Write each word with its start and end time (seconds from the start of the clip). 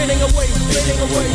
spinning 0.00 0.22
away, 0.24 0.48
spinning 0.48 1.00
away. 1.12 1.28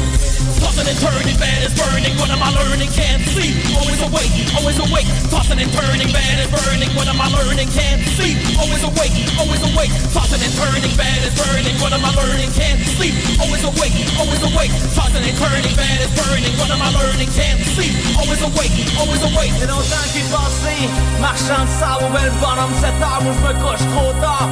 Tossing 0.58 0.90
and 0.90 0.98
turning, 0.98 1.38
bad 1.38 1.62
is 1.62 1.74
burning. 1.78 2.18
What 2.18 2.34
am 2.34 2.42
I 2.42 2.50
learning? 2.50 2.90
Can't 2.98 3.22
sleep. 3.30 3.54
Always 3.78 4.02
awake, 4.02 4.34
always 4.58 4.80
awake. 4.82 5.10
Tossing 5.30 5.62
and 5.62 5.70
turning, 5.70 6.10
bad 6.10 6.42
is 6.42 6.50
burning. 6.50 6.90
What 6.98 7.06
am 7.06 7.22
I 7.22 7.30
learning? 7.30 7.70
Can't 7.70 8.02
sleep. 8.18 8.42
Always 8.58 8.82
awake, 8.82 9.14
always 9.38 9.62
awake. 9.70 9.94
Tossing 10.10 10.42
and 10.42 10.54
turning, 10.58 10.94
bad 10.98 11.22
is 11.22 11.36
burning. 11.38 11.78
What 11.78 11.94
am 11.94 12.02
I 12.02 12.10
learning? 12.18 12.50
Can't 12.58 12.82
sleep. 12.98 13.14
Always 13.38 13.62
awake, 13.70 13.94
always 14.18 14.42
awake. 14.42 14.74
Tossing 14.98 15.22
and 15.22 15.38
turning, 15.38 15.76
bad 15.78 16.02
is 16.02 16.12
burning. 16.18 16.54
What 16.58 16.74
am 16.74 16.82
I 16.82 16.90
learning? 16.90 17.30
Can't 17.38 17.62
sleep. 17.78 17.94
Always 18.18 18.42
awake, 18.42 18.74
always 18.98 19.22
awake. 19.30 19.54
C'est 19.62 19.70
longtemps 19.70 20.06
que 20.10 20.18
j'ai 20.18 20.26
passé, 20.34 20.74
marchant 21.22 21.62
de 21.62 21.74
sable 21.78 22.10
au 22.10 22.10
bel 22.10 22.34
bonhomme 22.42 22.74
7 22.82 22.90
heures, 22.98 23.22
moi 23.22 23.30
je 23.30 23.42
me 23.46 23.54
trop 23.94 24.14
tard. 24.26 24.50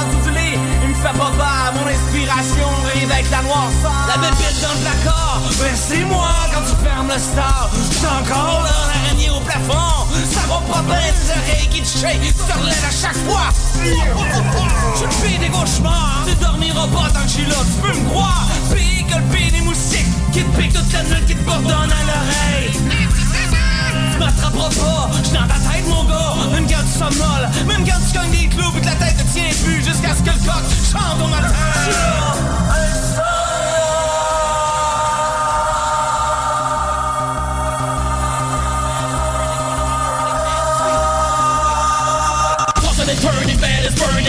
Dessous 0.00 0.30
du 0.30 0.38
lit, 0.38 0.56
il 0.82 0.88
me 0.88 0.94
fait 0.94 1.18
pas 1.18 1.32
peur, 1.36 1.72
mon 1.74 1.86
inspiration 1.86 2.79
avec 3.04 3.30
la 3.30 3.42
noirceur. 3.42 3.92
La 4.08 4.16
bébête 4.16 4.60
dans 4.60 4.72
le 4.72 4.80
placard, 4.80 5.40
c'est 5.74 6.04
moi 6.04 6.28
quand 6.52 6.62
tu 6.62 6.84
fermes 6.84 7.08
le 7.08 7.18
star. 7.18 7.70
J'suis 7.90 8.06
encore 8.06 8.62
là, 8.64 8.70
l'araignée 8.88 9.30
au 9.30 9.40
plafond. 9.40 10.06
Ça 10.30 10.40
va 10.48 10.60
pas 10.72 10.82
bien, 10.82 11.12
tes 11.12 11.30
oreilles 11.32 11.68
qui 11.68 11.82
te 11.82 11.98
shake, 11.98 12.20
à 12.20 12.90
chaque 12.90 13.16
fois. 13.26 13.48
Je 14.96 15.04
te 15.04 15.14
fais 15.14 15.38
des 15.38 15.48
cauchemars, 15.48 16.24
tu 16.26 16.34
dormiras 16.34 16.86
pas 16.88 17.10
tant 17.14 17.22
que 17.22 17.28
je 17.28 17.34
suis 17.34 17.46
là, 17.46 17.56
tu 17.56 17.80
peux 17.80 17.98
me 17.98 18.08
croire. 18.10 18.46
Pire 18.74 19.06
que 19.06 19.16
le 19.16 19.36
pire 19.36 19.52
des 19.52 19.60
moustiques, 19.60 20.32
qui 20.32 20.42
te 20.42 20.78
toute 20.78 20.92
la 20.92 21.02
nuit, 21.04 21.24
qui 21.26 21.34
te 21.34 21.42
bourdonnent 21.42 21.92
à 21.92 22.02
l'oreille. 22.04 23.29
M'attraperas 24.20 24.68
pas, 24.68 25.10
j'suis 25.22 25.32
dans 25.32 25.46
ta 25.46 25.54
tête 25.54 25.86
mon 25.88 26.04
gars. 26.04 26.34
Même 26.52 26.66
quand 26.66 26.82
tu 26.82 26.98
somnoles, 26.98 27.48
même 27.66 27.84
quand 27.86 27.98
tu 28.06 28.18
cognes 28.18 28.30
des 28.30 28.48
clous 28.48 28.70
Puis 28.72 28.82
que 28.82 28.86
la 28.86 28.94
tête 28.96 29.16
te 29.16 29.32
tient 29.32 29.48
plus 29.64 29.82
jusqu'à 29.82 30.14
ce 30.14 30.22
que 30.22 30.30
le 30.30 30.44
coq 30.44 30.64
chante 30.92 31.22
au 31.24 31.28
matin 31.28 31.54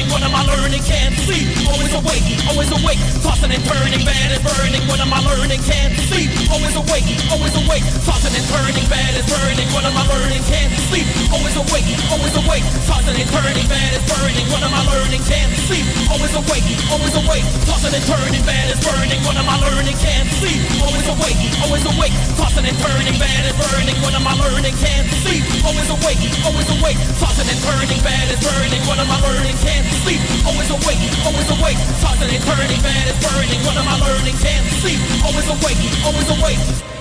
burning. 0.01 0.11
What 0.11 0.23
am 0.23 0.35
I 0.35 0.43
learning? 0.45 0.81
Can't 0.83 1.15
sleep. 1.25 1.47
Always 1.67 1.93
awake, 1.93 2.25
always 2.49 2.71
awake. 2.71 2.99
Tossing 3.21 3.51
and 3.51 3.63
turning, 3.65 4.03
bad 4.05 4.31
is 4.31 4.41
burning. 4.41 4.81
What 4.89 4.99
am 4.99 5.13
I 5.13 5.19
learning? 5.21 5.61
Can't 5.61 5.93
sleep. 6.09 6.29
Always 6.49 6.75
awake, 6.75 7.05
always 7.29 7.53
awake. 7.55 7.83
Tossing 8.05 8.33
and 8.33 8.45
turning, 8.49 8.85
bad 8.89 9.13
is 9.15 9.25
burning. 9.29 9.67
What 9.73 9.85
am 9.85 9.97
I 9.97 10.03
learning? 10.09 10.41
Can't 10.49 10.73
sleep. 10.89 11.05
Always 11.31 11.55
awake, 11.55 11.87
always 12.09 12.35
awake. 12.35 12.65
Tossing 12.87 13.17
and 13.17 13.29
turning, 13.29 13.67
bad 13.67 13.93
is 13.93 14.03
burning. 14.09 14.45
What 14.49 14.63
am 14.63 14.73
I 14.73 14.81
learning? 14.89 15.21
Can't 15.29 15.53
sleep. 15.67 15.85
Always 16.09 16.33
awake, 16.33 16.65
always 16.89 17.15
awake. 17.15 17.45
Tossing 17.67 17.93
and 17.93 18.05
turning, 18.05 18.43
bad 18.45 18.67
is 18.73 18.79
burning. 18.81 19.19
What 19.25 19.37
am 19.37 19.47
I 19.49 19.57
learning? 19.61 19.97
Can't 20.01 20.29
sleep. 20.41 20.61
Always 20.81 21.07
awake, 21.07 21.39
always 21.61 21.85
awake. 21.85 22.15
Tossing 22.37 22.65
and 22.65 22.77
turning, 22.81 23.17
bad 23.19 23.43
is 23.45 23.55
burning. 23.59 23.97
What 24.01 24.13
am 24.17 24.25
I 24.25 24.33
learning? 24.39 24.75
Can't 24.81 25.07
sleep. 25.23 25.43
Always 25.65 25.89
awake, 25.89 26.21
always 26.45 26.69
awake. 26.79 26.99
Tossing 27.21 27.47
and 27.47 27.61
turning, 27.61 28.01
bad 28.01 28.25
is 28.33 28.39
burning. 28.41 28.81
What 28.89 28.97
am 28.99 29.09
I 29.09 29.17
learning? 29.21 29.55
Can't 29.61 29.90
sleep. 30.03 30.21
Always 30.47 30.69
awake, 30.71 31.01
always 31.25 31.49
awake. 31.51 31.79
Tossing 31.99 32.31
and 32.31 32.43
turning, 32.43 32.81
bad 32.81 33.05
is 33.07 33.17
burning. 33.19 33.59
What 33.65 33.75
am 33.77 33.87
I 33.87 33.97
learning? 33.99 34.35
Can't 34.39 34.65
sleep. 34.79 34.99
Always 35.25 35.47
awake, 35.47 35.79
always 36.05 36.29
awake. 36.31 37.00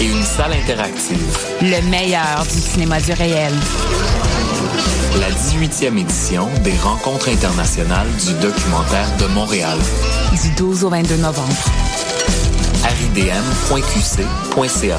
Et 0.00 0.06
une 0.06 0.22
salle 0.22 0.52
interactive. 0.52 1.38
Le 1.60 1.80
meilleur 1.90 2.44
du 2.44 2.58
cinéma 2.58 3.00
du 3.00 3.12
réel. 3.12 3.52
La 5.20 5.28
18e 5.30 5.98
édition 5.98 6.48
des 6.62 6.76
rencontres 6.78 7.28
internationales 7.28 8.08
du 8.24 8.32
documentaire 8.34 9.08
de 9.18 9.26
Montréal. 9.26 9.78
Du 10.42 10.50
12 10.50 10.84
au 10.84 10.88
22 10.88 11.16
novembre. 11.16 11.54
ridm.qc.ca 13.14 14.98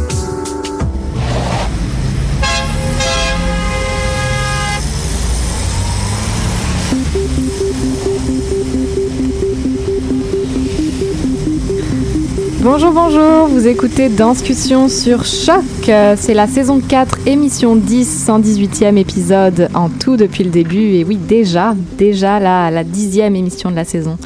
Bonjour, 12.63 12.91
bonjour, 12.91 13.47
vous 13.47 13.67
écoutez 13.67 14.07
Danscussion 14.07 14.87
sur 14.87 15.25
Choc. 15.25 15.63
C'est 16.15 16.35
la 16.35 16.45
saison 16.45 16.79
4, 16.79 17.27
émission 17.27 17.75
10, 17.75 18.27
118e 18.27 18.97
épisode 18.97 19.69
en 19.73 19.89
tout 19.89 20.15
depuis 20.15 20.43
le 20.43 20.51
début. 20.51 20.93
Et 20.93 21.03
oui, 21.03 21.15
déjà, 21.15 21.73
déjà 21.97 22.39
la, 22.39 22.69
la 22.69 22.83
dixième 22.83 23.35
émission 23.35 23.71
de 23.71 23.75
la 23.75 23.83
saison. 23.83 24.17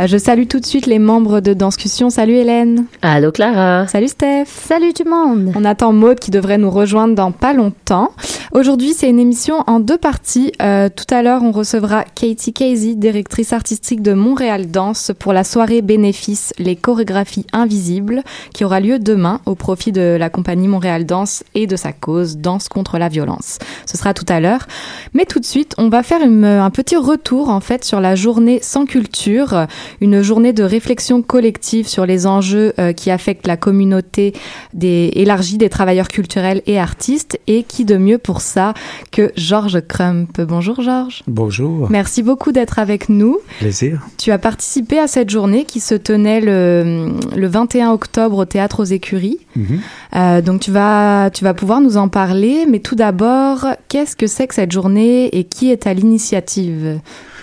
Euh, 0.00 0.08
Je 0.08 0.18
salue 0.18 0.46
tout 0.48 0.58
de 0.58 0.66
suite 0.66 0.86
les 0.86 0.98
membres 0.98 1.38
de 1.38 1.54
Danscussion. 1.54 2.10
Salut 2.10 2.34
Hélène. 2.34 2.86
Allô 3.00 3.30
Clara. 3.30 3.86
Salut 3.86 4.08
Steph. 4.08 4.46
Salut 4.48 4.92
tout 4.92 5.04
le 5.04 5.10
monde. 5.10 5.52
On 5.54 5.64
attend 5.64 5.92
Maude 5.92 6.18
qui 6.18 6.32
devrait 6.32 6.58
nous 6.58 6.70
rejoindre 6.70 7.14
dans 7.14 7.30
pas 7.30 7.52
longtemps. 7.52 8.10
Aujourd'hui, 8.56 8.92
c'est 8.92 9.10
une 9.10 9.18
émission 9.18 9.64
en 9.66 9.80
deux 9.80 9.98
parties. 9.98 10.52
Euh, 10.62 10.88
tout 10.88 11.12
à 11.12 11.22
l'heure, 11.22 11.42
on 11.42 11.50
recevra 11.50 12.04
Katie 12.04 12.52
Casey, 12.52 12.94
directrice 12.94 13.52
artistique 13.52 14.00
de 14.00 14.12
Montréal 14.12 14.70
Danse, 14.70 15.10
pour 15.18 15.32
la 15.32 15.42
soirée 15.42 15.82
bénéfice 15.82 16.52
Les 16.60 16.76
chorégraphies 16.76 17.46
invisibles 17.52 17.64
Invisible, 17.64 18.22
qui 18.52 18.64
aura 18.64 18.78
lieu 18.78 19.00
demain 19.00 19.40
au 19.46 19.56
profit 19.56 19.90
de 19.90 20.16
la 20.20 20.30
compagnie 20.30 20.68
Montréal 20.68 21.04
Danse 21.04 21.42
et 21.54 21.66
de 21.66 21.74
sa 21.74 21.92
cause 21.92 22.36
Danse 22.36 22.68
contre 22.68 22.98
la 22.98 23.08
violence. 23.08 23.58
Ce 23.86 23.96
sera 23.96 24.14
tout 24.14 24.26
à 24.28 24.38
l'heure. 24.38 24.68
Mais 25.14 25.24
tout 25.24 25.40
de 25.40 25.44
suite, 25.44 25.74
on 25.78 25.88
va 25.88 26.04
faire 26.04 26.22
une, 26.22 26.44
un 26.44 26.70
petit 26.70 26.94
retour 26.94 27.48
en 27.48 27.60
fait 27.60 27.84
sur 27.84 28.00
la 28.00 28.14
journée 28.14 28.60
sans 28.62 28.84
culture, 28.84 29.66
une 30.00 30.22
journée 30.22 30.52
de 30.52 30.62
réflexion 30.62 31.22
collective 31.22 31.88
sur 31.88 32.06
les 32.06 32.26
enjeux 32.28 32.74
euh, 32.78 32.92
qui 32.92 33.10
affectent 33.10 33.48
la 33.48 33.56
communauté 33.56 34.32
des, 34.74 35.10
élargie 35.14 35.58
des 35.58 35.70
travailleurs 35.70 36.08
culturels 36.08 36.62
et 36.66 36.78
artistes. 36.78 37.40
Et 37.48 37.64
qui 37.64 37.84
de 37.84 37.96
mieux 37.96 38.18
pour 38.18 38.42
ça 38.44 38.74
que 39.10 39.32
Georges 39.36 39.80
Crump. 39.80 40.40
Bonjour 40.40 40.80
Georges. 40.80 41.22
Bonjour. 41.26 41.90
Merci 41.90 42.22
beaucoup 42.22 42.52
d'être 42.52 42.78
avec 42.78 43.08
nous. 43.08 43.38
Plaisir. 43.58 44.00
Tu 44.18 44.30
as 44.30 44.38
participé 44.38 44.98
à 44.98 45.08
cette 45.08 45.30
journée 45.30 45.64
qui 45.64 45.80
se 45.80 45.94
tenait 45.94 46.40
le, 46.40 47.12
le 47.36 47.46
21 47.46 47.90
octobre 47.90 48.38
au 48.38 48.44
Théâtre 48.44 48.80
aux 48.80 48.84
Écuries. 48.84 49.38
Mhm. 49.56 49.80
Euh, 50.16 50.40
donc 50.40 50.60
tu 50.60 50.70
vas, 50.70 51.30
tu 51.30 51.44
vas 51.44 51.54
pouvoir 51.54 51.80
nous 51.80 51.96
en 51.96 52.08
parler, 52.08 52.66
mais 52.68 52.78
tout 52.78 52.94
d'abord, 52.94 53.66
qu'est-ce 53.88 54.16
que 54.16 54.26
c'est 54.26 54.46
que 54.46 54.54
cette 54.54 54.72
journée 54.72 55.36
et 55.36 55.44
qui 55.44 55.70
est 55.70 55.86
à 55.86 55.94
l'initiative? 55.94 57.00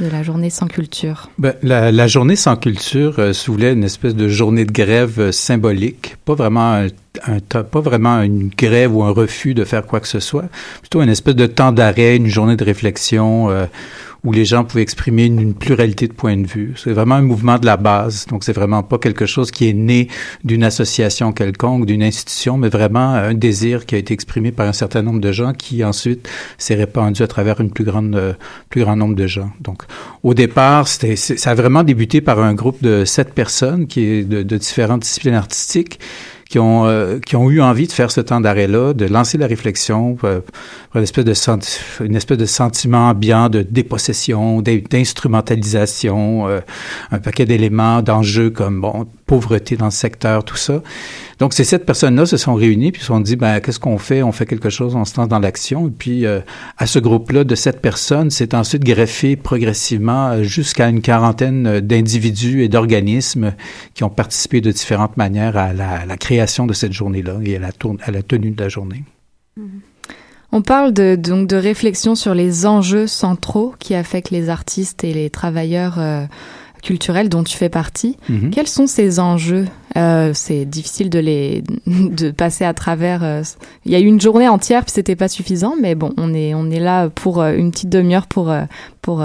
La 0.09 0.23
journée 0.23 0.49
sans 0.49 0.67
culture. 0.67 1.29
Ben, 1.37 1.53
la, 1.61 2.07
journée 2.07 2.35
sans 2.35 2.55
culture 2.55 3.19
euh, 3.19 3.33
une 3.47 3.83
espèce 3.83 4.15
de 4.15 4.27
journée 4.27 4.65
de 4.65 4.71
grève 4.71 5.19
euh, 5.19 5.31
symbolique, 5.31 6.15
pas 6.25 6.33
vraiment 6.33 6.85
un, 7.25 7.39
pas 7.39 7.79
vraiment 7.81 8.21
une 8.21 8.49
grève 8.49 8.95
ou 8.95 9.03
un 9.03 9.11
refus 9.11 9.53
de 9.53 9.63
faire 9.63 9.85
quoi 9.85 9.99
que 9.99 10.07
ce 10.07 10.19
soit, 10.19 10.45
plutôt 10.79 11.01
une 11.01 11.09
espèce 11.09 11.35
de 11.35 11.45
temps 11.45 11.71
d'arrêt, 11.71 12.15
une 12.15 12.27
journée 12.27 12.55
de 12.55 12.63
réflexion 12.63 13.49
euh, 13.49 13.65
où 14.23 14.31
les 14.31 14.45
gens 14.45 14.63
pouvaient 14.63 14.83
exprimer 14.83 15.25
une, 15.25 15.53
pluralité 15.53 16.07
de 16.07 16.13
points 16.13 16.37
de 16.37 16.47
vue. 16.47 16.73
C'est 16.75 16.91
vraiment 16.91 17.15
un 17.15 17.21
mouvement 17.21 17.57
de 17.57 17.65
la 17.65 17.77
base, 17.77 18.25
donc 18.27 18.43
c'est 18.43 18.53
vraiment 18.53 18.83
pas 18.83 18.97
quelque 18.97 19.25
chose 19.25 19.51
qui 19.51 19.67
est 19.67 19.73
né 19.73 20.07
d'une 20.43 20.63
association 20.63 21.31
quelconque, 21.33 21.85
d'une 21.85 22.03
institution, 22.03 22.57
mais 22.57 22.69
vraiment 22.69 23.13
un 23.13 23.33
désir 23.33 23.85
qui 23.85 23.95
a 23.95 23.97
été 23.97 24.13
exprimé 24.13 24.51
par 24.51 24.67
un 24.67 24.73
certain 24.73 25.01
nombre 25.01 25.19
de 25.19 25.31
gens 25.31 25.53
qui 25.53 25.83
ensuite 25.83 26.29
s'est 26.57 26.75
répandu 26.75 27.23
à 27.23 27.27
travers 27.27 27.59
une 27.61 27.71
plus 27.71 27.83
grande, 27.83 28.15
euh, 28.15 28.33
plus 28.69 28.81
grand 28.81 28.95
nombre 28.95 29.15
de 29.15 29.27
gens. 29.27 29.49
Donc, 29.61 29.83
au 30.23 30.33
départ, 30.33 30.87
c'était, 30.87 31.15
ça 31.15 31.51
a 31.51 31.55
vraiment 31.55 31.83
débuté 31.83 32.21
par 32.21 32.39
un 32.39 32.53
groupe 32.53 32.81
de 32.83 33.05
sept 33.05 33.33
personnes 33.33 33.87
qui 33.87 34.01
est 34.01 34.23
de 34.23 34.57
différentes 34.57 35.01
disciplines 35.01 35.35
artistiques 35.35 35.99
qui 36.51 36.59
ont 36.59 36.85
euh, 36.85 37.19
qui 37.25 37.37
ont 37.37 37.49
eu 37.49 37.61
envie 37.61 37.87
de 37.87 37.93
faire 37.93 38.11
ce 38.11 38.19
temps 38.19 38.41
d'arrêt-là, 38.41 38.93
de 38.93 39.05
lancer 39.05 39.37
la 39.37 39.47
réflexion, 39.47 40.17
euh, 40.25 40.41
pour 40.91 40.97
une 40.97 41.03
espèce 41.03 41.23
de 41.23 42.05
une 42.05 42.15
espèce 42.17 42.37
de 42.37 42.45
sentiment 42.45 43.07
ambiant 43.09 43.47
de 43.47 43.61
dépossession, 43.61 44.61
d'in- 44.61 44.81
d'instrumentalisation, 44.89 46.47
euh, 46.49 46.59
un 47.11 47.19
paquet 47.19 47.45
d'éléments, 47.45 48.01
d'enjeux 48.01 48.49
comme 48.49 48.81
bon 48.81 49.07
pauvreté 49.31 49.77
dans 49.77 49.85
le 49.85 49.91
secteur, 49.91 50.43
tout 50.43 50.57
ça. 50.57 50.83
Donc 51.39 51.53
ces 51.53 51.63
sept 51.63 51.85
personnes-là 51.85 52.25
se 52.25 52.35
sont 52.35 52.53
réunies 52.53 52.91
puis 52.91 52.99
se 52.99 53.07
sont 53.07 53.21
dit 53.21 53.37
ben 53.37 53.61
qu'est-ce 53.61 53.79
qu'on 53.79 53.97
fait? 53.97 54.23
On 54.23 54.33
fait 54.33 54.45
quelque 54.45 54.69
chose, 54.69 54.93
on 54.93 55.05
se 55.05 55.15
lance 55.15 55.29
dans 55.29 55.39
l'action. 55.39 55.87
Et 55.87 55.91
puis 55.91 56.25
euh, 56.25 56.41
à 56.77 56.85
ce 56.85 56.99
groupe-là 56.99 57.45
de 57.45 57.55
sept 57.55 57.79
personnes, 57.79 58.29
c'est 58.29 58.53
ensuite 58.53 58.83
greffé 58.83 59.37
progressivement 59.37 60.31
euh, 60.31 60.43
jusqu'à 60.43 60.89
une 60.89 60.99
quarantaine 60.99 61.65
euh, 61.65 61.79
d'individus 61.79 62.61
et 62.61 62.67
d'organismes 62.67 63.53
qui 63.93 64.03
ont 64.03 64.09
participé 64.09 64.59
de 64.59 64.69
différentes 64.69 65.15
manières 65.15 65.55
à 65.55 65.71
la, 65.71 66.17
création 66.17 66.67
de 66.67 66.73
cette 66.73 66.91
journée-là 66.91 67.39
et 67.45 67.55
à 67.55 68.11
la, 68.11 68.21
tenue 68.21 68.51
de 68.51 68.61
la 68.61 68.67
journée. 68.67 69.05
On 70.51 70.61
parle 70.61 70.91
donc 70.91 71.47
de 71.47 71.55
réflexion 71.55 72.15
sur 72.15 72.33
les 72.33 72.65
enjeux 72.65 73.07
centraux 73.07 73.75
qui 73.79 73.95
affectent 73.95 74.31
les 74.31 74.49
artistes 74.49 75.05
et 75.05 75.13
les 75.13 75.29
travailleurs 75.29 75.99
culturels 76.81 77.29
dont 77.29 77.43
tu 77.43 77.55
fais 77.57 77.69
partie. 77.69 78.17
Mhm. 78.29 78.49
Quels 78.51 78.67
sont 78.67 78.87
ces 78.87 79.19
enjeux? 79.19 79.67
Euh, 79.97 80.31
C'est 80.33 80.65
difficile 80.65 81.09
de 81.09 81.19
les 81.19 81.63
de 81.87 82.31
passer 82.31 82.65
à 82.65 82.73
travers. 82.73 83.23
euh, 83.23 83.43
Il 83.85 83.91
y 83.91 83.95
a 83.95 83.99
eu 83.99 84.05
une 84.05 84.21
journée 84.21 84.47
entière 84.47 84.83
puis 84.83 84.91
c'était 84.91 85.15
pas 85.15 85.27
suffisant, 85.27 85.75
mais 85.81 85.95
bon, 85.95 86.13
on 86.17 86.33
est 86.33 86.53
on 86.53 86.69
est 86.69 86.79
là 86.79 87.09
pour 87.09 87.41
euh, 87.41 87.53
une 87.55 87.71
petite 87.71 87.89
demi-heure 87.89 88.27
pour 88.27 88.53
pour 89.01 89.23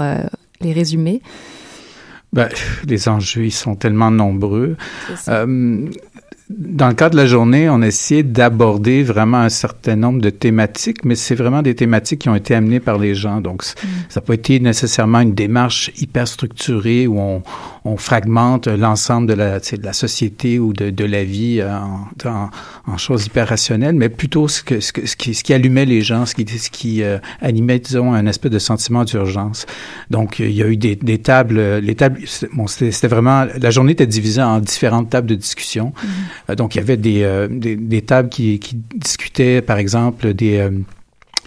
les 0.61 0.73
résumer. 0.73 1.21
Ben, 2.33 2.49
les 2.85 3.07
enjeux, 3.07 3.45
ils 3.45 3.51
sont 3.51 3.75
tellement 3.75 4.11
nombreux. 4.11 4.75
Euh, 5.29 5.89
dans 6.49 6.87
le 6.87 6.93
cadre 6.93 7.11
de 7.15 7.17
la 7.17 7.25
journée, 7.27 7.69
on 7.69 7.81
a 7.81 7.87
essayé 7.87 8.23
d'aborder 8.23 9.03
vraiment 9.03 9.39
un 9.39 9.49
certain 9.49 9.97
nombre 9.97 10.21
de 10.21 10.29
thématiques, 10.29 11.03
mais 11.03 11.15
c'est 11.15 11.35
vraiment 11.35 11.61
des 11.61 11.75
thématiques 11.75 12.19
qui 12.21 12.29
ont 12.29 12.35
été 12.35 12.55
amenées 12.55 12.79
par 12.79 12.97
les 12.97 13.15
gens. 13.15 13.41
Donc, 13.41 13.63
c- 13.63 13.75
ça 14.07 14.21
n'a 14.21 14.25
pas 14.25 14.33
été 14.33 14.59
nécessairement 14.61 15.19
une 15.19 15.33
démarche 15.33 15.91
hyper 15.99 16.25
structurée 16.25 17.05
où 17.05 17.19
on, 17.19 17.43
on 17.87 17.97
fragmente 17.97 18.67
l'ensemble 18.67 19.27
de 19.27 19.33
la, 19.33 19.59
de 19.59 19.83
la 19.83 19.93
société 19.93 20.59
ou 20.59 20.73
de, 20.73 20.89
de 20.89 21.05
la 21.05 21.23
vie 21.23 21.63
en, 21.63 22.07
en, 22.29 22.49
en 22.93 22.97
choses 22.97 23.25
hyper 23.27 23.47
rationnelles, 23.47 23.95
mais 23.95 24.09
plutôt 24.09 24.47
ce, 24.47 24.61
que, 24.61 24.79
ce, 24.79 24.91
que- 24.91 25.05
ce, 25.05 25.15
qui, 25.15 25.33
ce 25.33 25.43
qui 25.43 25.53
allumait 25.53 25.85
les 25.85 26.01
gens, 26.01 26.25
ce 26.25 26.35
qui, 26.35 26.45
ce 26.47 26.69
qui 26.69 27.01
euh, 27.03 27.17
animait, 27.41 27.79
disons, 27.79 28.13
un 28.13 28.25
espèce 28.27 28.51
de 28.51 28.59
sentiment 28.59 29.03
d'urgence. 29.05 29.65
Donc, 30.09 30.39
il 30.39 30.51
y 30.51 30.61
a 30.61 30.67
eu 30.67 30.77
des, 30.77 30.95
des 30.95 31.19
tables, 31.19 31.57
euh, 31.59 31.79
les 31.79 31.95
tables, 31.95 32.19
bon, 32.53 32.67
c'était 32.67 33.07
vraiment, 33.07 33.45
la 33.59 33.71
journée 33.71 33.93
était 33.93 34.05
divisée 34.07 34.41
en 34.41 34.59
différentes 34.59 35.09
tables 35.09 35.27
de 35.27 35.35
discussion. 35.35 35.93
Euh, 36.49 36.55
Donc, 36.55 36.75
il 36.75 36.79
y 36.79 36.81
avait 36.81 36.97
des, 36.97 37.23
euh, 37.23 37.47
des, 37.49 37.75
des 37.75 38.01
tables 38.01 38.29
qui, 38.29 38.59
qui 38.59 38.75
discutaient, 38.95 39.61
par 39.61 39.77
exemple, 39.77 40.33
des... 40.33 40.57
euh, 40.57 40.71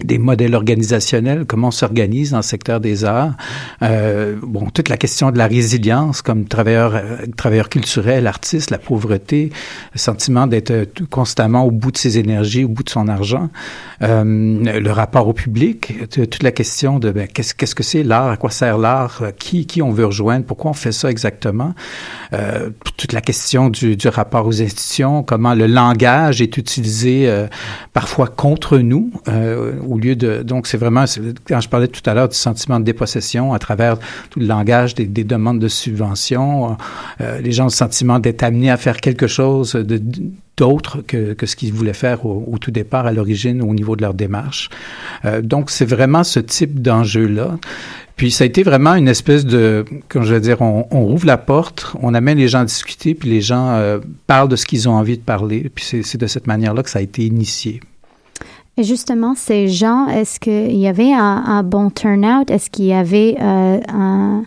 des 0.04 0.18
modèles 0.18 0.54
organisationnels, 0.54 1.44
comment 1.46 1.68
on 1.68 1.72
s'organise 1.72 2.30
dans 2.30 2.38
le 2.38 2.42
secteur 2.42 2.80
des 2.80 3.04
arts. 3.04 3.34
Euh, 3.82 4.36
bon, 4.42 4.70
toute 4.70 4.88
la 4.88 4.96
question 4.96 5.30
de 5.30 5.38
la 5.38 5.46
résilience 5.46 6.22
comme 6.22 6.44
travailleur, 6.44 6.94
euh, 6.94 7.26
travailleur 7.36 7.68
culturel, 7.68 8.26
artiste, 8.26 8.70
la 8.70 8.78
pauvreté, 8.78 9.50
le 9.92 9.98
sentiment 9.98 10.46
d'être 10.46 10.70
euh, 10.70 10.84
constamment 11.10 11.64
au 11.64 11.70
bout 11.70 11.92
de 11.92 11.96
ses 11.96 12.18
énergies, 12.18 12.64
au 12.64 12.68
bout 12.68 12.82
de 12.82 12.90
son 12.90 13.08
argent. 13.08 13.48
Euh, 14.02 14.80
le 14.80 14.90
rapport 14.90 15.28
au 15.28 15.32
public, 15.32 15.94
toute 16.10 16.42
la 16.42 16.52
question 16.52 16.98
de 16.98 17.10
ben, 17.10 17.26
qu'est-ce 17.26 17.54
qu'est-ce 17.54 17.74
que 17.74 17.82
c'est 17.82 18.02
l'art, 18.02 18.30
à 18.30 18.36
quoi 18.36 18.50
sert 18.50 18.78
l'art, 18.78 19.20
euh, 19.22 19.30
qui, 19.36 19.66
qui 19.66 19.82
on 19.82 19.90
veut 19.90 20.06
rejoindre, 20.06 20.44
pourquoi 20.44 20.70
on 20.70 20.74
fait 20.74 20.92
ça 20.92 21.10
exactement. 21.10 21.74
Toute 22.96 23.12
la 23.12 23.20
question 23.20 23.70
du, 23.70 23.96
du 23.96 24.08
rapport 24.08 24.46
aux 24.46 24.62
institutions, 24.62 25.22
comment 25.22 25.54
le 25.54 25.66
langage 25.66 26.40
est 26.40 26.56
utilisé 26.56 27.28
parfois 27.92 28.28
contre 28.28 28.78
nous, 28.78 29.10
au 29.90 29.98
lieu 29.98 30.16
de... 30.16 30.42
Donc, 30.42 30.66
c'est 30.66 30.78
vraiment, 30.78 31.04
quand 31.46 31.60
je 31.60 31.68
parlais 31.68 31.88
tout 31.88 32.08
à 32.08 32.14
l'heure 32.14 32.28
du 32.28 32.36
sentiment 32.36 32.78
de 32.80 32.84
dépossession 32.84 33.52
à 33.52 33.58
travers 33.58 33.98
tout 34.30 34.40
le 34.40 34.46
langage 34.46 34.94
des, 34.94 35.06
des 35.06 35.24
demandes 35.24 35.58
de 35.58 35.68
subventions, 35.68 36.76
euh, 37.20 37.40
les 37.40 37.52
gens 37.52 37.64
ont 37.64 37.66
le 37.66 37.72
sentiment 37.72 38.18
d'être 38.18 38.42
amenés 38.42 38.70
à 38.70 38.76
faire 38.76 39.00
quelque 39.00 39.26
chose 39.26 39.72
de 39.72 40.00
d'autre 40.56 41.00
que, 41.06 41.34
ce 41.42 41.56
qu'ils 41.56 41.72
voulaient 41.72 41.94
faire 41.94 42.26
au, 42.26 42.58
tout 42.60 42.70
départ, 42.70 43.06
à 43.06 43.12
l'origine, 43.12 43.62
au 43.62 43.72
niveau 43.72 43.96
de 43.96 44.02
leur 44.02 44.12
démarche. 44.12 44.68
Euh, 45.24 45.40
donc, 45.40 45.70
c'est 45.70 45.86
vraiment 45.86 46.22
ce 46.22 46.38
type 46.38 46.82
d'enjeu-là. 46.82 47.56
Puis 48.16 48.30
ça 48.30 48.44
a 48.44 48.46
été 48.46 48.62
vraiment 48.62 48.94
une 48.94 49.08
espèce 49.08 49.46
de, 49.46 49.86
comme 50.10 50.24
je 50.24 50.34
veux 50.34 50.40
dire, 50.40 50.60
on, 50.60 50.86
on 50.90 51.06
rouvre 51.06 51.26
la 51.26 51.38
porte, 51.38 51.94
on 52.02 52.12
amène 52.12 52.36
les 52.36 52.48
gens 52.48 52.60
à 52.60 52.64
discuter, 52.66 53.14
puis 53.14 53.30
les 53.30 53.40
gens 53.40 53.70
euh, 53.70 54.00
parlent 54.26 54.50
de 54.50 54.56
ce 54.56 54.66
qu'ils 54.66 54.86
ont 54.90 54.92
envie 54.92 55.16
de 55.16 55.22
parler. 55.22 55.70
Puis 55.74 56.02
c'est 56.02 56.18
de 56.18 56.26
cette 56.26 56.46
manière-là 56.46 56.82
que 56.82 56.90
ça 56.90 56.98
a 56.98 57.02
été 57.02 57.24
initié. 57.24 57.80
Et 58.76 58.82
justement, 58.82 59.34
ces 59.34 59.68
gens, 59.68 60.06
est-ce 60.08 60.40
qu'il 60.40 60.76
y 60.76 60.86
avait 60.86 61.12
un, 61.12 61.62
bon 61.62 61.90
turnout? 61.90 62.50
Est-ce 62.50 62.70
qu'il 62.70 62.86
y 62.86 62.92
avait 62.92 63.36
euh, 63.40 63.80
un- 63.88 64.44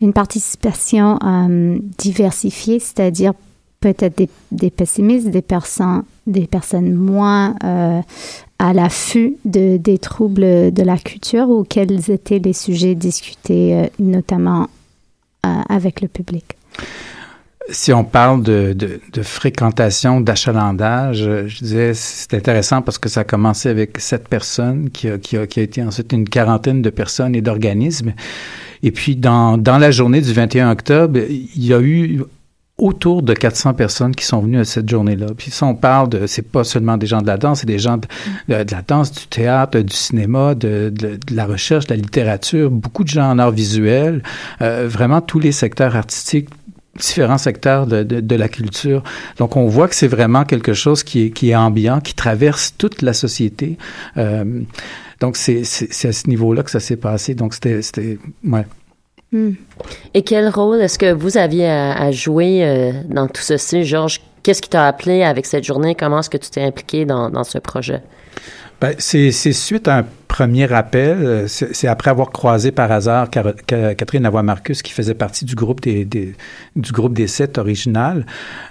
une 0.00 0.12
participation 0.12 1.18
euh, 1.24 1.78
diversifiée, 1.96 2.80
c'est-à-dire 2.80 3.32
peut-être 3.80 4.20
des, 4.50 4.70
pessimistes, 4.70 5.28
des 5.28 5.42
personnes, 5.42 6.02
des 6.26 6.48
moins 6.82 7.54
euh, 7.64 8.00
à 8.58 8.72
l'affût 8.72 9.36
de, 9.44 9.76
des 9.76 9.98
troubles 9.98 10.72
de 10.72 10.82
la 10.82 10.98
culture 10.98 11.48
ou 11.48 11.64
quels 11.64 12.10
étaient 12.10 12.38
les 12.38 12.52
sujets 12.52 12.94
discutés 12.94 13.90
notamment 13.98 14.68
avec 15.42 16.00
le 16.00 16.08
public? 16.08 16.56
Si 17.70 17.92
on 17.92 18.04
parle 18.04 18.42
de, 18.42 18.72
de, 18.72 19.00
de 19.12 19.22
fréquentation, 19.22 20.20
d'achalandage, 20.20 21.22
euh, 21.22 21.46
je 21.46 21.58
disais, 21.58 21.94
c'est 21.94 22.34
intéressant 22.34 22.82
parce 22.82 22.98
que 22.98 23.08
ça 23.08 23.20
a 23.20 23.24
commencé 23.24 23.68
avec 23.68 23.98
sept 24.00 24.28
personnes, 24.28 24.90
qui 24.90 25.08
a, 25.08 25.18
qui 25.18 25.36
a, 25.36 25.46
qui 25.46 25.60
a 25.60 25.62
été 25.62 25.82
ensuite 25.82 26.12
une 26.12 26.28
quarantaine 26.28 26.82
de 26.82 26.90
personnes 26.90 27.34
et 27.34 27.40
d'organismes. 27.40 28.14
Et 28.82 28.90
puis, 28.90 29.14
dans, 29.14 29.58
dans 29.58 29.78
la 29.78 29.90
journée 29.90 30.20
du 30.20 30.32
21 30.32 30.70
octobre, 30.70 31.20
il 31.28 31.64
y 31.64 31.72
a 31.72 31.80
eu 31.80 32.22
autour 32.78 33.22
de 33.22 33.32
400 33.32 33.74
personnes 33.74 34.14
qui 34.14 34.24
sont 34.24 34.40
venues 34.40 34.58
à 34.58 34.64
cette 34.64 34.88
journée-là. 34.88 35.28
Puis 35.36 35.50
ça, 35.50 35.66
on 35.66 35.74
parle 35.74 36.08
de, 36.08 36.26
c'est 36.26 36.42
pas 36.42 36.64
seulement 36.64 36.96
des 36.96 37.06
gens 37.06 37.22
de 37.22 37.26
la 37.26 37.36
danse, 37.36 37.60
c'est 37.60 37.66
des 37.66 37.78
gens 37.78 37.96
de, 37.96 38.06
la 38.48 38.64
danse, 38.64 39.12
du 39.12 39.26
théâtre, 39.28 39.78
du 39.78 39.94
cinéma, 39.94 40.54
de, 40.56 40.92
de, 40.92 41.18
la 41.32 41.46
recherche, 41.46 41.86
de 41.86 41.94
la 41.94 42.00
littérature, 42.00 42.70
beaucoup 42.70 43.04
de 43.04 43.08
gens 43.08 43.30
en 43.30 43.38
art 43.38 43.52
visuel, 43.52 44.22
euh, 44.62 44.88
vraiment 44.88 45.20
tous 45.20 45.38
les 45.38 45.52
secteurs 45.52 45.94
artistiques 45.94 46.48
différents 46.98 47.38
secteurs 47.38 47.86
de, 47.86 48.02
de, 48.02 48.20
de, 48.20 48.36
la 48.36 48.48
culture. 48.48 49.02
Donc, 49.38 49.56
on 49.56 49.66
voit 49.66 49.88
que 49.88 49.94
c'est 49.94 50.08
vraiment 50.08 50.44
quelque 50.44 50.74
chose 50.74 51.02
qui 51.02 51.26
est, 51.26 51.30
qui 51.30 51.50
est 51.50 51.56
ambiant, 51.56 52.00
qui 52.00 52.14
traverse 52.14 52.74
toute 52.76 53.02
la 53.02 53.12
société. 53.12 53.78
Euh, 54.16 54.60
donc, 55.20 55.36
c'est 55.36 55.60
à 55.60 56.12
ce 56.12 56.28
niveau-là 56.28 56.62
que 56.62 56.70
ça 56.70 56.80
s'est 56.80 56.96
passé. 56.96 57.34
Donc, 57.34 57.54
c'était... 57.54 58.18
Ouais. 58.44 58.66
Mm. 59.32 59.52
Et 60.14 60.22
quel 60.22 60.48
rôle 60.48 60.82
est-ce 60.82 60.98
que 60.98 61.12
vous 61.12 61.38
aviez 61.38 61.66
à, 61.66 61.92
à 61.94 62.10
jouer 62.10 62.64
euh, 62.64 62.92
dans 63.08 63.26
tout 63.26 63.42
ceci, 63.42 63.84
Georges? 63.84 64.20
qu'est-ce 64.42 64.62
qui 64.62 64.68
t'a 64.68 64.86
appelé 64.86 65.22
avec 65.22 65.46
cette 65.46 65.64
journée? 65.64 65.94
Comment 65.94 66.20
est-ce 66.20 66.30
que 66.30 66.36
tu 66.36 66.50
t'es 66.50 66.62
impliqué 66.62 67.04
dans, 67.04 67.30
dans 67.30 67.44
ce 67.44 67.58
projet? 67.58 68.02
Ben, 68.80 68.94
c'est 68.98 69.30
suite 69.30 69.86
à 69.88 69.98
un 69.98 70.06
premier 70.32 70.72
appel. 70.72 71.44
C'est 71.46 71.86
après 71.86 72.10
avoir 72.10 72.30
croisé 72.30 72.72
par 72.72 72.90
hasard 72.90 73.28
Catherine 73.28 74.22
Lavoie-Marcus, 74.22 74.80
qui 74.80 74.92
faisait 74.92 75.14
partie 75.14 75.44
du 75.44 75.54
groupe 75.54 75.82
des, 75.82 76.06
du 76.06 76.92
groupe 76.92 77.12
des 77.12 77.26
sept 77.26 77.58
originales, 77.58 78.24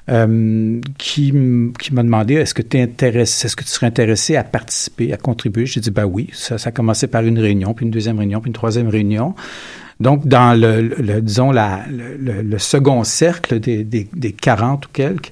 euh, 0.10 0.82
qui, 0.98 1.32
qui 1.80 1.94
m'a 1.94 2.02
demandé 2.02 2.34
est-ce 2.34 2.56
que, 2.56 2.64
est-ce 2.64 3.56
que 3.56 3.64
tu 3.64 3.70
serais 3.70 3.86
intéressé 3.86 4.36
à 4.36 4.44
participer, 4.44 5.14
à 5.14 5.18
contribuer? 5.18 5.68
J'ai 5.68 5.82
dit 5.82 5.92
ben 5.92 6.06
oui. 6.06 6.30
Ça, 6.34 6.58
ça 6.58 6.70
a 6.70 6.72
commencé 6.72 7.06
par 7.06 7.24
une 7.24 7.38
réunion, 7.38 7.76
puis 7.76 7.86
une 7.86 7.92
deuxième 7.92 8.18
réunion, 8.18 8.42
puis 8.42 8.50
une 8.50 8.56
troisième 8.56 8.90
réunion. 8.90 9.36
Donc, 10.00 10.28
dans 10.28 10.60
le, 10.60 11.22
disons, 11.22 11.52
la, 11.52 11.82
le, 11.92 12.58
second 12.58 13.04
cercle 13.04 13.60
des, 13.60 13.84
des, 13.84 14.08
des 14.12 14.32
40 14.32 14.88
ou 14.88 14.90
quelques, 14.92 15.32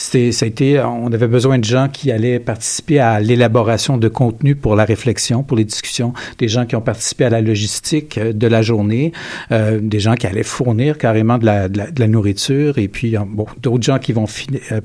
c'était, 0.00 0.80
on 0.80 1.12
avait 1.12 1.28
besoin 1.28 1.58
de 1.58 1.64
gens 1.64 1.88
qui 1.88 2.10
allaient 2.10 2.38
participer 2.38 3.00
à 3.00 3.20
l'élaboration 3.20 3.98
de 3.98 4.08
contenu 4.08 4.54
pour 4.54 4.74
la 4.74 4.84
réflexion, 4.84 5.42
pour 5.42 5.56
les 5.56 5.64
discussions, 5.70 6.12
des 6.38 6.48
gens 6.48 6.66
qui 6.66 6.76
ont 6.76 6.80
participé 6.80 7.24
à 7.24 7.30
la 7.30 7.40
logistique 7.40 8.18
euh, 8.18 8.32
de 8.32 8.46
la 8.46 8.62
journée, 8.62 9.12
euh, 9.52 9.78
des 9.80 10.00
gens 10.00 10.14
qui 10.14 10.26
allaient 10.26 10.42
fournir 10.42 10.98
carrément 10.98 11.38
de 11.38 11.46
la, 11.46 11.68
de 11.68 11.82
la, 11.96 12.08
nourriture, 12.08 12.78
et 12.78 12.88
puis 12.88 13.16
euh, 13.16 13.20
bon, 13.26 13.46
d'autres 13.62 13.84
gens 13.84 13.98
qui 13.98 14.12
vont 14.12 14.26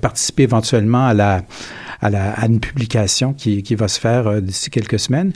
participer 0.02 0.44
éventuellement 0.44 1.06
à 1.08 1.14
la 1.14 1.44
à, 2.02 2.10
la, 2.10 2.32
à 2.32 2.46
une 2.48 2.60
publication 2.60 3.34
qui, 3.34 3.64
qui, 3.64 3.76
va 3.76 3.88
se 3.88 4.00
faire 4.00 4.28
euh, 4.28 4.42
d'ici 4.42 4.70
quelques 4.70 5.00
semaines. 5.00 5.32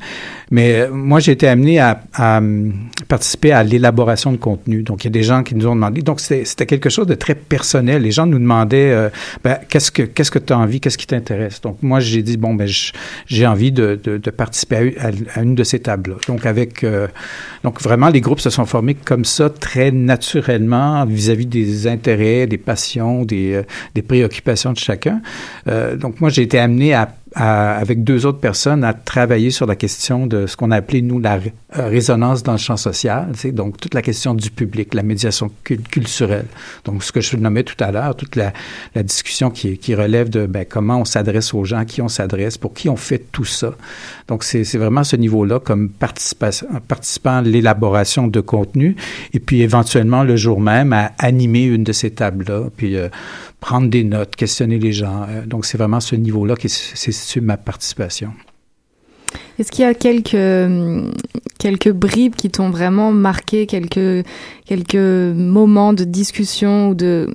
Mais 0.52 0.82
euh, 0.82 0.92
moi, 0.92 1.20
j'ai 1.20 1.32
été 1.32 1.48
amené 1.48 1.80
à, 1.80 2.02
à, 2.14 2.42
participer 3.08 3.52
à 3.52 3.64
l'élaboration 3.64 4.32
de 4.32 4.38
contenu. 4.38 4.84
Donc, 4.84 5.04
il 5.04 5.08
y 5.08 5.10
a 5.10 5.12
des 5.12 5.24
gens 5.24 5.44
qui 5.44 5.56
nous 5.56 5.68
ont 5.68 5.76
demandé. 5.76 6.02
Donc, 6.02 6.20
c'était 6.20 6.66
quelque 6.66 6.90
chose 6.90 7.08
de 7.08 7.16
très 7.16 7.36
personnel. 7.36 8.02
Les 8.02 8.12
gens 8.12 8.26
nous 8.26 8.40
demandaient 8.40 8.92
euh, 8.92 9.10
ben, 9.44 9.58
qu'est-ce 9.70 9.92
que 9.92 10.04
qu'est-ce 10.04 10.32
que 10.32 10.40
tu 10.40 10.54
as 10.54 10.58
envie, 10.58 10.80
qu'est-ce 10.80 10.98
qui 10.98 11.08
t'intéresse? 11.08 11.62
Donc, 11.62 11.78
moi, 11.82 12.00
j'ai 12.00 12.24
dit 12.24 12.38
bon, 12.38 12.54
ben, 12.54 12.68
j'ai 13.28 13.48
envie 13.48 13.72
de, 13.72 14.00
de, 14.02 14.18
de 14.18 14.30
participer 14.30 14.96
à, 15.00 15.42
une 15.42 15.56
de 15.56 15.64
ces 15.64 15.80
tables. 15.80 16.12
-là. 16.12 16.28
Donc, 16.28 16.46
avec 16.46 16.86
donc 17.64 17.82
vraiment, 17.82 18.10
les 18.10 18.22
groupes 18.22 18.40
se 18.40 18.50
sont 18.50 18.66
formés 18.66 18.96
comme 18.96 19.26
ça, 19.26 19.50
très 19.50 19.92
naturellement 19.92 21.06
vis-à-vis 21.06 21.46
-vis 21.46 21.50
des 21.50 21.88
intérêts, 21.88 22.48
des 22.48 22.58
passions, 22.58 23.26
des, 23.26 23.62
des 23.96 24.02
préoccupations 24.02 24.74
de 24.74 24.78
chacun. 24.78 25.22
donc, 26.04 26.20
moi, 26.22 26.30
j'ai 26.30 26.44
été 26.50 26.58
amené 26.60 26.94
à 26.96 27.14
avec 27.36 28.04
deux 28.04 28.26
autres 28.26 28.40
personnes 28.40 28.84
à 28.84 28.94
travailler 28.94 29.52
sur 29.52 29.66
la 29.68 29.76
question 29.76 30.26
de 30.26 30.48
ce 30.48 30.58
qu'on 30.58 30.72
a 30.72 30.78
appelé, 30.78 31.02
nous, 31.02 31.20
la 31.20 31.36
euh, 31.36 31.88
résonance 31.88 32.42
dans 32.42 32.54
le 32.54 32.58
champ 32.58 32.78
social, 32.78 33.32
donc 33.54 33.78
toute 33.78 33.94
la 33.94 34.02
question 34.02 34.34
du 34.34 34.50
public, 34.50 34.94
la 34.94 35.04
médiation 35.04 35.52
culturelle. 35.64 36.48
Donc, 36.86 37.04
ce 37.04 37.12
que 37.12 37.22
je 37.22 37.38
nommais 37.38 37.64
tout 37.64 37.82
à 37.84 37.92
l'heure, 37.92 38.16
toute 38.16 38.36
la, 38.36 38.52
discussion 39.04 39.50
qui, 39.52 39.78
qui 39.78 39.96
relève 39.96 40.30
de 40.30 40.46
ben, 40.46 40.66
comment 40.68 40.98
on 40.98 41.06
s'adresse 41.06 41.54
aux 41.54 41.64
gens, 41.64 41.80
à 41.80 41.86
qui 41.86 42.02
on 42.02 42.08
s'adresse, 42.08 42.58
pour 42.58 42.74
qui 42.74 42.90
on 42.90 42.96
fait 42.96 43.24
tout 43.32 43.46
ça. 43.46 43.76
Donc, 44.28 44.44
c'est 44.44 44.64
vraiment 44.78 45.04
ce 45.04 45.16
niveau-là 45.16 45.60
comme 45.60 45.90
participant 45.90 46.50
à 47.38 47.42
l'élaboration 47.42 48.28
de 48.28 48.42
contenu 48.42 48.96
et 49.34 49.40
puis 49.40 49.62
éventuellement, 49.62 50.24
le 50.24 50.36
jour 50.36 50.60
même, 50.60 50.94
à 50.94 51.12
animer 51.20 51.64
une 51.64 51.84
de 51.84 51.92
ces 51.92 52.12
tables-là, 52.12 52.70
puis 52.76 52.96
euh, 52.96 53.10
prendre 53.60 53.90
des 53.90 54.04
notes, 54.04 54.36
questionner 54.36 54.80
les 54.80 54.92
gens. 54.92 55.26
Euh, 55.30 55.46
donc, 55.46 55.66
c'est 55.66 55.78
vraiment 55.78 56.00
ce 56.00 56.16
niveau-là 56.16 56.56
qui 56.56 56.70
c'est 56.70 57.12
ma 57.42 57.58
participation. 57.58 58.34
Est-ce 59.58 59.72
qu'il 59.72 59.84
y 59.84 59.88
a 59.88 59.94
quelques, 59.94 61.12
quelques 61.58 61.92
bribes 61.92 62.36
qui 62.36 62.50
t'ont 62.50 62.70
vraiment 62.70 63.12
marqué, 63.12 63.68
quelques, 63.68 64.26
quelques 64.66 64.96
moments 64.96 65.94
de 65.94 66.06
discussion 66.06 66.90
ou 66.90 66.96
de, 66.96 67.32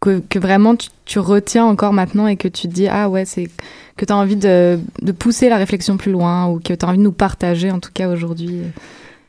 que, 0.00 0.20
que 0.28 0.38
vraiment 0.38 0.76
tu, 0.76 0.88
tu, 1.04 1.18
retiens 1.18 1.64
encore 1.64 1.92
maintenant 1.92 2.26
et 2.26 2.36
que 2.36 2.48
tu 2.48 2.68
te 2.68 2.72
dis, 2.72 2.88
ah 2.88 3.08
ouais, 3.08 3.24
c'est 3.24 3.48
que 3.96 4.04
tu 4.04 4.12
as 4.12 4.16
envie 4.16 4.36
de, 4.36 4.78
de, 5.02 5.12
pousser 5.12 5.48
la 5.48 5.56
réflexion 5.56 5.96
plus 5.96 6.12
loin 6.12 6.48
ou 6.48 6.58
que 6.58 6.74
tu 6.74 6.84
as 6.84 6.88
envie 6.88 6.98
de 6.98 7.02
nous 7.02 7.12
partager 7.12 7.70
en 7.70 7.80
tout 7.80 7.90
cas 7.92 8.08
aujourd'hui? 8.08 8.62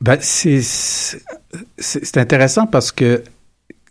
Ben, 0.01 0.17
c'est 0.21 2.17
intéressant 2.17 2.65
parce 2.65 2.91
que 2.91 3.23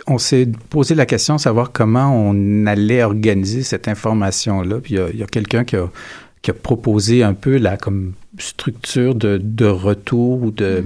on 0.06 0.18
s'est 0.18 0.49
posé 0.70 0.94
la 0.94 1.06
question 1.06 1.37
de 1.37 1.40
savoir 1.40 1.73
comment 1.73 2.14
on 2.14 2.66
allait 2.66 3.02
organiser 3.02 3.62
cette 3.62 3.88
information-là. 3.88 4.78
Puis 4.80 4.94
il 4.94 5.18
y 5.18 5.23
a, 5.23 5.26
quelqu'un 5.26 5.64
qui 5.64 5.76
a, 5.76 5.90
qui 6.42 6.50
a, 6.50 6.54
proposé 6.54 7.23
un 7.23 7.35
peu 7.35 7.58
la 7.58 7.76
comme 7.76 8.12
structure 8.38 9.14
de, 9.14 9.38
de 9.42 9.66
retour 9.66 10.42
ou 10.42 10.50
de, 10.50 10.85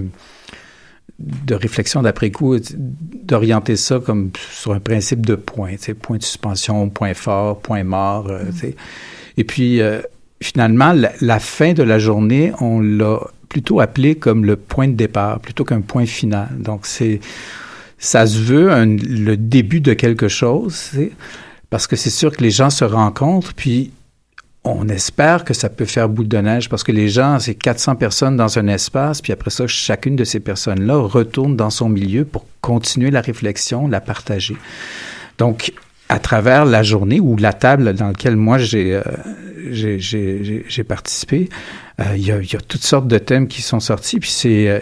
de 1.19 1.55
réflexion 1.55 2.03
d'après-coup, 2.03 2.57
d'orienter 2.75 3.77
ça 3.77 4.01
comme 4.01 4.31
sur 4.51 4.73
un 4.73 4.81
principe 4.81 5.25
de 5.25 5.35
point, 5.35 5.75
point 6.01 6.17
de 6.17 6.23
suspension, 6.23 6.89
point 6.89 7.15
fort, 7.15 7.61
point 7.61 7.85
mort. 7.85 8.29
Euh, 8.29 8.45
mm. 8.45 8.73
Et 9.37 9.45
puis, 9.45 9.81
euh, 9.81 10.01
finalement, 10.41 10.93
la, 10.93 11.13
la, 11.21 11.39
fin 11.39 11.75
de 11.75 11.83
la 11.83 11.99
journée, 11.99 12.53
on 12.61 12.81
l'a 12.81 13.21
plutôt 13.49 13.81
appelé 13.81 14.15
comme 14.15 14.45
le 14.45 14.57
point 14.57 14.89
de 14.89 14.95
départ 14.95 15.39
plutôt 15.41 15.65
qu'un 15.65 15.83
point 15.83 16.07
final. 16.07 16.49
Donc, 16.59 16.87
c'est 16.87 17.21
ça 18.03 18.27
se 18.27 18.37
veut 18.39 18.69
le 18.85 19.37
début 19.37 19.81
de 19.81 19.93
quelque 19.93 20.27
chose, 20.27 20.91
parce 21.71 21.87
que 21.87 21.95
c'est 21.95 22.11
sûr 22.11 22.37
que 22.37 22.43
les 22.43 22.51
gens 22.51 22.69
se 22.69 22.85
rencontrent, 22.85 23.55
puis 23.55 23.93
on 24.65 24.89
espère 24.89 25.45
que 25.45 25.55
ça 25.55 25.69
peut 25.69 25.85
faire 25.85 26.09
boule 26.09 26.27
de 26.27 26.39
neige 26.39 26.69
parce 26.69 26.83
que 26.83 26.91
les 26.91 27.09
gens, 27.09 27.39
c'est 27.39 27.55
400 27.55 27.95
personnes 27.95 28.37
dans 28.37 28.59
un 28.59 28.67
espace, 28.67 29.23
puis 29.23 29.33
après 29.33 29.51
ça, 29.51 29.69
chacune 29.69 30.17
de 30.17 30.25
ces 30.25 30.41
personnes-là 30.41 30.97
retourne 30.97 31.57
dans 31.57 31.71
son 31.71 31.89
milieu 31.89 32.25
pour 32.25 32.45
continuer 32.61 33.13
la 33.13 33.21
réflexion, 33.21 33.87
la 33.87 34.01
partager. 34.01 34.57
Donc, 35.39 35.73
à 36.09 36.19
travers 36.19 36.65
la 36.65 36.83
journée 36.83 37.21
ou 37.21 37.37
la 37.37 37.53
table 37.53 37.95
dans 37.95 38.09
laquelle 38.09 38.37
moi 38.37 38.59
j'ai 38.59 39.01
euh, 39.01 40.83
participé, 40.89 41.49
euh, 42.01 42.17
il 42.17 42.27
y, 42.27 42.33
a, 42.33 42.43
y, 42.43 42.57
a, 42.57 42.61
toutes 42.61 42.83
sortes 42.83 43.07
de 43.07 43.19
thèmes 43.19 43.47
qui 43.47 43.63
sont 43.63 43.79
sortis, 43.79 44.19
puis 44.19 44.31
c'est 44.31 44.69
euh, 44.69 44.81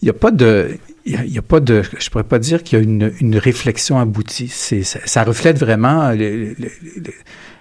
il 0.00 0.06
n'y 0.06 0.10
a 0.10 0.14
pas 0.14 0.30
de 0.30 0.78
il 1.10 1.30
n'y 1.30 1.38
a, 1.38 1.42
pas 1.42 1.60
de, 1.60 1.82
je 1.98 2.10
pourrais 2.10 2.24
pas 2.24 2.38
dire 2.38 2.62
qu'il 2.62 2.78
y 2.78 2.80
a 2.80 2.84
une, 2.84 3.12
une 3.20 3.36
réflexion 3.36 3.98
aboutie. 3.98 4.48
C'est, 4.48 4.82
ça, 4.82 5.00
ça, 5.04 5.24
reflète 5.24 5.58
vraiment 5.58 6.12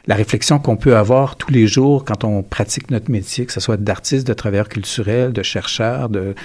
la 0.08 0.16
réflexion 0.16 0.60
qu'on 0.60 0.76
peut 0.76 0.98
avoir 0.98 1.36
tous 1.36 1.52
les 1.52 1.68
jours 1.68 2.06
quand 2.06 2.24
on 2.24 2.44
pratique 2.44 2.92
notre 2.92 3.12
métier, 3.12 3.46
que 3.46 3.54
ce 3.54 3.60
soit 3.60 3.78
d'artiste, 3.78 4.28
de 4.28 4.34
travailleur 4.34 4.70
culturel, 4.70 5.34
de 5.34 5.44
chercheur, 5.44 6.10
de 6.10 6.36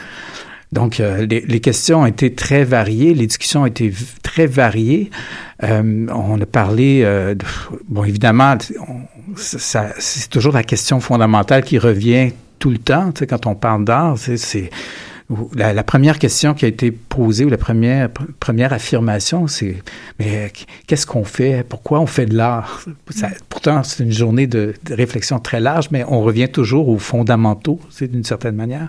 donc, 0.73 1.01
euh, 1.01 1.27
les, 1.27 1.43
les, 1.43 1.61
questions 1.61 2.01
ont 2.01 2.07
été 2.07 2.35
très 2.35 2.65
variées, 2.65 3.13
les 3.13 3.27
discussions 3.27 3.63
ont 3.63 3.67
été 3.67 3.93
très 4.23 4.47
variées. 4.47 5.11
Euh, 5.63 6.07
on 6.09 6.41
a 6.41 6.47
parlé, 6.47 7.03
euh, 7.05 7.35
bon, 7.89 8.05
évidemment, 8.05 8.57
ça, 9.37 9.91
c'est 9.99 10.31
toujours 10.31 10.55
la 10.55 10.63
question 10.63 10.99
fondamentale 11.01 11.63
qui 11.63 11.79
revient 11.79 12.33
tout 12.59 12.71
le 12.71 12.79
temps, 12.79 13.13
tu 13.13 13.21
sais, 13.21 13.27
quand 13.27 13.47
on 13.47 13.55
parle 13.55 13.85
d'art, 13.85 14.17
c'est 14.17 14.71
la, 15.55 15.83
première 15.85 16.19
question 16.19 16.55
qui 16.55 16.65
a 16.65 16.69
été 16.69 16.91
posée 16.91 17.45
ou 17.45 17.49
la 17.49 17.57
première, 17.57 18.11
première 18.41 18.73
affirmation, 18.73 19.47
c'est 19.47 19.77
mais 20.19 20.53
qu'est-ce 20.87 21.07
qu'on 21.07 21.25
fait? 21.25 21.65
Pourquoi 21.69 22.01
on 22.01 22.07
fait 22.07 22.27
de 22.27 22.35
l'art? 22.35 22.85
Pourtant, 23.49 23.83
c'est 23.83 24.05
une 24.05 24.13
journée 24.13 24.47
de, 24.47 24.75
réflexion 24.91 25.39
très 25.39 25.61
large, 25.61 25.89
mais 25.91 26.05
on 26.07 26.23
revient 26.23 26.49
toujours 26.49 26.89
aux 26.89 26.99
fondamentaux, 26.99 27.81
c'est 27.91 28.11
d'une 28.11 28.25
certaine 28.25 28.57
manière. 28.57 28.89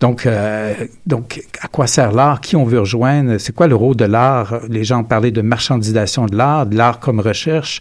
Donc, 0.00 0.26
euh, 0.26 0.74
donc, 1.06 1.42
à 1.60 1.66
quoi 1.66 1.88
sert 1.88 2.12
l'art? 2.12 2.40
Qui 2.40 2.54
on 2.54 2.64
veut 2.64 2.78
rejoindre? 2.78 3.38
C'est 3.38 3.52
quoi 3.52 3.66
le 3.66 3.74
rôle 3.74 3.96
de 3.96 4.04
l'art? 4.04 4.60
Les 4.68 4.84
gens 4.84 5.00
ont 5.00 5.04
parlé 5.04 5.32
de 5.32 5.42
marchandisation 5.42 6.26
de 6.26 6.36
l'art, 6.36 6.66
de 6.66 6.76
l'art 6.76 7.00
comme 7.00 7.18
recherche, 7.18 7.80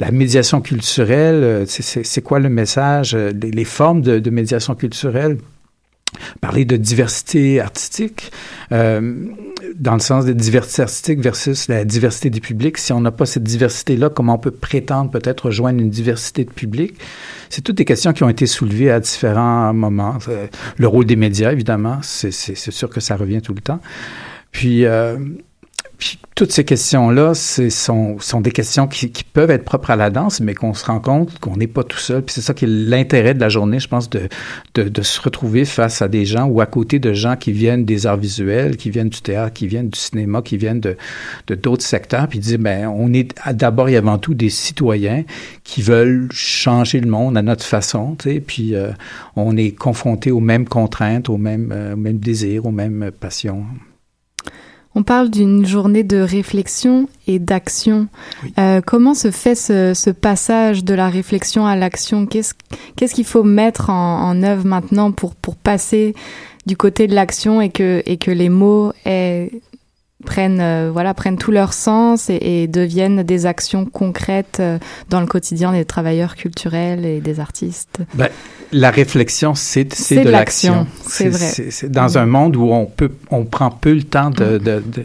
la 0.00 0.10
médiation 0.10 0.62
culturelle. 0.62 1.66
C'est 1.66 2.22
quoi 2.22 2.38
le 2.38 2.48
message? 2.48 3.14
Les, 3.14 3.50
les 3.50 3.64
formes 3.64 4.00
de 4.00 4.30
médiation 4.30 4.74
culturelle? 4.74 5.36
Parler 6.40 6.64
de 6.64 6.76
diversité 6.76 7.60
artistique, 7.60 8.32
euh, 8.72 9.26
dans 9.76 9.94
le 9.94 10.00
sens 10.00 10.24
de 10.24 10.32
diversité 10.32 10.82
artistique 10.82 11.20
versus 11.20 11.68
la 11.68 11.84
diversité 11.84 12.30
des 12.30 12.40
publics. 12.40 12.78
Si 12.78 12.92
on 12.92 13.00
n'a 13.00 13.10
pas 13.10 13.26
cette 13.26 13.44
diversité-là, 13.44 14.10
comment 14.10 14.34
on 14.34 14.38
peut 14.38 14.50
prétendre 14.50 15.10
peut-être 15.10 15.46
rejoindre 15.46 15.80
une 15.80 15.90
diversité 15.90 16.44
de 16.44 16.50
public? 16.50 16.94
C'est 17.50 17.62
toutes 17.62 17.76
des 17.76 17.84
questions 17.84 18.12
qui 18.12 18.24
ont 18.24 18.28
été 18.28 18.46
soulevées 18.46 18.90
à 18.90 19.00
différents 19.00 19.72
moments. 19.72 20.18
Euh, 20.28 20.46
le 20.76 20.88
rôle 20.88 21.06
des 21.06 21.16
médias, 21.16 21.52
évidemment, 21.52 21.98
c'est 22.02 22.30
sûr 22.30 22.88
que 22.88 23.00
ça 23.00 23.16
revient 23.16 23.42
tout 23.42 23.54
le 23.54 23.60
temps. 23.60 23.80
Puis, 24.52 24.84
euh, 24.84 25.18
puis 25.98 26.16
toutes 26.36 26.52
ces 26.52 26.64
questions-là, 26.64 27.34
sont, 27.34 28.20
sont 28.20 28.40
des 28.40 28.52
questions 28.52 28.86
qui, 28.86 29.10
qui, 29.10 29.24
peuvent 29.24 29.50
être 29.50 29.64
propres 29.64 29.90
à 29.90 29.96
la 29.96 30.10
danse, 30.10 30.40
mais 30.40 30.54
qu'on 30.54 30.72
se 30.72 30.84
rend 30.84 31.00
compte 31.00 31.40
qu'on 31.40 31.56
n'est 31.56 31.66
pas 31.66 31.82
tout 31.82 31.98
seul. 31.98 32.22
Puis 32.22 32.34
c'est 32.34 32.40
ça 32.40 32.54
qui 32.54 32.66
est 32.66 32.68
l'intérêt 32.68 33.34
de 33.34 33.40
la 33.40 33.48
journée, 33.48 33.80
je 33.80 33.88
pense, 33.88 34.08
de, 34.08 34.28
de, 34.76 34.84
de, 34.84 35.02
se 35.02 35.20
retrouver 35.20 35.64
face 35.64 36.00
à 36.00 36.06
des 36.06 36.24
gens 36.24 36.46
ou 36.46 36.60
à 36.60 36.66
côté 36.66 37.00
de 37.00 37.12
gens 37.12 37.34
qui 37.34 37.50
viennent 37.50 37.84
des 37.84 38.06
arts 38.06 38.16
visuels, 38.16 38.76
qui 38.76 38.90
viennent 38.90 39.08
du 39.08 39.20
théâtre, 39.20 39.52
qui 39.52 39.66
viennent 39.66 39.88
du 39.88 39.98
cinéma, 39.98 40.40
qui 40.40 40.56
viennent 40.56 40.80
de 40.80 40.96
d'autres 41.48 41.84
secteurs, 41.84 42.28
puis 42.28 42.38
dire, 42.38 42.60
ben, 42.60 42.86
on 42.86 43.12
est 43.12 43.34
d'abord 43.52 43.88
et 43.88 43.96
avant 43.96 44.18
tout 44.18 44.34
des 44.34 44.50
citoyens 44.50 45.24
qui 45.64 45.82
veulent 45.82 46.28
changer 46.30 47.00
le 47.00 47.10
monde 47.10 47.36
à 47.36 47.42
notre 47.42 47.64
façon, 47.64 48.14
tu 48.16 48.30
sais, 48.30 48.40
puis 48.40 48.76
euh, 48.76 48.92
on 49.34 49.56
est 49.56 49.72
confronté 49.72 50.30
aux 50.30 50.40
mêmes 50.40 50.68
contraintes, 50.68 51.28
aux 51.28 51.38
mêmes, 51.38 51.72
euh, 51.72 51.94
aux 51.94 51.96
mêmes 51.96 52.18
désirs, 52.18 52.66
aux 52.66 52.70
mêmes 52.70 53.10
passions. 53.18 53.64
On 54.94 55.02
parle 55.02 55.30
d'une 55.30 55.64
journée 55.66 56.02
de 56.02 56.18
réflexion 56.18 57.08
et 57.26 57.38
d'action. 57.38 58.08
Euh, 58.58 58.80
comment 58.84 59.14
se 59.14 59.30
fait 59.30 59.54
ce, 59.54 59.92
ce, 59.94 60.10
passage 60.10 60.84
de 60.84 60.94
la 60.94 61.08
réflexion 61.08 61.66
à 61.66 61.76
l'action? 61.76 62.26
Qu'est-ce 62.26 63.14
qu'il 63.14 63.26
faut 63.26 63.44
mettre 63.44 63.90
en, 63.90 64.28
en, 64.28 64.42
œuvre 64.42 64.66
maintenant 64.66 65.12
pour, 65.12 65.34
pour 65.34 65.56
passer 65.56 66.14
du 66.66 66.76
côté 66.76 67.06
de 67.06 67.14
l'action 67.14 67.60
et 67.60 67.70
que, 67.70 68.02
et 68.06 68.16
que 68.16 68.30
les 68.30 68.48
mots 68.48 68.92
aient, 69.04 69.50
prennent 70.24 70.60
euh, 70.60 70.90
voilà 70.92 71.14
prennent 71.14 71.38
tout 71.38 71.52
leur 71.52 71.72
sens 71.72 72.28
et, 72.28 72.38
et, 72.42 72.66
deviennent 72.66 73.22
des 73.22 73.46
actions 73.46 73.84
concrètes 73.86 74.58
euh, 74.60 74.78
dans 75.10 75.20
le 75.20 75.26
quotidien 75.26 75.72
des 75.72 75.84
travailleurs 75.84 76.34
culturels 76.34 77.04
et 77.04 77.20
des 77.20 77.40
artistes? 77.40 78.00
Ben, 78.14 78.28
la 78.72 78.90
réflexion, 78.90 79.54
c'est 79.54 79.92
c'est 79.94 80.24
de 80.24 80.30
l'action. 80.30 80.86
C'est 81.06 81.28
vrai. 81.28 81.70
C'est 81.70 81.90
dans 81.90 82.14
mmh. 82.14 82.16
un 82.18 82.26
monde 82.26 82.56
où 82.56 82.72
on 82.72 82.86
peut 82.86 83.10
on 83.30 83.44
prend 83.44 83.70
peu 83.70 83.94
le 83.94 84.02
temps 84.02 84.30
de, 84.30 84.44
mmh. 84.44 84.58
de, 84.58 84.82
de 84.86 85.04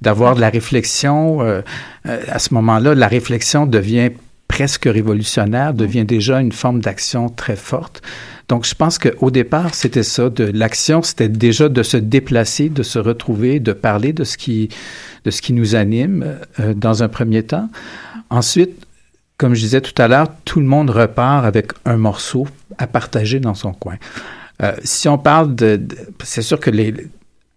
d'avoir 0.00 0.34
de 0.34 0.40
la 0.40 0.50
réflexion. 0.50 1.42
Euh, 1.42 1.62
à 2.04 2.38
ce 2.38 2.54
moment-là, 2.54 2.94
la 2.94 3.08
réflexion 3.08 3.66
devient 3.66 4.10
presque 4.46 4.84
révolutionnaire, 4.84 5.74
devient 5.74 6.04
déjà 6.04 6.40
une 6.40 6.52
forme 6.52 6.80
d'action 6.80 7.28
très 7.28 7.56
forte. 7.56 8.02
Donc, 8.48 8.64
je 8.64 8.74
pense 8.74 8.98
qu'au 8.98 9.30
départ, 9.30 9.74
c'était 9.74 10.02
ça. 10.02 10.30
De 10.30 10.44
l'action, 10.44 11.02
c'était 11.02 11.28
déjà 11.28 11.68
de 11.68 11.82
se 11.82 11.98
déplacer, 11.98 12.70
de 12.70 12.82
se 12.82 12.98
retrouver, 12.98 13.60
de 13.60 13.72
parler 13.72 14.14
de 14.14 14.24
ce 14.24 14.38
qui, 14.38 14.70
de 15.24 15.30
ce 15.30 15.42
qui 15.42 15.52
nous 15.52 15.74
anime 15.74 16.38
euh, 16.58 16.72
dans 16.72 17.02
un 17.02 17.08
premier 17.08 17.42
temps. 17.42 17.68
Ensuite, 18.30 18.86
comme 19.36 19.54
je 19.54 19.60
disais 19.60 19.80
tout 19.82 20.00
à 20.00 20.08
l'heure, 20.08 20.28
tout 20.46 20.60
le 20.60 20.66
monde 20.66 20.88
repart 20.90 21.44
avec 21.44 21.72
un 21.84 21.98
morceau 21.98 22.48
à 22.78 22.86
partager 22.86 23.40
dans 23.40 23.54
son 23.54 23.72
coin. 23.72 23.96
Euh, 24.62 24.72
si 24.82 25.08
on 25.08 25.18
parle 25.18 25.54
de, 25.54 25.80
c'est 26.24 26.42
sûr 26.42 26.58
que 26.58 26.70
les, 26.70 26.94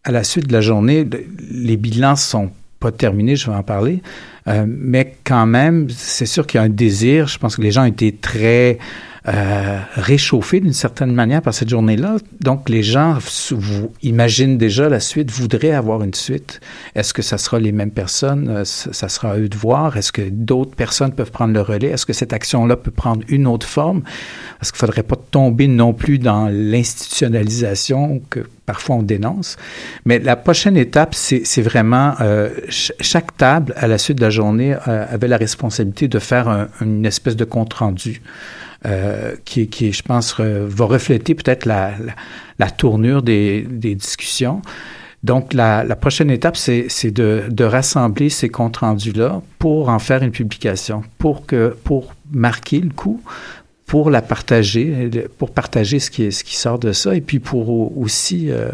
à 0.03 0.11
la 0.11 0.23
suite 0.23 0.47
de 0.47 0.53
la 0.53 0.61
journée, 0.61 1.07
les 1.51 1.77
bilans 1.77 2.15
sont 2.15 2.51
pas 2.79 2.91
terminés, 2.91 3.35
je 3.35 3.49
vais 3.49 3.55
en 3.55 3.63
parler, 3.63 4.01
euh, 4.47 4.65
mais 4.67 5.15
quand 5.23 5.45
même, 5.45 5.87
c'est 5.89 6.25
sûr 6.25 6.47
qu'il 6.47 6.59
y 6.59 6.61
a 6.61 6.65
un 6.65 6.69
désir. 6.69 7.27
Je 7.27 7.37
pense 7.37 7.55
que 7.55 7.61
les 7.61 7.71
gens 7.71 7.83
ont 7.83 7.87
été 7.87 8.11
très 8.11 8.79
euh, 9.27 9.79
d'une 10.51 10.73
certaine 10.73 11.13
manière 11.13 11.41
par 11.41 11.53
cette 11.53 11.69
journée-là. 11.69 12.17
Donc, 12.39 12.69
les 12.69 12.83
gens 12.83 13.17
vous 13.51 13.91
imaginent 14.01 14.57
déjà 14.57 14.89
la 14.89 14.99
suite, 14.99 15.31
voudraient 15.31 15.71
avoir 15.71 16.03
une 16.03 16.13
suite. 16.13 16.59
Est-ce 16.95 17.13
que 17.13 17.21
ça 17.21 17.37
sera 17.37 17.59
les 17.59 17.71
mêmes 17.71 17.91
personnes? 17.91 18.49
Euh, 18.49 18.65
ça 18.65 19.09
sera 19.09 19.33
à 19.33 19.37
eux 19.37 19.49
de 19.49 19.57
voir. 19.57 19.97
Est-ce 19.97 20.11
que 20.11 20.23
d'autres 20.29 20.75
personnes 20.75 21.13
peuvent 21.13 21.31
prendre 21.31 21.53
le 21.53 21.61
relais? 21.61 21.87
Est-ce 21.87 22.05
que 22.05 22.13
cette 22.13 22.33
action-là 22.33 22.75
peut 22.75 22.91
prendre 22.91 23.23
une 23.27 23.47
autre 23.47 23.67
forme? 23.67 24.01
Parce 24.59 24.71
qu'il 24.71 24.77
ne 24.77 24.87
faudrait 24.87 25.03
pas 25.03 25.15
tomber 25.15 25.67
non 25.67 25.93
plus 25.93 26.17
dans 26.19 26.47
l'institutionnalisation 26.49 28.21
que 28.29 28.41
parfois 28.65 28.97
on 28.97 29.03
dénonce. 29.03 29.57
Mais 30.05 30.19
la 30.19 30.35
prochaine 30.35 30.77
étape, 30.77 31.13
c'est 31.13 31.61
vraiment 31.61 32.15
euh, 32.21 32.49
ch 32.69 32.93
chaque 32.99 33.35
table, 33.37 33.73
à 33.75 33.87
la 33.87 33.97
suite 33.97 34.17
de 34.17 34.23
la 34.23 34.29
journée, 34.29 34.75
euh, 34.87 35.05
avait 35.09 35.27
la 35.27 35.37
responsabilité 35.37 36.07
de 36.07 36.19
faire 36.19 36.47
un, 36.47 36.67
une 36.81 37.05
espèce 37.05 37.35
de 37.35 37.45
compte-rendu. 37.45 38.21
Euh, 38.87 39.35
qui, 39.45 39.67
qui, 39.67 39.93
je 39.93 40.01
pense, 40.01 40.39
va 40.39 40.85
refléter 40.85 41.35
peut-être 41.35 41.65
la, 41.65 41.91
la, 41.99 42.13
la, 42.57 42.71
tournure 42.71 43.21
des, 43.21 43.61
des 43.61 43.93
discussions. 43.93 44.63
Donc, 45.23 45.53
la, 45.53 45.83
la 45.83 45.95
prochaine 45.95 46.31
étape, 46.31 46.57
c'est 46.57 47.11
de, 47.11 47.43
de, 47.47 47.63
rassembler 47.63 48.29
ces 48.29 48.49
comptes 48.49 48.77
rendus-là 48.77 49.43
pour 49.59 49.89
en 49.89 49.99
faire 49.99 50.23
une 50.23 50.31
publication, 50.31 51.03
pour, 51.19 51.45
que, 51.45 51.77
pour 51.83 52.15
marquer 52.31 52.79
le 52.79 52.89
coup, 52.89 53.21
pour 53.85 54.09
la 54.09 54.23
partager, 54.23 55.11
pour 55.37 55.51
partager 55.51 55.99
ce 55.99 56.09
qui, 56.09 56.23
est, 56.23 56.31
ce 56.31 56.43
qui 56.43 56.55
sort 56.55 56.79
de 56.79 56.91
ça, 56.91 57.15
et 57.15 57.21
puis 57.21 57.37
pour 57.37 57.95
aussi 57.99 58.49
euh, 58.49 58.69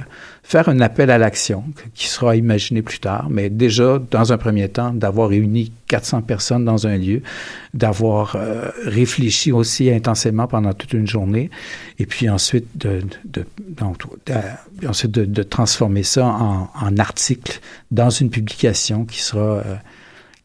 faire 0.47 0.69
un 0.69 0.79
appel 0.79 1.11
à 1.11 1.17
l'action 1.17 1.65
qui 1.93 2.07
sera 2.07 2.37
imaginé 2.37 2.81
plus 2.81 2.99
tard, 2.99 3.27
mais 3.29 3.49
déjà, 3.49 3.99
dans 4.09 4.31
un 4.31 4.37
premier 4.37 4.69
temps, 4.69 4.93
d'avoir 4.93 5.27
réuni 5.27 5.73
400 5.89 6.21
personnes 6.21 6.63
dans 6.63 6.87
un 6.87 6.95
lieu, 6.95 7.21
d'avoir 7.73 8.37
euh, 8.37 8.69
réfléchi 8.85 9.51
aussi 9.51 9.91
intensément 9.91 10.47
pendant 10.47 10.71
toute 10.71 10.93
une 10.93 11.05
journée, 11.05 11.49
et 11.99 12.05
puis 12.05 12.29
ensuite 12.29 12.65
de, 12.75 13.01
de, 13.25 13.45
donc, 13.59 13.97
de 14.25 14.87
ensuite 14.87 15.11
de, 15.11 15.25
de, 15.25 15.43
transformer 15.43 16.03
ça 16.03 16.25
en, 16.25 16.69
en, 16.73 16.97
article 16.97 17.59
dans 17.91 18.09
une 18.09 18.29
publication 18.29 19.03
qui 19.03 19.21
sera... 19.21 19.57
Euh, 19.57 19.75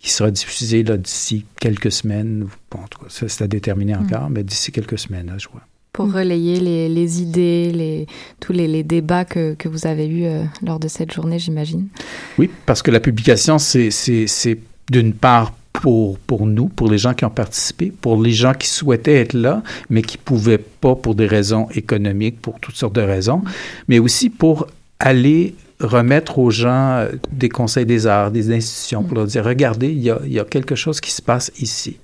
qui 0.00 0.10
sera 0.10 0.32
diffusée 0.32 0.82
d'ici 0.82 1.46
quelques 1.60 1.92
semaines. 1.92 2.48
Bon, 2.72 2.80
en 2.80 2.88
tout 2.88 2.98
cas, 2.98 3.06
ça, 3.08 3.28
c'est 3.28 3.44
à 3.44 3.46
déterminer 3.46 3.94
encore, 3.94 4.30
mmh. 4.30 4.32
mais 4.32 4.42
d'ici 4.42 4.72
quelques 4.72 4.98
semaines, 4.98 5.28
là, 5.28 5.34
je 5.38 5.46
vois 5.48 5.62
pour 5.92 6.10
relayer 6.10 6.58
les, 6.58 6.88
les, 6.88 7.20
idées, 7.20 7.70
les, 7.70 8.06
tous 8.40 8.52
les, 8.52 8.66
les 8.66 8.82
débats 8.82 9.26
que, 9.26 9.54
que, 9.54 9.68
vous 9.68 9.86
avez 9.86 10.08
eus 10.08 10.24
euh, 10.24 10.44
lors 10.64 10.78
de 10.78 10.88
cette 10.88 11.12
journée, 11.12 11.38
j'imagine. 11.38 11.88
Oui, 12.38 12.50
parce 12.64 12.80
que 12.80 12.90
la 12.90 13.00
publication, 13.00 13.58
c'est 13.58 14.58
d'une 14.90 15.12
part 15.12 15.52
pour, 15.72 16.18
pour 16.18 16.46
nous, 16.46 16.68
pour 16.68 16.90
les 16.90 16.96
gens 16.96 17.12
qui 17.12 17.26
ont 17.26 17.30
participé, 17.30 17.92
pour 18.00 18.22
les 18.22 18.32
gens 18.32 18.54
qui 18.54 18.68
souhaitaient 18.68 19.20
être 19.20 19.34
là, 19.34 19.62
mais 19.90 20.00
qui 20.00 20.16
ne 20.16 20.22
pouvaient 20.22 20.58
pas 20.58 20.94
pour 20.94 21.14
des 21.14 21.26
raisons 21.26 21.68
économiques, 21.74 22.40
pour 22.40 22.58
toutes 22.58 22.76
sortes 22.76 22.94
de 22.94 23.02
raisons, 23.02 23.42
mais 23.88 23.98
aussi 23.98 24.30
pour 24.30 24.68
aller 24.98 25.54
remettre 25.80 26.38
aux 26.38 26.50
gens 26.50 27.00
euh, 27.00 27.08
des 27.32 27.50
conseils 27.50 27.84
des 27.86 28.06
arts, 28.06 28.30
des 28.30 28.50
institutions, 28.50 29.02
pour 29.02 29.16
leur 29.16 29.26
dire, 29.26 29.44
regardez, 29.44 29.88
il 29.88 30.02
y 30.02 30.10
a, 30.10 30.20
il 30.24 30.32
y 30.32 30.40
a 30.40 30.44
quelque 30.44 30.74
chose 30.74 31.00
qui 31.00 31.10
se 31.10 31.20
passe 31.20 31.52
ici. 31.58 31.98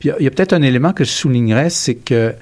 Puis 0.00 0.10
il 0.18 0.22
y 0.22 0.26
a, 0.26 0.28
a 0.28 0.30
peut-être 0.30 0.52
un 0.52 0.62
élément 0.62 0.92
que 0.92 1.04
je 1.04 1.10
soulignerais, 1.10 1.70
c'est 1.70 1.94
que 1.94 2.34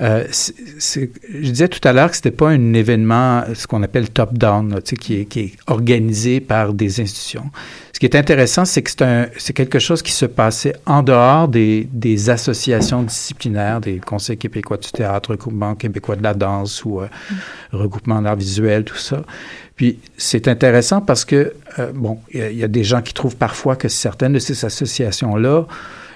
euh, 0.00 0.24
je 0.30 1.50
disais 1.50 1.68
tout 1.68 1.86
à 1.86 1.92
l'heure 1.92 2.10
que 2.10 2.16
c'était 2.16 2.30
pas 2.30 2.48
un 2.48 2.72
événement, 2.72 3.44
ce 3.54 3.66
qu'on 3.66 3.82
appelle 3.82 4.10
top-down, 4.10 4.80
qui 4.82 5.20
est, 5.20 5.24
qui 5.26 5.40
est 5.40 5.52
organisé 5.66 6.40
par 6.40 6.72
des 6.72 7.00
institutions. 7.00 7.50
Ce 7.92 8.00
qui 8.00 8.06
est 8.06 8.16
intéressant, 8.16 8.64
c'est 8.64 8.82
que 8.82 8.90
c'est 9.36 9.52
quelque 9.52 9.78
chose 9.78 10.02
qui 10.02 10.12
se 10.12 10.26
passait 10.26 10.74
en 10.86 11.02
dehors 11.02 11.46
des, 11.46 11.86
des, 11.92 12.30
associations 12.30 13.02
disciplinaires, 13.02 13.80
des 13.80 13.98
conseils 13.98 14.38
québécois 14.38 14.78
du 14.78 14.90
théâtre, 14.90 15.30
regroupement 15.30 15.74
québécois 15.74 16.16
de 16.16 16.22
la 16.22 16.34
danse 16.34 16.84
ou 16.84 17.00
euh, 17.00 17.06
regroupement 17.70 18.20
d'art 18.22 18.36
visuel, 18.36 18.84
tout 18.84 18.96
ça. 18.96 19.22
Puis 19.76 20.00
c'est 20.16 20.48
intéressant 20.48 21.00
parce 21.00 21.24
que, 21.24 21.52
euh, 21.78 21.92
bon, 21.94 22.18
il 22.32 22.50
y, 22.50 22.56
y, 22.56 22.64
a 22.64 22.68
des 22.68 22.84
gens 22.84 23.02
qui 23.02 23.14
trouvent 23.14 23.36
parfois 23.36 23.76
que 23.76 23.88
certaines 23.88 24.32
de 24.32 24.38
ces 24.38 24.64
associations-là 24.64 25.66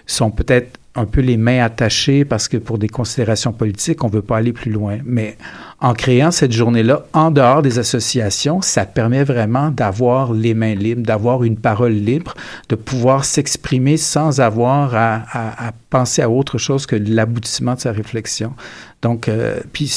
sont 0.07 0.31
peut-être 0.31 0.79
un 0.97 1.05
peu 1.05 1.21
les 1.21 1.37
mains 1.37 1.63
attachées 1.63 2.25
parce 2.25 2.49
que 2.49 2.57
pour 2.57 2.79
des 2.79 2.89
considérations 2.89 3.53
politiques, 3.53 4.03
on 4.03 4.09
veut 4.09 4.23
pas 4.23 4.39
aller 4.39 4.53
plus 4.53 4.71
loin. 4.71 4.99
Mais 5.05 5.37
en 5.81 5.93
créant 5.93 6.31
cette 6.31 6.53
journée-là, 6.53 7.05
en 7.13 7.31
dehors 7.31 7.61
des 7.61 7.79
associations, 7.79 8.63
ça 8.63 8.87
permet 8.87 9.25
vraiment 9.25 9.71
d'avoir 9.71 10.33
les 10.33 10.55
mains 10.55 10.75
libres, 10.75 11.03
d'avoir 11.03 11.45
une 11.45 11.57
parole 11.57 11.93
libre, 11.93 12.35
de 12.71 12.77
pouvoir 12.77 13.25
s'exprimer 13.25 13.99
sans 13.99 14.41
avoir 14.41 14.95
à, 14.95 15.23
à, 15.31 15.69
à, 15.69 15.73
penser 15.91 16.23
à 16.23 16.31
autre 16.31 16.57
chose 16.57 16.87
que 16.87 16.97
l'aboutissement 16.97 17.75
de 17.75 17.81
sa 17.81 17.93
réflexion. 17.93 18.55
Donc, 19.03 19.29
euh, 19.29 19.61
puis 19.73 19.93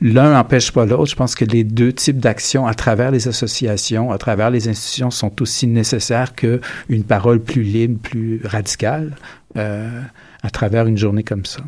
l'un 0.00 0.32
n'empêche 0.32 0.72
pas 0.72 0.84
l'autre. 0.84 1.06
Je 1.06 1.16
pense 1.16 1.34
que 1.34 1.44
les 1.44 1.64
deux 1.64 1.92
types 1.92 2.18
d'actions 2.18 2.66
à 2.66 2.74
travers 2.74 3.10
les 3.10 3.28
associations, 3.28 4.10
à 4.10 4.18
travers 4.18 4.50
les 4.50 4.68
institutions, 4.68 5.10
sont 5.10 5.40
aussi 5.40 5.66
nécessaires 5.66 6.34
qu'une 6.34 7.04
parole 7.06 7.40
plus 7.40 7.62
libre, 7.62 7.98
plus 8.02 8.40
radicale. 8.44 9.12
Euh, 9.56 10.02
à 10.42 10.50
travers 10.50 10.86
une 10.86 10.96
journée 10.96 11.22
comme 11.22 11.44
ça. 11.44 11.60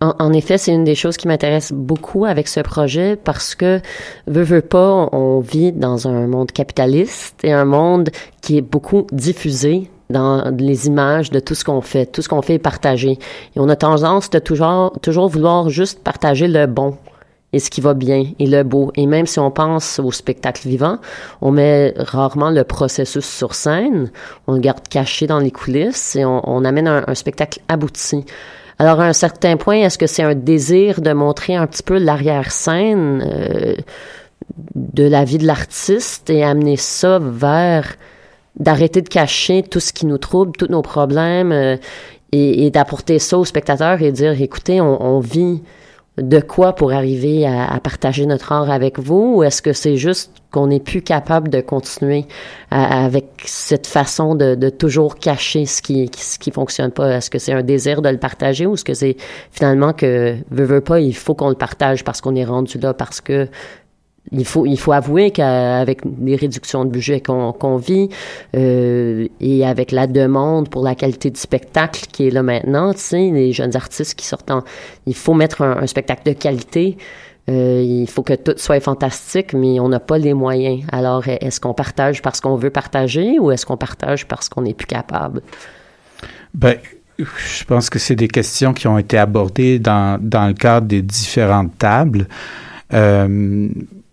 En, 0.00 0.32
effet, 0.32 0.56
c'est 0.56 0.72
une 0.72 0.84
des 0.84 0.94
choses 0.94 1.16
qui 1.16 1.26
m'intéresse 1.26 1.72
beaucoup 1.72 2.24
avec 2.24 2.46
ce 2.46 2.60
projet 2.60 3.16
parce 3.16 3.54
que, 3.54 3.80
veut, 4.28 4.42
veut 4.42 4.62
pas, 4.62 5.08
on 5.12 5.40
vit 5.40 5.72
dans 5.72 6.06
un 6.06 6.28
monde 6.28 6.52
capitaliste 6.52 7.40
et 7.42 7.52
un 7.52 7.64
monde 7.64 8.10
qui 8.40 8.56
est 8.56 8.62
beaucoup 8.62 9.06
diffusé 9.12 9.90
dans 10.10 10.50
les 10.56 10.86
images 10.86 11.30
de 11.30 11.40
tout 11.40 11.54
ce 11.54 11.64
qu'on 11.64 11.80
fait. 11.80 12.06
Tout 12.06 12.22
ce 12.22 12.28
qu'on 12.28 12.42
fait 12.42 12.54
est 12.54 12.58
partagé. 12.58 13.12
Et 13.12 13.18
on 13.56 13.68
a 13.68 13.76
tendance 13.76 14.30
de 14.30 14.38
toujours, 14.38 14.92
toujours 15.02 15.28
vouloir 15.28 15.68
juste 15.68 16.02
partager 16.02 16.48
le 16.48 16.66
bon, 16.66 16.96
et 17.52 17.58
ce 17.58 17.70
qui 17.70 17.80
va 17.80 17.94
bien 17.94 18.26
et 18.38 18.46
le 18.46 18.62
beau. 18.62 18.92
Et 18.96 19.06
même 19.06 19.26
si 19.26 19.38
on 19.38 19.50
pense 19.50 19.98
au 19.98 20.12
spectacle 20.12 20.68
vivant, 20.68 20.98
on 21.40 21.50
met 21.50 21.94
rarement 21.96 22.50
le 22.50 22.64
processus 22.64 23.26
sur 23.26 23.54
scène, 23.54 24.10
on 24.46 24.54
le 24.54 24.60
garde 24.60 24.86
caché 24.88 25.26
dans 25.26 25.38
les 25.38 25.50
coulisses 25.50 26.16
et 26.16 26.24
on, 26.24 26.64
amène 26.64 26.88
un, 26.88 27.14
spectacle 27.14 27.60
abouti. 27.68 28.24
Alors 28.78 29.00
à 29.00 29.06
un 29.06 29.12
certain 29.12 29.56
point, 29.56 29.76
est-ce 29.76 29.98
que 29.98 30.06
c'est 30.06 30.22
un 30.22 30.34
désir 30.34 31.00
de 31.00 31.12
montrer 31.12 31.56
un 31.56 31.66
petit 31.66 31.82
peu 31.82 31.98
l'arrière-scène 31.98 33.22
euh, 33.26 33.74
de 34.74 35.04
la 35.04 35.24
vie 35.24 35.38
de 35.38 35.46
l'artiste 35.46 36.30
et 36.30 36.44
amener 36.44 36.76
ça 36.76 37.18
vers 37.20 37.96
d'arrêter 38.58 39.02
de 39.02 39.08
cacher 39.08 39.62
tout 39.62 39.80
ce 39.80 39.92
qui 39.92 40.06
nous 40.06 40.18
trouble, 40.18 40.52
tous 40.52 40.70
nos 40.70 40.82
problèmes 40.82 41.52
euh, 41.52 41.76
et, 42.32 42.70
d'apporter 42.70 43.18
ça 43.18 43.38
aux 43.38 43.44
spectateurs 43.44 44.02
et 44.02 44.12
dire, 44.12 44.40
écoutez, 44.40 44.80
on 44.80 45.18
vit 45.18 45.62
de 46.20 46.40
quoi 46.40 46.74
pour 46.74 46.92
arriver 46.92 47.46
à, 47.46 47.78
partager 47.80 48.26
notre 48.26 48.52
art 48.52 48.70
avec 48.70 48.98
vous 48.98 49.36
ou 49.36 49.42
est-ce 49.42 49.62
que 49.62 49.72
c'est 49.72 49.96
juste 49.96 50.32
qu'on 50.50 50.66
n'est 50.66 50.80
plus 50.80 51.02
capable 51.02 51.48
de 51.48 51.60
continuer 51.60 52.26
à, 52.70 53.04
avec 53.04 53.26
cette 53.44 53.86
façon 53.86 54.34
de, 54.34 54.54
de, 54.54 54.68
toujours 54.68 55.16
cacher 55.16 55.64
ce 55.66 55.80
qui 55.80 56.10
ce 56.16 56.38
qui 56.38 56.50
fonctionne 56.50 56.90
pas? 56.90 57.16
Est-ce 57.16 57.30
que 57.30 57.38
c'est 57.38 57.52
un 57.52 57.62
désir 57.62 58.02
de 58.02 58.08
le 58.08 58.18
partager 58.18 58.66
ou 58.66 58.74
est-ce 58.74 58.84
que 58.84 58.94
c'est 58.94 59.16
finalement 59.52 59.92
que 59.92 60.36
veut 60.50 60.64
veut 60.64 60.80
pas 60.80 61.00
il 61.00 61.14
faut 61.14 61.34
qu'on 61.34 61.48
le 61.48 61.54
partage 61.54 62.04
parce 62.04 62.20
qu'on 62.20 62.34
est 62.34 62.44
rendu 62.44 62.78
là 62.78 62.94
parce 62.94 63.20
que 63.20 63.48
il 64.32 64.44
faut 64.44 64.66
il 64.66 64.78
faut 64.78 64.92
avouer 64.92 65.30
qu'avec 65.30 66.00
les 66.22 66.36
réductions 66.36 66.84
de 66.84 66.90
budget 66.90 67.20
qu'on 67.20 67.76
vit 67.76 68.08
euh, 68.56 69.26
et 69.40 69.66
avec 69.66 69.92
la 69.92 70.06
demande 70.06 70.68
pour 70.68 70.84
la 70.84 70.94
qualité 70.94 71.30
du 71.30 71.40
spectacle 71.40 72.06
qui 72.12 72.28
est 72.28 72.30
là 72.30 72.42
maintenant, 72.42 72.92
tu 72.92 73.00
sais, 73.00 73.30
les 73.30 73.52
jeunes 73.52 73.76
artistes 73.76 74.14
qui 74.14 74.26
sortent 74.26 74.50
en, 74.50 74.62
il 75.06 75.14
faut 75.14 75.34
mettre 75.34 75.62
un, 75.62 75.86
spectacle 75.86 76.22
de 76.24 76.32
qualité. 76.32 76.96
Euh, 77.48 77.82
il 77.84 78.08
faut 78.08 78.22
que 78.22 78.34
tout 78.34 78.52
soit 78.56 78.80
fantastique, 78.80 79.54
mais 79.54 79.80
on 79.80 79.88
n'a 79.88 79.98
pas 79.98 80.18
les 80.18 80.34
moyens. 80.34 80.84
Alors, 80.92 81.26
est-ce 81.26 81.58
qu'on 81.58 81.74
partage 81.74 82.22
parce 82.22 82.40
qu'on 82.40 82.54
veut 82.54 82.70
partager 82.70 83.40
ou 83.40 83.50
est-ce 83.50 83.66
qu'on 83.66 83.78
partage 83.78 84.28
parce 84.28 84.48
qu'on 84.48 84.62
n'est 84.62 84.74
plus 84.74 84.86
capable? 84.86 85.40
Ben, 86.54 86.76
je 87.18 87.64
pense 87.64 87.90
que 87.90 87.98
c'est 87.98 88.14
des 88.14 88.28
questions 88.28 88.72
qui 88.72 88.86
ont 88.86 88.98
été 88.98 89.18
abordées 89.18 89.80
dans, 89.80 90.20
dans 90.20 90.46
le 90.46 90.54
cadre 90.54 90.86
des 90.86 91.02
différentes 91.02 91.76
tables. 91.78 92.28
Euh, 92.92 93.68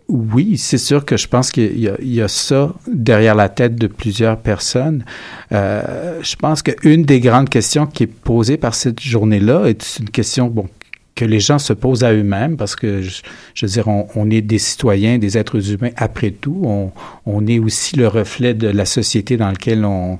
oui, 0.10 0.58
c'est 0.58 0.78
sûr 0.78 1.04
que 1.04 1.18
je 1.18 1.28
pense 1.28 1.52
qu'il 1.52 1.78
y, 1.78 1.90
y, 2.02 2.22
a 2.22 2.28
ça 2.30 2.74
derrière 2.88 3.36
la 3.36 3.50
tête 3.50 3.76
de 3.76 3.88
plusieurs 3.88 4.38
personnes. 4.38 5.04
Euh, 5.52 6.20
je 6.22 6.36
pense 6.38 6.62
qu'une 6.62 7.04
des 7.04 7.20
grandes 7.20 7.50
questions 7.50 7.86
qui 7.86 8.04
est 8.04 8.08
posée 8.08 8.56
par 8.56 8.74
cette 8.74 9.02
journée-là 9.02 9.66
est 9.66 9.98
une 10.00 10.10
question 10.10 10.48
bon, 10.48 10.68
que 11.14 11.26
les 11.26 11.42
gens 11.42 11.60
se 11.60 11.74
posent 11.74 12.06
à 12.06 12.14
eux-mêmes 12.14 12.56
parce 12.56 12.78
que, 12.78 13.02
je, 13.02 13.22
je 13.54 13.66
veux 13.66 13.72
dire, 13.72 13.88
on, 13.90 14.30
est 14.30 14.42
des 14.42 14.60
citoyens, 14.60 15.18
des 15.18 15.38
êtres 15.38 15.72
humains 15.72 15.92
après 15.98 16.32
tout. 16.32 16.92
On, 17.26 17.48
est 17.48 17.60
aussi 17.60 17.98
le 17.98 18.08
reflet 18.08 18.54
de 18.54 18.70
la 18.70 18.86
société 18.86 19.36
dans 19.36 19.50
laquelle 19.50 19.84
on, 19.84 20.20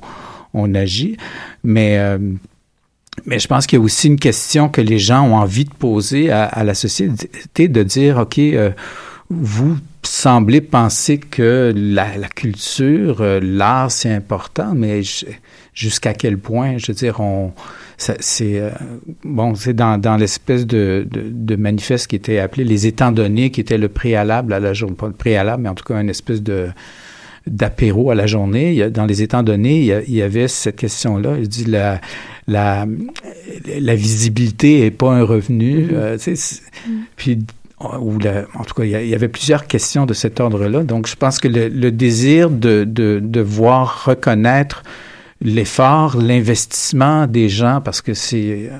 agit. 0.76 1.16
Mais... 1.64 1.98
Euh, 1.98 2.18
mais 3.26 3.40
je 3.40 3.48
pense 3.48 3.66
qu'il 3.66 3.80
y 3.80 3.82
a 3.82 3.84
aussi 3.84 4.10
une 4.10 4.20
question 4.20 4.70
que 4.70 4.80
les 4.80 5.00
gens 5.00 5.28
ont 5.28 5.38
envie 5.38 5.66
de 5.66 5.74
poser 5.74 6.30
à, 6.30 6.44
à 6.44 6.64
la 6.64 6.76
société, 6.76 7.68
de 7.68 7.82
dire, 7.82 8.20
OK, 8.20 8.38
euh, 8.38 8.70
vous 9.30 9.78
semblez 10.04 10.62
penser 10.62 11.18
que 11.18 11.74
la, 11.76 12.30
culture, 12.30 13.22
euh, 13.22 13.40
l'art, 13.42 13.92
c'est 13.92 14.12
important, 14.12 14.74
mais 14.74 15.02
jusqu'à 15.74 16.14
quel 16.14 16.38
point, 16.38 16.78
je 16.78 16.88
veux 16.88 16.94
dire, 16.94 17.20
on, 17.20 17.52
c'est 17.98 18.60
euh, 18.60 18.70
bon, 19.24 19.56
c'est 19.56 19.74
dans, 19.74 20.00
dans 20.00 20.18
l'espèce 20.18 20.66
de, 20.66 21.08
de, 21.12 21.56
manifeste 21.56 22.08
qui 22.08 22.16
était 22.16 22.40
appelé 22.40 22.64
les 22.64 22.88
étant 22.88 23.12
donnés, 23.12 23.50
qui 23.50 23.60
était 23.60 23.78
le 23.78 23.90
préalable 23.90 24.54
à 24.54 24.60
la 24.60 24.74
journée, 24.74 24.96
pas 24.96 25.08
le 25.08 25.14
préalable, 25.14 25.64
mais 25.64 25.70
en 25.70 25.76
tout 25.76 25.84
cas 25.84 26.00
une 26.00 26.10
espèce 26.10 26.42
de 26.42 26.70
d'apéro 27.48 28.12
à 28.12 28.16
la 28.16 28.28
journée. 28.28 28.90
dans 28.90 29.06
les 29.06 29.22
étant 29.22 29.42
donnés, 29.42 30.04
il 30.06 30.14
y, 30.14 30.22
avait 30.22 30.50
cette 30.50 30.76
question-là. 30.76 31.38
Il 31.40 31.48
dit 31.48 31.64
la, 31.64 32.02
la, 32.46 32.86
la 33.80 33.96
visibilité 33.96 34.86
est 34.86 34.92
pas 34.92 35.14
un 35.14 35.24
revenu. 35.24 35.88
Euh, 35.94 36.18
mm. 36.18 36.92
Puis 37.16 37.40
en 37.80 38.64
tout 38.66 38.74
cas, 38.76 38.84
il 38.84 38.90
y, 38.90 39.14
avait 39.14 39.28
plusieurs 39.28 39.68
questions 39.68 40.06
de 40.06 40.14
cet 40.14 40.40
ordre-là. 40.40 40.84
Donc, 40.84 41.08
je 41.08 41.16
pense 41.16 41.38
que 41.38 41.48
le, 41.48 41.92
désir 41.92 42.50
de, 42.50 42.84
de, 42.84 43.20
de, 43.22 43.42
voir 43.42 44.06
reconnaître 44.06 44.82
l'effort, 45.42 46.18
l'investissement 46.18 47.28
des 47.28 47.50
gens, 47.50 47.80
parce 47.82 48.02
que 48.02 48.16
c'est 48.16 48.72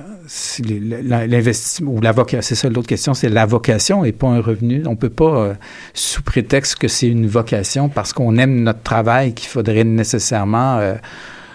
l'investissement 0.64 1.92
ou 1.92 2.00
la 2.00 2.12
c'est 2.40 2.56
ça 2.56 2.68
l'autre 2.68 2.88
question, 2.88 3.14
c'est 3.14 3.28
la 3.28 3.46
vocation 3.46 4.04
et 4.04 4.10
pas 4.10 4.26
un 4.26 4.40
revenu. 4.40 4.82
On 4.86 4.96
peut 4.96 5.10
pas, 5.10 5.38
euh, 5.38 5.54
sous 5.94 6.22
prétexte 6.22 6.76
que 6.76 6.88
c'est 6.88 7.08
une 7.08 7.28
vocation, 7.28 7.88
parce 7.88 8.12
qu'on 8.12 8.36
aime 8.36 8.62
notre 8.62 8.82
travail, 8.82 9.32
qu'il 9.32 9.48
faudrait 9.48 9.84
nécessairement 9.84 10.78
euh, 10.78 10.94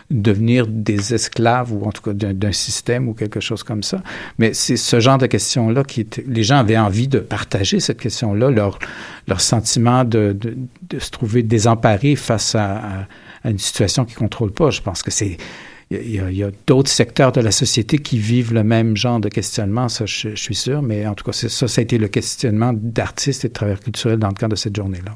devenir 0.10 0.68
des 0.68 1.14
esclaves 1.14 1.74
ou 1.74 1.86
en 1.86 1.92
tout 1.92 2.02
cas 2.02 2.14
d'un 2.14 2.52
système 2.52 3.08
ou 3.08 3.14
quelque 3.14 3.40
chose 3.40 3.64
comme 3.64 3.84
ça. 3.84 4.02
Mais 4.38 4.54
c'est 4.54 4.78
ce 4.78 5.00
genre 5.00 5.18
de 5.18 5.28
questions-là 5.28 5.84
qui 5.84 6.08
les 6.28 6.44
gens 6.44 6.58
avaient 6.58 6.78
envie 6.78 7.08
de 7.08 7.20
partager 7.20 7.80
cette 7.80 8.00
question-là, 8.00 8.50
leur, 8.50 8.80
leur 9.28 9.42
sentiment 9.42 10.04
de, 10.04 10.38
se 10.98 11.10
trouver 11.10 11.44
désemparés 11.44 12.16
face 12.16 12.56
à, 12.56 13.08
une 13.46 13.60
situation 13.60 14.06
qu'ils 14.06 14.16
ne 14.16 14.20
contrôlent 14.20 14.54
pas. 14.54 14.70
Je 14.70 14.82
pense 14.82 15.04
que 15.04 15.12
c'est 15.12 15.38
il 15.92 16.16
y 16.16 16.44
a, 16.44 16.48
a 16.48 16.52
d'autres 16.66 16.90
secteurs 16.90 17.32
de 17.32 17.42
la 17.42 17.52
société 17.52 18.00
qui 18.00 18.18
vivent 18.18 18.54
le 18.54 18.64
même 18.64 18.98
genre 18.98 19.20
de 19.20 19.30
questionnement, 19.30 19.90
ça 19.90 20.08
je, 20.08 20.30
je 20.30 20.42
suis 20.42 20.56
sûr, 20.56 20.82
mais 20.82 21.06
en 21.06 21.14
tout 21.14 21.24
cas, 21.24 21.34
ça, 21.34 21.68
ça 21.68 21.80
a 21.80 21.84
été 21.84 22.00
le 22.00 22.08
questionnement 22.08 22.72
d'artistes 22.74 23.46
et 23.46 23.50
de 23.50 23.54
travailleurs 23.54 23.82
culturels 23.82 24.18
dans 24.18 24.30
le 24.30 24.34
cadre 24.34 24.52
de 24.52 24.56
cette 24.56 24.76
journée-là. 24.76 25.16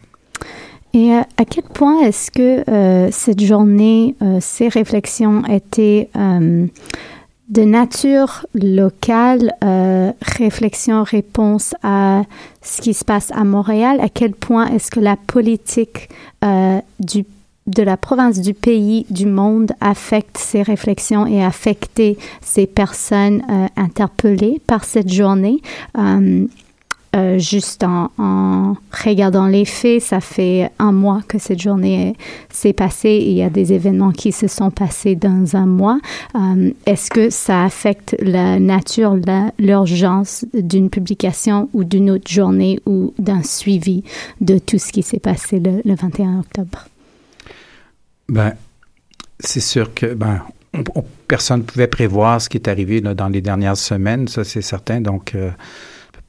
Et 0.98 1.14
euh, 1.14 1.22
à 1.38 1.46
quel 1.46 1.64
point 1.64 2.02
est-ce 2.02 2.32
que 2.32 2.68
euh, 2.68 3.10
cette 3.12 3.40
journée, 3.40 4.16
euh, 4.24 4.40
ces 4.42 4.68
réflexions 4.68 5.44
étaient 5.46 6.10
de 6.16 7.62
nature 7.62 8.48
locale, 8.56 9.54
réflexion, 10.22 11.04
réponse 11.04 11.76
à 11.84 12.24
ce 12.64 12.82
qui 12.82 12.96
se 12.96 13.06
passe 13.06 13.32
à 13.32 13.44
Montréal? 13.44 14.00
À 14.02 14.10
quel 14.10 14.34
point 14.34 14.66
est-ce 14.70 14.90
que 14.90 15.00
la 15.00 15.16
politique 15.16 16.10
de 16.42 17.84
la 17.84 17.98
province, 17.98 18.42
du 18.42 18.54
pays, 18.54 19.06
du 19.12 19.28
monde 19.28 19.74
affecte 19.80 20.38
ces 20.38 20.64
réflexions 20.64 21.28
et 21.28 21.44
affecter 21.44 22.18
ces 22.42 22.66
personnes 22.66 23.44
interpellées 23.78 24.60
par 24.66 24.84
cette 24.84 25.14
journée? 25.14 25.62
Euh, 27.18 27.40
juste 27.40 27.84
en, 27.84 28.76
regardant 28.92 29.48
les 29.48 29.66
faits, 29.66 30.02
ça 30.02 30.20
fait 30.20 30.70
un 30.78 30.92
mois 30.92 31.22
que 31.28 31.40
cette 31.40 31.60
journée 31.60 32.16
s'est 32.50 32.74
passée 32.74 33.24
il 33.26 33.34
y 33.34 33.42
a 33.42 33.50
des 33.50 33.74
événements 33.74 34.12
qui 34.12 34.32
se 34.32 34.48
sont 34.48 34.70
passés 34.70 35.16
dans 35.16 35.56
un 35.56 35.66
mois. 35.66 36.00
Euh, 36.36 36.72
est-ce 36.86 37.10
que 37.10 37.32
ça 37.32 37.64
affecte 37.64 38.16
la 38.20 38.60
nature, 38.60 39.18
l'urgence 39.58 40.46
d'une 40.54 40.90
publication 40.92 41.70
ou 41.74 41.84
d'une 41.84 42.12
autre 42.12 42.30
journée 42.30 42.80
ou 42.86 43.14
d'un 43.18 43.42
suivi 43.42 44.04
de 44.42 44.60
tout 44.60 44.78
ce 44.78 44.92
qui 44.92 45.02
s'est 45.02 45.20
passé 45.20 45.60
le, 45.60 45.96
21 45.96 46.40
octobre? 46.40 46.88
Ben, 48.30 48.54
c'est 49.40 49.62
sûr 49.62 49.94
que 49.94 50.14
ben, 50.14 50.42
personne 51.28 51.62
ne 51.62 51.66
pouvait 51.66 51.88
prévoir 51.88 52.42
ce 52.42 52.50
qui 52.50 52.58
est 52.58 52.68
arrivé 52.68 53.02
dans 53.02 53.30
les 53.30 53.42
dernières 53.42 53.78
semaines, 53.78 54.28
ça 54.28 54.44
c'est 54.44 54.62
certain. 54.62 55.02
Donc, 55.02 55.34
euh, 55.34 55.50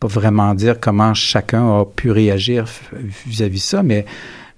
pas 0.01 0.09
vraiment 0.09 0.55
dire 0.55 0.79
comment 0.81 1.15
chacun 1.15 1.81
a 1.81 1.85
pu 1.85 2.11
réagir 2.11 2.67
vis-à-vis 3.27 3.63
ça, 3.63 3.83
mais 3.83 4.05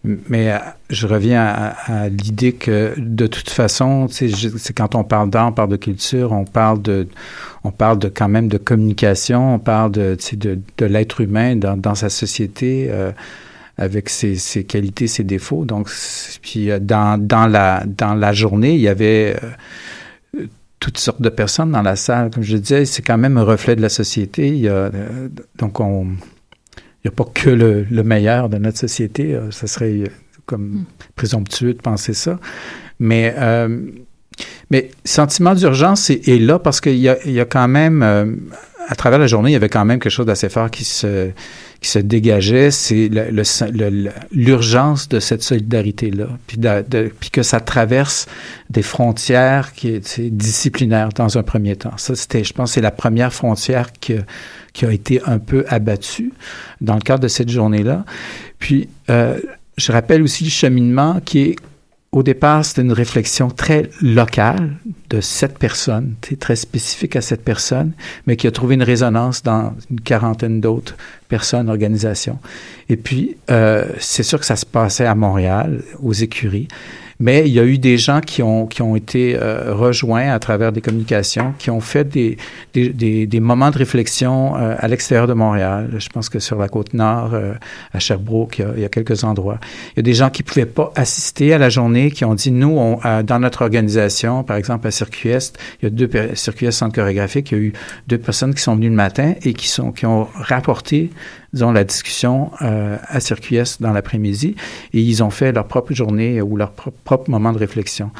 mais 0.03 0.50
euh, 0.50 0.59
je 0.88 1.07
reviens 1.07 1.44
à, 1.44 2.09
l'idée 2.09 2.55
que 2.55 2.94
de 2.96 3.26
toute 3.26 3.50
façon, 3.50 4.09
c'est 4.09 4.72
quand 4.72 4.94
on 4.94 5.05
parle 5.05 5.29
d'art, 5.29 5.48
on 5.48 5.53
parle 5.53 5.68
de 5.68 5.76
culture, 5.76 6.33
on 6.33 6.44
parle 6.44 6.81
de, 6.81 7.07
on 7.64 7.70
parle 7.70 7.98
de 7.98 8.09
quand 8.09 8.29
même 8.29 8.48
de 8.48 8.57
communication, 8.57 9.57
on 9.57 9.59
parle 9.59 9.92
de, 9.92 10.16
de, 10.33 10.59
de 10.79 10.87
l'être 10.87 11.20
humain 11.20 11.57
dans, 11.57 11.76
dans, 11.76 11.94
sa 11.94 12.09
société. 12.09 12.87
Euh, 12.90 13.12
avec 13.79 14.11
ses, 14.11 14.37
ses, 14.37 14.64
qualités, 14.64 15.07
ses 15.07 15.24
défauts. 15.24 15.64
Donc, 15.64 15.88
puis 16.42 16.70
euh, 16.70 16.79
dans, 16.79 17.18
dans 17.18 17.46
la 17.46 17.83
dans 17.87 18.12
la 18.12 18.35
journée, 18.35 18.74
il 18.74 18.81
y 18.81 18.88
avait 18.88 19.37
toutes 20.81 20.99
sortes 20.99 21.23
de 21.23 21.29
personnes 21.29 21.71
dans 21.71 21.83
la 21.83 21.97
salle. 21.97 22.31
Comme 22.31 22.43
je 22.43 22.57
disais, 22.57 22.85
c'est 22.87 23.03
quand 23.03 23.19
même 23.19 23.37
un 23.37 23.45
reflet 23.45 23.77
de 23.77 23.83
la 23.83 23.90
société. 23.90 24.49
Il 24.49 24.61
y 24.61 24.69
a, 24.69 24.73
euh, 24.73 25.29
donc, 25.59 25.79
on, 25.79 26.05
il 26.05 27.09
n'y 27.09 27.09
a 27.09 27.12
pas 27.12 27.25
que 27.33 27.51
le, 27.51 27.87
le, 27.90 28.03
meilleur 28.03 28.49
de 28.49 28.57
notre 28.59 28.79
société. 28.79 29.35
Euh, 29.35 29.51
ça 29.51 29.66
serait 29.66 29.93
euh, 29.93 30.07
comme 30.47 30.64
mm. 30.64 30.85
présomptueux 31.16 31.75
de 31.75 31.81
penser 31.81 32.14
ça. 32.14 32.38
Mais, 32.99 33.35
euh, 33.38 33.90
mais 34.70 34.90
sentiment 35.05 35.55
d'urgence 35.55 36.11
est, 36.11 36.40
là 36.40 36.59
parce 36.59 36.81
qu'il 36.81 36.98
y 36.98 37.09
a, 37.09 37.16
y 37.26 37.40
a 37.40 37.44
quand 37.44 37.68
même, 37.68 38.03
à 38.88 38.94
travers 38.94 39.18
la 39.18 39.26
journée, 39.26 39.50
il 39.50 39.55
y 39.55 39.57
avait 39.57 39.68
quand 39.68 39.85
même 39.85 39.98
quelque 39.98 40.12
chose 40.12 40.26
d'assez 40.26 40.48
fort 40.48 40.70
qui 40.70 40.85
se 40.85 41.31
qui 41.81 41.88
se 41.88 41.98
dégageait, 41.98 42.70
c'est 42.70 43.11
l'urgence 44.33 45.09
de 45.09 45.18
cette 45.18 45.42
solidarité-là, 45.42 46.29
puis, 46.46 46.59
puis 47.18 47.31
que 47.31 47.42
ça 47.42 47.61
traverse 47.61 48.26
des 48.68 48.83
frontières 48.83 49.72
qui 49.72 49.88
est 49.88 50.20
disciplinaires 50.20 51.09
dans 51.09 51.38
un 51.38 51.42
premier 51.42 51.76
temps. 51.76 51.96
Ça, 51.96 52.14
c'était, 52.14 52.44
je 52.44 52.53
pense, 52.53 52.72
c'est 52.72 52.83
la 52.83 52.90
première 52.90 53.33
frontière 53.33 53.92
qui, 53.92 54.16
qui 54.74 54.85
a 54.85 54.92
été 54.92 55.22
un 55.24 55.38
peu 55.38 55.64
abattue 55.68 56.33
dans 56.83 56.94
le 56.94 57.00
cadre 57.00 57.22
de 57.22 57.29
cette 57.29 57.48
journée-là. 57.48 58.05
Puis, 58.59 58.88
euh, 59.09 59.38
je 59.79 59.92
rappelle 59.92 60.22
aussi 60.22 60.44
le 60.44 60.50
cheminement 60.50 61.20
qui 61.24 61.40
est 61.40 61.57
au 62.12 62.25
départ, 62.25 62.64
c'était 62.64 62.83
une 62.83 62.92
réflexion 62.92 63.51
très 63.51 63.88
locale 64.03 64.77
de 65.11 65.20
cette 65.20 65.59
personne, 65.59 66.14
très 66.40 66.57
spécifique 66.57 67.14
à 67.14 67.20
cette 67.20 67.44
personne, 67.44 67.92
mais 68.27 68.37
qui 68.37 68.49
a 68.49 68.51
trouvé 68.51 68.75
une 68.75 68.83
résonance 68.83 69.44
dans 69.44 69.75
une 69.90 70.01
quarantaine 70.01 70.61
d'autres 70.61 70.96
personnes, 71.29 71.68
organisations. 71.68 72.40
Et 72.88 72.96
puis, 72.96 73.37
euh, 73.51 73.85
c'est 74.01 74.25
sûr 74.25 74.40
que 74.40 74.46
ça 74.46 74.57
se 74.57 74.66
passait 74.66 75.07
à 75.07 75.14
Montréal, 75.14 75.83
aux 76.03 76.12
écuries. 76.12 76.66
Mais 77.20 77.46
il 77.46 77.52
y 77.52 77.61
a 77.61 77.64
eu 77.64 77.78
des 77.78 77.98
gens 77.98 78.20
qui 78.20 78.42
ont, 78.42 78.66
qui 78.66 78.80
ont 78.80 78.96
été 78.96 79.37
euh, 79.37 79.74
rejoints 79.74 80.33
à 80.33 80.38
travers 80.38 80.72
des 80.72 80.80
communications, 80.80 81.54
qui 81.59 81.70
ont 81.70 81.80
fait 81.80 82.04
des, 82.04 82.38
des, 82.72 82.88
des, 82.88 83.26
des 83.26 83.40
moments 83.40 83.70
de 83.70 83.76
réflexion 83.76 84.56
euh, 84.56 84.74
à 84.78 84.88
l'extérieur 84.88 85.26
de 85.26 85.35
Montréal. 85.35 85.90
Je 85.98 86.09
pense 86.09 86.30
que 86.30 86.38
sur 86.38 86.59
la 86.59 86.68
côte 86.68 86.94
nord, 86.94 87.35
euh, 87.35 87.52
à 87.92 87.98
Sherbrooke, 87.98 88.59
il 88.59 88.62
y, 88.62 88.64
a, 88.64 88.72
il 88.76 88.83
y, 88.83 88.85
a, 88.87 88.88
quelques 88.88 89.22
endroits. 89.22 89.59
Il 89.92 89.98
y 89.98 90.00
a 90.00 90.02
des 90.02 90.14
gens 90.14 90.30
qui 90.30 90.42
pouvaient 90.42 90.64
pas 90.64 90.92
assister 90.96 91.52
à 91.52 91.59
la 91.59 91.68
journée, 91.68 92.11
qui 92.11 92.24
ont 92.24 92.35
dit, 92.35 92.50
nous, 92.50 92.76
on, 92.78 92.98
dans 93.22 93.38
notre 93.38 93.62
organisation, 93.62 94.42
par 94.42 94.56
exemple 94.56 94.87
à 94.87 94.90
Circuit 94.90 95.28
Est, 95.28 95.59
il 95.80 95.85
y 95.85 95.87
a 95.87 95.90
deux 95.90 96.09
Circuit 96.35 96.66
Est 96.66 96.72
Centre 96.72 96.94
chorégraphique, 96.94 97.50
il 97.52 97.59
y 97.59 97.61
a 97.61 97.64
eu 97.64 97.72
deux 98.09 98.18
personnes 98.18 98.54
qui 98.54 98.62
sont 98.62 98.74
venues 98.76 98.88
le 98.88 98.94
matin 98.94 99.35
et 99.42 99.52
qui, 99.52 99.68
sont, 99.68 99.92
qui 99.92 100.06
ont 100.06 100.26
rapporté 100.35 101.11
disons, 101.52 101.72
la 101.72 101.84
discussion 101.84 102.50
euh, 102.62 102.96
à 103.08 103.20
Circuit 103.20 103.58
dans 103.80 103.92
l'après-midi 103.92 104.54
et 104.92 105.00
ils 105.00 105.22
ont 105.22 105.30
fait 105.30 105.52
leur 105.52 105.66
propre 105.66 105.92
journée 105.92 106.40
ou 106.40 106.56
leur 106.56 106.72
propre 106.72 107.30
moment 107.30 107.52
de 107.52 107.58
réflexion. 107.58 108.10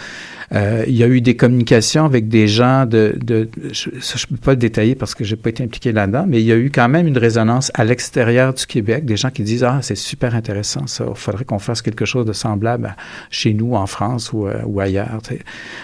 Euh, 0.53 0.85
il 0.89 0.97
y 0.97 1.05
a 1.05 1.07
eu 1.07 1.21
des 1.21 1.37
communications 1.37 2.05
avec 2.05 2.29
des 2.29 2.49
gens 2.49 2.85
de, 2.85 3.17
de 3.23 3.49
je 3.73 3.89
ne 3.91 4.37
peux 4.37 4.43
pas 4.43 4.51
le 4.51 4.57
détailler 4.57 4.97
parce 4.97 5.15
que 5.15 5.23
j'ai 5.23 5.37
pas 5.37 5.51
été 5.51 5.63
impliqué 5.63 5.93
là-dedans, 5.93 6.25
mais 6.27 6.41
il 6.41 6.47
y 6.47 6.51
a 6.51 6.57
eu 6.57 6.71
quand 6.71 6.89
même 6.89 7.07
une 7.07 7.19
résonance 7.19 7.71
à 7.75 7.85
l'extérieur 7.85 8.53
du 8.53 8.67
Québec, 8.67 9.05
des 9.05 9.17
gens 9.17 9.31
qui 9.31 9.45
disent 9.45 9.63
ah 9.63 9.79
c'est 9.81 9.95
super 9.95 10.35
intéressant 10.35 10.89
ça, 10.89 11.05
il 11.09 11.15
faudrait 11.15 11.45
qu'on 11.45 11.61
fasse 11.61 11.83
quelque 11.83 12.05
chose 12.05 12.27
de 12.27 12.33
semblable 12.33 12.97
chez 13.31 13.55
nous 13.55 13.75
en 13.75 13.87
France 13.87 14.33
ou, 14.33 14.47
euh, 14.47 14.61
ou 14.67 14.81
ailleurs. 14.81 15.21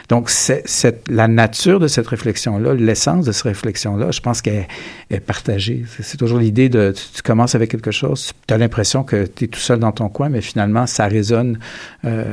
Donc 0.08 0.30
c'est, 0.30 0.64
la 1.08 1.28
nature 1.28 1.78
de 1.78 1.86
cette 1.86 2.08
réflexion-là, 2.08 2.74
l'essence 2.74 3.24
de 3.24 3.32
cette 3.32 3.44
réflexion-là, 3.44 4.10
je 4.10 4.20
pense 4.20 4.42
qu'elle 4.42 4.66
est 5.10 5.20
partagée. 5.20 5.84
C'est, 6.02 6.16
toujours 6.16 6.38
l'idée 6.38 6.68
de 6.68 6.92
tu, 7.14 7.22
commences 7.36 7.54
avec 7.54 7.70
quelque 7.70 7.90
chose, 7.90 8.32
tu 8.46 8.54
as 8.54 8.56
l'impression 8.56 9.04
que 9.04 9.26
tu 9.26 9.44
es 9.44 9.48
tout 9.48 9.60
seul 9.60 9.78
dans 9.78 9.92
ton 9.92 10.08
coin, 10.08 10.30
mais 10.30 10.40
finalement 10.40 10.86
ça 10.86 11.06
résonne 11.06 11.58
euh, 12.06 12.24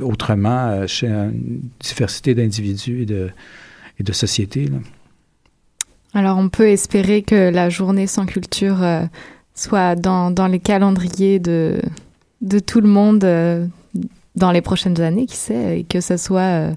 autrement 0.00 0.68
euh, 0.68 0.86
chez 0.86 1.08
un 1.08 1.32
diversité 1.80 2.32
d'individus 2.36 3.02
et 3.98 4.02
de, 4.04 4.12
sociétés. 4.12 4.68
Alors 6.14 6.38
on 6.38 6.48
peut 6.48 6.68
espérer 6.68 7.22
que 7.22 7.50
la 7.50 7.70
journée 7.70 8.06
sans 8.06 8.24
culture 8.24 8.84
euh, 8.84 9.02
soit 9.56 9.96
dans, 9.96 10.48
les 10.48 10.60
calendriers 10.60 11.40
de, 11.40 11.80
tout 12.64 12.80
le 12.80 12.88
monde 12.88 13.26
dans 14.36 14.52
les 14.52 14.60
prochaines 14.60 15.00
années, 15.00 15.26
qui 15.26 15.36
sait, 15.36 15.80
et 15.80 15.84
que 15.84 16.00
ce 16.00 16.16
soit 16.16 16.70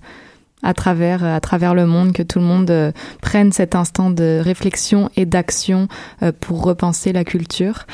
à 0.64 0.74
travers 0.74 1.24
à 1.24 1.40
travers 1.40 1.74
le 1.74 1.86
monde 1.86 2.12
que 2.12 2.24
tout 2.24 2.40
le 2.40 2.46
monde 2.46 2.70
euh, 2.70 2.92
prenne 3.22 3.52
cet 3.52 3.76
instant 3.76 4.10
de 4.10 4.40
réflexion 4.44 5.10
et 5.16 5.26
d'action 5.26 5.88
euh, 6.22 6.32
pour 6.38 6.64
repenser 6.64 7.14
la 7.14 7.24
culture. 7.24 7.86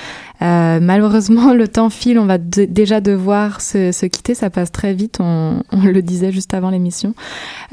Euh, 0.41 0.80
malheureusement, 0.82 1.54
le 1.54 1.67
temps 1.67 1.89
file, 1.89 2.19
on 2.19 2.25
va 2.25 2.38
déjà 2.38 3.01
devoir 3.01 3.62
se, 3.62 3.91
se, 3.91 4.06
quitter, 4.06 4.34
ça 4.34 4.49
passe 4.49 4.71
très 4.71 4.93
vite, 4.93 5.17
on, 5.19 5.62
on 5.71 5.82
le 5.82 6.01
disait 6.01 6.32
juste 6.32 6.54
avant 6.54 6.69
l'émission. 6.69 7.13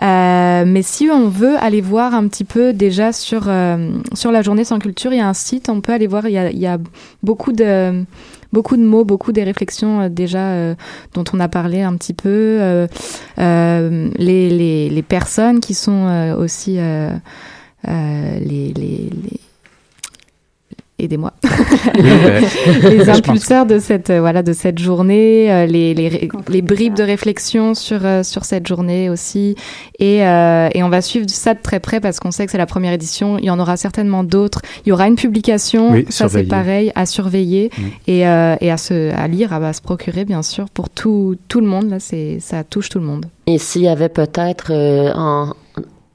Euh, 0.03 0.65
mais 0.67 0.83
si 0.83 1.09
on 1.11 1.29
veut 1.29 1.57
aller 1.59 1.81
voir 1.81 2.15
un 2.15 2.29
petit 2.29 2.45
peu 2.45 2.73
déjà 2.73 3.13
sur 3.13 3.51
sur 4.15 4.33
la 4.33 4.43
journée 4.43 4.65
sans 4.65 4.79
culture, 4.79 5.13
il 5.13 5.19
y 5.19 5.21
a 5.21 5.29
un 5.29 5.35
site, 5.35 5.69
on 5.69 5.81
peut 5.81 5.93
aller 5.93 6.07
voir, 6.07 6.27
il 6.29 6.33
y 6.33 6.39
a, 6.39 6.51
il 6.51 6.59
y 6.59 6.67
a 6.67 6.79
beaucoup 7.23 7.53
de 7.53 8.05
beaucoup 8.53 8.77
de 8.77 8.83
mots, 8.83 9.05
beaucoup 9.05 9.33
des 9.33 9.45
réflexions 9.45 10.03
euh, 10.03 10.09
déjà 10.09 10.53
euh, 10.53 10.75
dont 11.15 11.25
on 11.33 11.41
a 11.41 11.49
parlé 11.49 11.83
un 11.83 11.97
petit 11.97 12.15
peu, 12.15 12.29
euh, 12.29 12.87
les, 13.39 14.51
les, 14.51 14.89
les, 14.91 15.03
personnes 15.03 15.61
qui 15.61 15.75
sont 15.75 16.35
aussi 16.39 16.77
les, 16.77 17.11
les, 18.41 18.73
les 18.75 19.41
aidez-moi. 21.05 21.33
les 22.83 23.09
impulseurs 23.09 23.67
de 23.67 23.79
cette 23.79 24.11
euh, 24.11 24.21
voilà 24.21 24.43
de 24.43 24.53
cette 24.53 24.79
journée, 24.79 25.53
euh, 25.53 25.67
les, 25.67 25.95
les, 25.95 26.29
les 26.49 26.63
bribes 26.63 26.95
de 26.95 27.03
réflexion 27.03 27.75
sur 27.75 28.05
euh, 28.05 28.23
sur 28.23 28.45
cette 28.45 28.67
journée 28.67 29.11
aussi, 29.11 29.57
et, 29.99 30.19
et 30.19 30.83
on 30.83 30.89
va 30.89 31.01
suivre 31.01 31.27
ça 31.29 31.55
de 31.55 31.61
très 31.61 31.81
près 31.81 32.01
parce 32.01 32.21
qu'on 32.21 32.31
sait 32.31 32.47
que 32.47 32.53
c'est 32.53 32.59
la 32.59 32.67
première 32.67 32.93
édition. 32.93 33.39
Il 33.39 33.45
y 33.45 33.51
en 33.51 33.59
aura 33.59 33.77
certainement 33.77 34.25
d'autres. 34.25 34.61
Il 34.85 34.91
y 34.91 34.93
aura 34.93 35.07
une 35.07 35.17
publication, 35.17 36.03
ça 36.09 36.29
c'est 36.29 36.45
pareil, 36.45 36.93
à 36.95 37.07
surveiller 37.07 37.71
mm. 37.77 37.83
et, 38.09 38.19
et 38.21 38.71
à 38.71 38.77
se 38.77 39.15
à 39.15 39.29
lire, 39.29 39.53
à, 39.53 39.73
se 39.73 39.81
procurer 39.81 40.25
bien 40.25 40.43
sûr 40.43 40.67
pour 40.71 40.91
tout 40.91 41.37
tout 41.49 41.61
le 41.61 41.67
monde. 41.67 41.91
Là, 41.91 42.01
c'est 42.01 42.39
ça 42.41 42.65
touche 42.65 42.89
tout 42.89 42.99
le 42.99 43.05
monde. 43.05 43.27
Et 43.47 43.59
s'il 43.59 43.83
y 43.83 43.89
avait 43.89 44.09
peut-être 44.09 44.73
en 45.15 45.53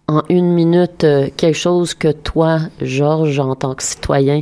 en 0.08 0.24
une 0.30 0.54
minute 0.54 1.04
euh, 1.04 1.28
quelque 1.36 1.58
chose 1.58 1.94
que 1.94 2.12
toi, 2.12 2.60
Georges, 2.82 3.40
en 3.40 3.56
tant 3.56 3.76
que 3.76 3.84
citoyen, 3.84 4.42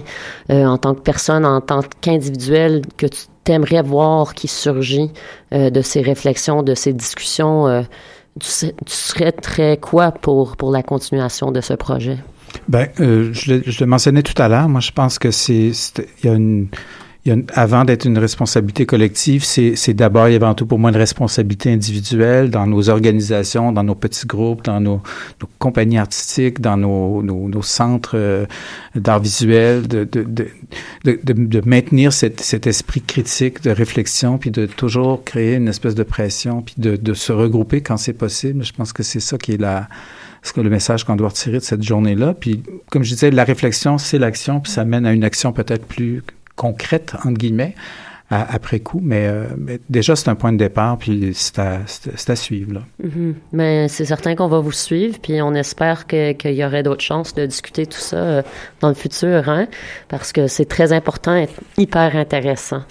euh, 0.51 0.65
en 0.65 0.77
tant 0.77 0.93
que 0.93 1.01
personne, 1.01 1.45
en 1.45 1.59
tant 1.61 1.81
qu'individuel, 2.01 2.83
que 2.97 3.07
tu 3.07 3.21
t'aimerais 3.43 3.81
voir 3.81 4.35
qui 4.35 4.47
surgit 4.47 5.11
euh, 5.53 5.69
de 5.69 5.81
ces 5.81 6.01
réflexions, 6.01 6.61
de 6.61 6.75
ces 6.75 6.93
discussions, 6.93 7.85
tu, 8.39 8.47
serais 8.85 9.31
très 9.31 9.77
quoi 9.77 10.11
pour, 10.11 10.55
pour 10.55 10.71
la 10.71 10.83
continuation 10.83 11.51
de 11.51 11.61
ce 11.61 11.73
projet? 11.73 12.17
Ben, 12.67 12.87
je, 12.97 13.31
je, 13.65 13.79
le 13.79 13.85
mentionnais 13.85 14.23
tout 14.23 14.39
à 14.41 14.47
l'heure. 14.47 14.69
Moi, 14.69 14.81
je 14.81 14.91
pense 14.91 15.19
que 15.19 15.31
c'est, 15.31 15.71
il 16.23 16.25
y 16.25 16.29
a 16.29 16.33
une, 16.33 16.67
avant 17.53 17.85
d'être 17.85 18.05
une 18.05 18.19
responsabilité 18.19 18.85
collective, 18.85 19.43
c'est 19.43 19.93
d'abord 19.93 20.27
et 20.27 20.35
avant 20.35 20.53
tout 20.53 20.67
pour 20.67 20.77
moi 20.77 20.91
une 20.91 20.97
responsabilité 20.97 21.71
individuelle 21.71 22.51
dans 22.51 22.67
nos 22.67 22.89
organisations, 22.89 23.71
dans 23.71 23.83
nos 23.83 23.95
petits 23.95 24.27
groupes, 24.27 24.63
dans 24.63 24.79
nos, 24.79 25.01
nos 25.41 25.49
compagnies 25.57 25.97
artistiques, 25.97 26.61
dans 26.61 26.77
nos, 26.77 27.23
nos, 27.23 27.49
nos 27.49 27.61
centres 27.63 28.15
euh, 28.15 28.45
d'art 28.93 29.19
visuel, 29.19 29.87
de, 29.87 30.03
de, 30.03 30.23
de, 30.23 31.33
de, 31.33 31.61
maintenir 31.65 32.13
cet, 32.13 32.67
esprit 32.67 33.01
critique, 33.01 33.63
de 33.63 33.71
réflexion, 33.71 34.37
puis 34.37 34.51
de 34.51 34.67
toujours 34.67 35.23
créer 35.23 35.55
une 35.55 35.67
espèce 35.67 35.95
de 35.95 36.03
pression, 36.03 36.61
puis 36.61 36.75
de, 36.77 37.13
se 37.15 37.31
regrouper 37.31 37.81
quand 37.81 37.97
c'est 37.97 38.13
possible. 38.13 38.63
Je 38.63 38.73
pense 38.73 38.93
que 38.93 39.01
c'est 39.01 39.19
ça 39.19 39.37
qui 39.37 39.53
est 39.53 39.57
la 39.57 39.87
que 40.53 40.61
le 40.61 40.69
message 40.69 41.05
qu'on 41.05 41.15
doit 41.15 41.29
retirer 41.29 41.57
de 41.57 41.63
cette 41.63 41.81
journée-là. 41.81 42.35
Puis, 42.35 42.61
comme 42.91 43.01
je 43.03 43.15
disais, 43.15 43.31
la 43.31 43.45
réflexion, 43.45 43.97
c'est 43.97 44.19
l'action, 44.19 44.59
puis 44.59 44.71
ça 44.71 44.85
mène 44.85 45.07
à 45.07 45.11
une 45.11 45.23
action 45.23 45.51
peut-être 45.51 45.87
plus 45.87 46.21
concrète, 46.55 47.15
entre 47.23 47.37
guillemets, 47.37 47.75
après 48.29 48.79
coup. 48.79 49.01
Euh, 49.11 49.47
mais, 49.57 49.79
déjà, 49.89 50.15
c'est 50.15 50.29
un 50.29 50.35
point 50.35 50.51
de 50.51 50.57
départ, 50.57 50.97
puis 50.97 51.31
c'est 51.33 51.59
à, 51.59 51.79
à, 52.27 52.35
suivre. 52.35 52.73
Là. 52.73 52.81
Mm-hmm. 53.03 53.33
Mais 53.53 53.87
c'est 53.87 54.05
certain 54.05 54.35
qu'on 54.35 54.47
va 54.47 54.59
vous 54.59 54.71
suivre, 54.71 55.19
puis 55.21 55.41
on 55.41 55.53
espère 55.53 56.07
qu'il 56.07 56.53
y 56.53 56.65
aurait 56.65 56.83
d'autres 56.83 57.03
chances 57.03 57.33
de 57.33 57.45
discuter 57.45 57.85
tout 57.85 57.99
ça 57.99 58.17
euh, 58.17 58.41
dans 58.81 58.89
le 58.89 58.95
futur, 58.95 59.49
hein, 59.49 59.67
parce 60.07 60.31
que 60.31 60.47
c'est 60.47 60.65
très 60.65 60.93
important 60.93 61.35
et 61.35 61.47
hyper 61.77 62.15
intéressant. 62.15 62.81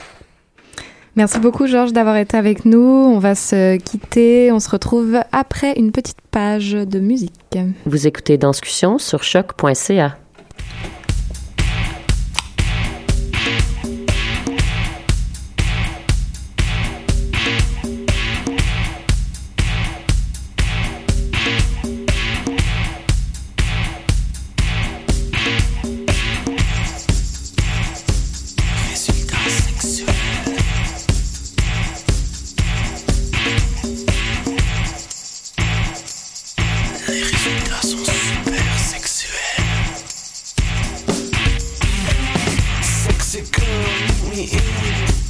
Merci 1.16 1.38
beaucoup, 1.38 1.68
Georges, 1.68 1.92
d'avoir 1.92 2.16
été 2.16 2.37
avec 2.37 2.64
nous. 2.64 2.81
On 2.81 3.20
va 3.20 3.37
se 3.37 3.77
quitter. 3.77 4.50
On 4.50 4.59
se 4.59 4.68
retrouve 4.68 5.20
après 5.31 5.72
une 5.77 5.92
petite 5.92 6.20
page 6.33 6.72
de 6.72 6.98
musique. 6.98 7.57
Vous 7.87 8.09
écoutez 8.09 8.37
Danscussion 8.37 8.98
sur 8.98 9.22
choc.ca. 9.22 10.16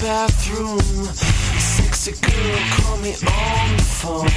bathroom. 0.04 0.78
Sexy 1.56 2.12
girl, 2.20 2.58
call 2.76 2.98
me 2.98 3.14
on 3.24 3.76
the 3.78 3.86
phone. 4.00 4.36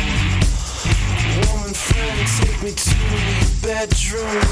Woman 1.44 1.74
friend, 1.74 2.20
take 2.40 2.60
me 2.64 2.72
to 2.72 2.96
your 3.12 3.52
bedroom. 3.62 4.44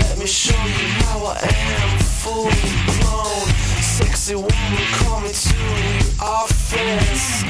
Let 0.00 0.18
me 0.18 0.26
show 0.26 0.62
you 0.78 0.88
how 1.06 1.26
I 1.26 1.38
am 1.78 1.98
full 2.22 2.50
blown. 2.90 3.46
Sexy 3.80 4.34
woman, 4.34 4.84
call 4.98 5.20
me 5.20 5.30
to 5.30 5.54
your 5.54 6.10
office. 6.20 7.44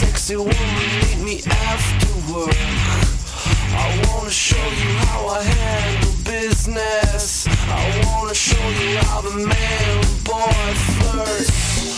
Sexy 0.00 0.36
woman, 0.36 0.80
meet 1.00 1.18
me 1.24 1.36
after 1.48 2.12
work. 2.30 2.52
I 3.72 3.88
wanna 4.04 4.30
show 4.30 4.66
you 4.82 4.90
how 5.08 5.28
I 5.28 5.42
handle 5.42 6.12
business. 6.24 7.48
I 7.48 8.04
wanna 8.04 8.34
show 8.34 8.66
you 8.82 8.98
how 9.08 9.22
the 9.22 9.34
male 9.34 10.02
boy 10.28 10.74
flirts. 10.92 11.97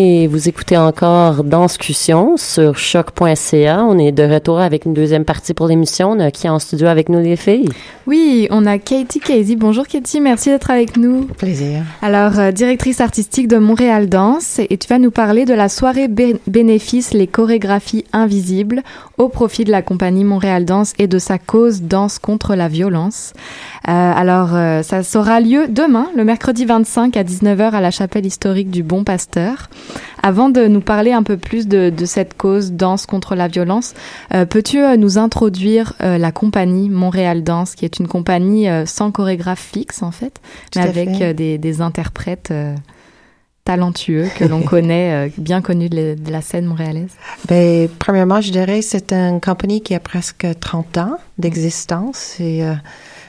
Vous 0.00 0.48
écoutez 0.48 0.78
encore 0.78 1.44
Danscussion 1.44 2.38
sur 2.38 2.78
choc.ca. 2.78 3.84
On 3.84 3.98
est 3.98 4.12
de 4.12 4.22
retour 4.22 4.58
avec 4.58 4.86
une 4.86 4.94
deuxième 4.94 5.26
partie 5.26 5.52
pour 5.52 5.66
l'émission. 5.66 6.12
On 6.12 6.20
a 6.20 6.30
qui 6.30 6.48
en 6.48 6.58
studio 6.58 6.86
avec 6.86 7.10
nous, 7.10 7.20
les 7.20 7.36
filles? 7.36 7.68
Oui, 8.10 8.48
on 8.50 8.66
a 8.66 8.78
Katie 8.80 9.20
Casey. 9.20 9.54
Bonjour 9.54 9.86
Katie, 9.86 10.20
merci 10.20 10.48
d'être 10.48 10.68
avec 10.72 10.96
nous. 10.96 11.26
Plaisir. 11.38 11.84
Alors, 12.02 12.40
euh, 12.40 12.50
directrice 12.50 13.00
artistique 13.00 13.46
de 13.46 13.56
Montréal 13.56 14.08
Danse, 14.08 14.58
et 14.58 14.76
tu 14.78 14.88
vas 14.88 14.98
nous 14.98 15.12
parler 15.12 15.44
de 15.44 15.54
la 15.54 15.68
soirée 15.68 16.08
bé- 16.08 16.40
bénéfice 16.48 17.12
Les 17.12 17.28
chorégraphies 17.28 18.04
invisibles 18.12 18.82
au 19.16 19.28
profit 19.28 19.62
de 19.62 19.70
la 19.70 19.82
compagnie 19.82 20.24
Montréal 20.24 20.64
Danse 20.64 20.92
et 20.98 21.06
de 21.06 21.20
sa 21.20 21.38
cause 21.38 21.82
Danse 21.82 22.18
contre 22.18 22.56
la 22.56 22.66
violence. 22.66 23.32
Euh, 23.86 23.92
alors, 23.92 24.56
euh, 24.56 24.82
ça 24.82 25.02
aura 25.14 25.38
lieu 25.38 25.68
demain, 25.68 26.08
le 26.16 26.24
mercredi 26.24 26.64
25 26.64 27.16
à 27.16 27.22
19h 27.22 27.70
à 27.74 27.80
la 27.80 27.92
chapelle 27.92 28.26
historique 28.26 28.72
du 28.72 28.82
Bon 28.82 29.04
Pasteur. 29.04 29.68
Avant 30.24 30.48
de 30.50 30.66
nous 30.66 30.80
parler 30.80 31.12
un 31.12 31.22
peu 31.22 31.36
plus 31.36 31.68
de, 31.68 31.90
de 31.96 32.04
cette 32.06 32.36
cause 32.36 32.72
Danse 32.72 33.06
contre 33.06 33.36
la 33.36 33.46
violence, 33.46 33.94
euh, 34.34 34.46
peux-tu 34.46 34.80
nous 34.98 35.16
introduire 35.16 35.92
la 36.00 36.32
compagnie 36.32 36.88
Montréal 36.88 37.44
Danse, 37.44 37.76
qui 37.76 37.84
est 37.84 37.99
une 37.99 37.99
compagnie 38.08 38.68
euh, 38.68 38.86
sans 38.86 39.10
chorégraphe 39.10 39.70
fixe 39.72 40.02
en 40.02 40.10
fait, 40.10 40.40
Tout 40.70 40.78
mais 40.78 40.84
avec 40.88 41.10
fait. 41.16 41.22
euh, 41.24 41.32
des, 41.32 41.58
des 41.58 41.80
interprètes 41.80 42.50
euh, 42.50 42.74
talentueux 43.64 44.28
que 44.36 44.44
l'on 44.44 44.62
connaît, 44.74 45.28
euh, 45.28 45.30
bien 45.38 45.60
connus 45.60 45.88
de, 45.88 45.96
la- 45.96 46.14
de 46.14 46.30
la 46.32 46.40
scène 46.40 46.66
montréalaise. 46.66 47.12
Ben, 47.48 47.88
premièrement, 47.98 48.40
je 48.40 48.50
dirais 48.52 48.82
c'est 48.82 49.12
une 49.12 49.40
compagnie 49.40 49.80
qui 49.82 49.94
a 49.94 50.00
presque 50.00 50.46
30 50.60 50.98
ans 50.98 51.16
d'existence 51.38 52.36
et 52.40 52.64
euh, 52.64 52.74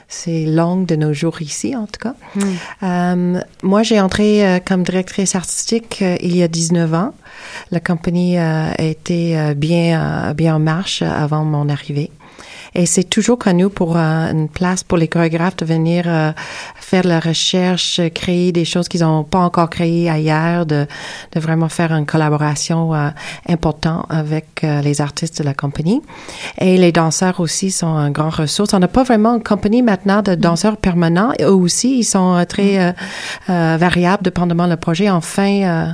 c'est 0.08 0.44
longue 0.44 0.84
de 0.86 0.94
nos 0.96 1.12
jours 1.14 1.40
ici, 1.40 1.74
en 1.74 1.86
tout 1.86 1.98
cas. 2.00 2.14
Euh, 2.82 3.40
moi, 3.62 3.82
j'ai 3.82 3.98
entré 3.98 4.60
comme 4.66 4.82
directrice 4.82 5.34
artistique 5.34 6.02
il 6.20 6.36
y 6.36 6.42
a 6.42 6.48
19 6.48 6.92
ans. 6.92 7.14
La 7.70 7.80
compagnie 7.80 8.38
euh, 8.38 9.54
bien, 9.54 10.34
bien 10.34 10.56
en 10.56 10.58
marche 10.58 11.00
avant 11.00 11.44
mon 11.44 11.68
arrivée. 11.70 12.10
Et 12.74 12.86
c'est 12.86 13.04
toujours 13.04 13.38
connu 13.38 13.68
pour 13.68 13.96
euh, 13.96 14.32
une 14.32 14.48
place 14.48 14.82
pour 14.82 14.98
les 14.98 15.08
chorégraphes 15.08 15.56
de 15.56 15.64
venir 15.64 16.04
euh, 16.06 16.32
faire 16.76 17.02
de 17.02 17.08
la 17.08 17.20
recherche, 17.20 18.00
créer 18.14 18.52
des 18.52 18.64
choses 18.64 18.88
qu'ils 18.88 19.02
n'ont 19.02 19.24
pas 19.24 19.40
encore 19.40 19.70
créées 19.70 20.08
ailleurs, 20.08 20.66
de, 20.66 20.86
de 21.32 21.40
vraiment 21.40 21.68
faire 21.68 21.92
une 21.92 22.06
collaboration 22.06 22.94
euh, 22.94 23.10
importante 23.48 24.06
avec 24.08 24.64
euh, 24.64 24.80
les 24.80 25.00
artistes 25.00 25.38
de 25.38 25.44
la 25.44 25.54
compagnie. 25.54 26.00
Et 26.58 26.76
les 26.76 26.92
danseurs 26.92 27.40
aussi 27.40 27.70
sont 27.70 27.94
un 27.94 28.10
grand 28.10 28.30
ressource. 28.30 28.72
On 28.74 28.78
n'a 28.78 28.88
pas 28.88 29.04
vraiment 29.04 29.34
une 29.34 29.42
compagnie 29.42 29.82
maintenant 29.82 30.22
de 30.22 30.34
danseurs 30.34 30.76
permanents. 30.76 31.32
Eux 31.40 31.52
aussi, 31.52 31.98
ils 31.98 32.04
sont 32.04 32.44
très 32.48 32.78
euh, 32.78 32.92
euh, 33.50 33.76
variables 33.78 34.22
dépendamment 34.22 34.66
le 34.66 34.76
projet. 34.76 35.10
Enfin, 35.10 35.62
euh, 35.62 35.86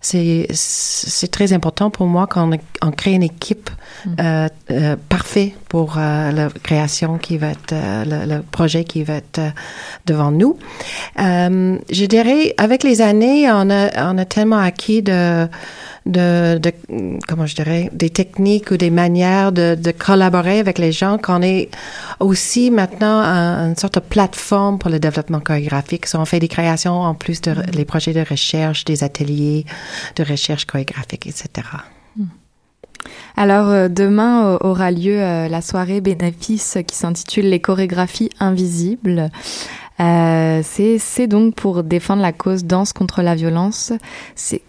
c'est 0.00 0.46
c'est 0.52 1.30
très 1.30 1.52
important 1.52 1.90
pour 1.90 2.06
moi 2.06 2.26
quand 2.26 2.50
on, 2.50 2.58
on 2.86 2.90
crée 2.90 3.12
une 3.12 3.22
équipe 3.22 3.70
euh, 4.20 4.48
euh, 4.70 4.96
parfaite 5.08 5.52
pour 5.68 5.96
euh, 5.98 6.30
la 6.32 6.48
création 6.62 7.18
qui 7.18 7.38
va 7.38 7.48
être 7.50 7.72
euh, 7.72 8.04
le, 8.26 8.34
le 8.36 8.42
projet 8.42 8.84
qui 8.84 9.02
va 9.04 9.14
être 9.14 9.38
euh, 9.38 9.50
devant 10.06 10.30
nous. 10.30 10.58
Euh, 11.20 11.76
je 11.90 12.04
dirais 12.06 12.54
avec 12.58 12.82
les 12.82 13.00
années, 13.00 13.50
on 13.50 13.70
a 13.70 14.12
on 14.12 14.18
a 14.18 14.24
tellement 14.24 14.58
acquis 14.58 15.02
de 15.02 15.46
de, 16.06 16.58
de 16.58 16.72
comment 17.28 17.44
je 17.46 17.54
dirais 17.54 17.90
des 17.92 18.08
techniques 18.08 18.70
ou 18.70 18.78
des 18.78 18.90
manières 18.90 19.52
de, 19.52 19.74
de 19.74 19.90
collaborer 19.90 20.58
avec 20.58 20.78
les 20.78 20.92
gens 20.92 21.18
qu'on 21.18 21.42
est 21.42 21.68
aussi 22.20 22.70
maintenant 22.70 23.20
un- 23.20 23.68
une 23.68 23.76
sorte 23.76 23.96
de 23.96 24.00
plateforme 24.00 24.78
pour 24.78 24.90
le 24.90 24.98
développement 24.98 25.40
chorégraphique. 25.40 26.06
So, 26.06 26.18
on 26.18 26.24
fait 26.24 26.40
des 26.40 26.48
créations 26.48 27.02
en 27.02 27.14
plus 27.14 27.42
de 27.42 27.54
les 27.74 27.84
projets 27.84 28.14
de 28.14 28.24
recherche, 28.28 28.84
des 28.86 29.04
ateliers 29.04 29.66
de 30.16 30.24
recherche 30.24 30.64
chorégraphique, 30.64 31.26
etc. 31.26 31.66
Alors 33.36 33.68
euh, 33.68 33.88
demain 33.88 34.44
euh, 34.54 34.58
aura 34.60 34.90
lieu 34.90 35.20
euh, 35.20 35.48
la 35.48 35.62
soirée 35.62 36.00
bénéfice 36.00 36.78
qui 36.86 36.96
s'intitule 36.96 37.48
Les 37.48 37.60
chorégraphies 37.60 38.30
invisibles. 38.40 39.30
Euh, 40.00 40.62
c'est 40.64 41.26
donc 41.26 41.54
pour 41.54 41.82
défendre 41.82 42.22
la 42.22 42.32
cause 42.32 42.64
danse 42.64 42.94
contre 42.94 43.20
la 43.20 43.34
violence. 43.34 43.92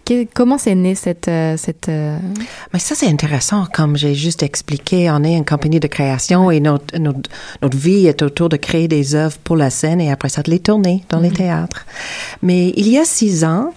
Que- 0.04 0.26
comment 0.34 0.58
c'est 0.58 0.74
né 0.74 0.94
cette 0.94 1.30
cette 1.56 1.88
Mais 1.88 2.78
ça, 2.78 2.94
c'est 2.94 3.08
intéressant. 3.08 3.66
Comme 3.72 3.96
j'ai 3.96 4.14
juste 4.14 4.42
expliqué, 4.42 5.10
on 5.10 5.24
est 5.24 5.32
une 5.34 5.46
compagnie 5.46 5.80
de 5.80 5.86
création 5.86 6.50
et 6.50 6.60
notre, 6.60 6.98
notre, 6.98 7.30
notre 7.62 7.78
vie 7.78 8.06
est 8.06 8.20
autour 8.20 8.50
de 8.50 8.58
créer 8.58 8.88
des 8.88 9.14
œuvres 9.14 9.38
pour 9.42 9.56
la 9.56 9.70
scène 9.70 10.02
et 10.02 10.12
après 10.12 10.28
ça 10.28 10.42
de 10.42 10.50
les 10.50 10.58
tourner 10.58 11.02
dans 11.08 11.20
les 11.20 11.30
théâtres. 11.30 11.86
Mais 12.42 12.74
il 12.76 12.88
y 12.88 12.98
a 12.98 13.04
six 13.06 13.42
ans, 13.44 13.72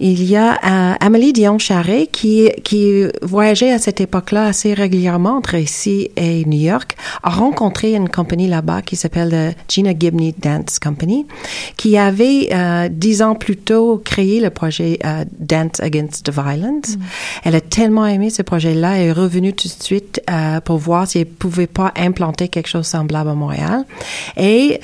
il 0.00 0.24
y 0.24 0.36
a 0.36 0.52
euh, 0.54 0.94
Amélie 1.00 1.32
Dion-Charret 1.32 2.08
qui, 2.10 2.50
qui 2.64 3.04
voyageait 3.22 3.72
à 3.72 3.78
cette 3.78 4.00
époque-là 4.00 4.46
assez 4.46 4.74
régulièrement 4.74 5.36
entre 5.36 5.54
ici 5.56 6.10
et 6.16 6.44
New 6.44 6.58
York, 6.60 6.96
a 7.22 7.30
rencontré 7.30 7.94
une 7.94 8.08
compagnie 8.08 8.48
là-bas 8.48 8.82
qui 8.82 8.96
s'appelle 8.96 9.30
euh, 9.34 9.50
Gina 9.68 9.92
Gibney 9.98 10.34
Dance 10.38 10.78
Company, 10.78 11.26
qui 11.76 11.98
avait 11.98 12.48
euh, 12.52 12.88
dix 12.90 13.22
ans 13.22 13.34
plus 13.34 13.56
tôt 13.56 14.00
créé 14.04 14.40
le 14.40 14.50
projet 14.50 14.98
euh, 15.04 15.24
Dance 15.38 15.80
Against 15.80 16.24
the 16.24 16.30
Violence. 16.32 16.96
Elle 17.44 17.54
a 17.54 17.60
tellement 17.60 18.06
aimé 18.06 18.30
ce 18.30 18.42
projet-là 18.42 19.00
et 19.00 19.06
est 19.06 19.12
revenue 19.12 19.52
tout 19.52 19.68
de 19.68 19.82
suite 19.82 20.20
euh, 20.30 20.60
pour 20.60 20.78
voir 20.78 21.06
si 21.06 21.18
elle 21.18 21.26
pouvait 21.26 21.66
pas 21.66 21.92
implanter 21.96 22.48
quelque 22.48 22.68
chose 22.68 22.86
semblable 22.86 23.30
à 23.30 23.34
Montréal. 23.34 23.84
Et 24.36 24.80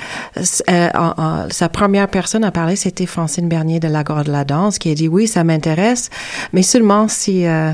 euh, 0.69 0.89
en- 0.93 1.13
en- 1.21 1.47
sa 1.49 1.69
première 1.69 2.07
personne 2.07 2.43
à 2.43 2.51
parler, 2.51 2.75
c'était 2.75 3.05
Francine 3.05 3.49
Bernier 3.49 3.79
de 3.79 3.87
l'Agora 3.87 4.23
de 4.23 4.31
la 4.31 4.43
danse, 4.45 4.77
qui 4.83 4.91
a 4.91 4.95
dit 4.95 5.07
oui, 5.07 5.27
ça 5.27 5.45
m'intéresse, 5.45 6.09
mais 6.51 6.61
seulement 6.61 7.07
si 7.07 7.45
euh, 7.47 7.71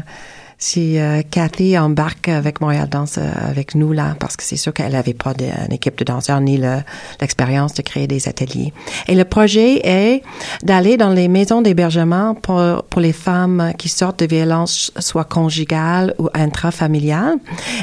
si 0.62 1.00
euh, 1.00 1.22
Cathy 1.32 1.78
embarque 1.78 2.28
avec 2.28 2.60
Montréal 2.60 2.90
Danse 2.90 3.18
euh, 3.18 3.32
avec 3.50 3.76
nous 3.76 3.94
là, 3.94 4.16
parce 4.20 4.36
que 4.36 4.44
c'est 4.44 4.58
sûr 4.58 4.74
qu'elle 4.74 4.92
n'avait 4.92 5.14
pas 5.14 5.34
de- 5.34 5.46
une 5.46 5.72
équipe 5.74 5.98
de 5.98 6.04
danseurs 6.04 6.42
ni 6.42 6.58
le- 6.58 6.82
l'expérience 7.22 7.74
de 7.74 7.82
créer 7.82 8.08
des 8.08 8.28
ateliers. 8.28 8.74
Et 9.08 9.16
le 9.16 9.24
projet 9.24 9.80
est 9.88 10.22
d'aller 10.62 10.98
dans 10.98 11.12
les 11.12 11.30
maisons 11.30 11.62
d'hébergement 11.62 12.36
pour, 12.36 12.62
pour 12.90 13.00
les 13.00 13.14
femmes 13.14 13.72
qui 13.78 13.88
sortent 13.88 14.20
de 14.20 14.26
violences 14.28 14.92
soit 15.00 15.24
conjugales 15.24 16.14
ou 16.20 16.28
intrafamiliales. 16.34 17.38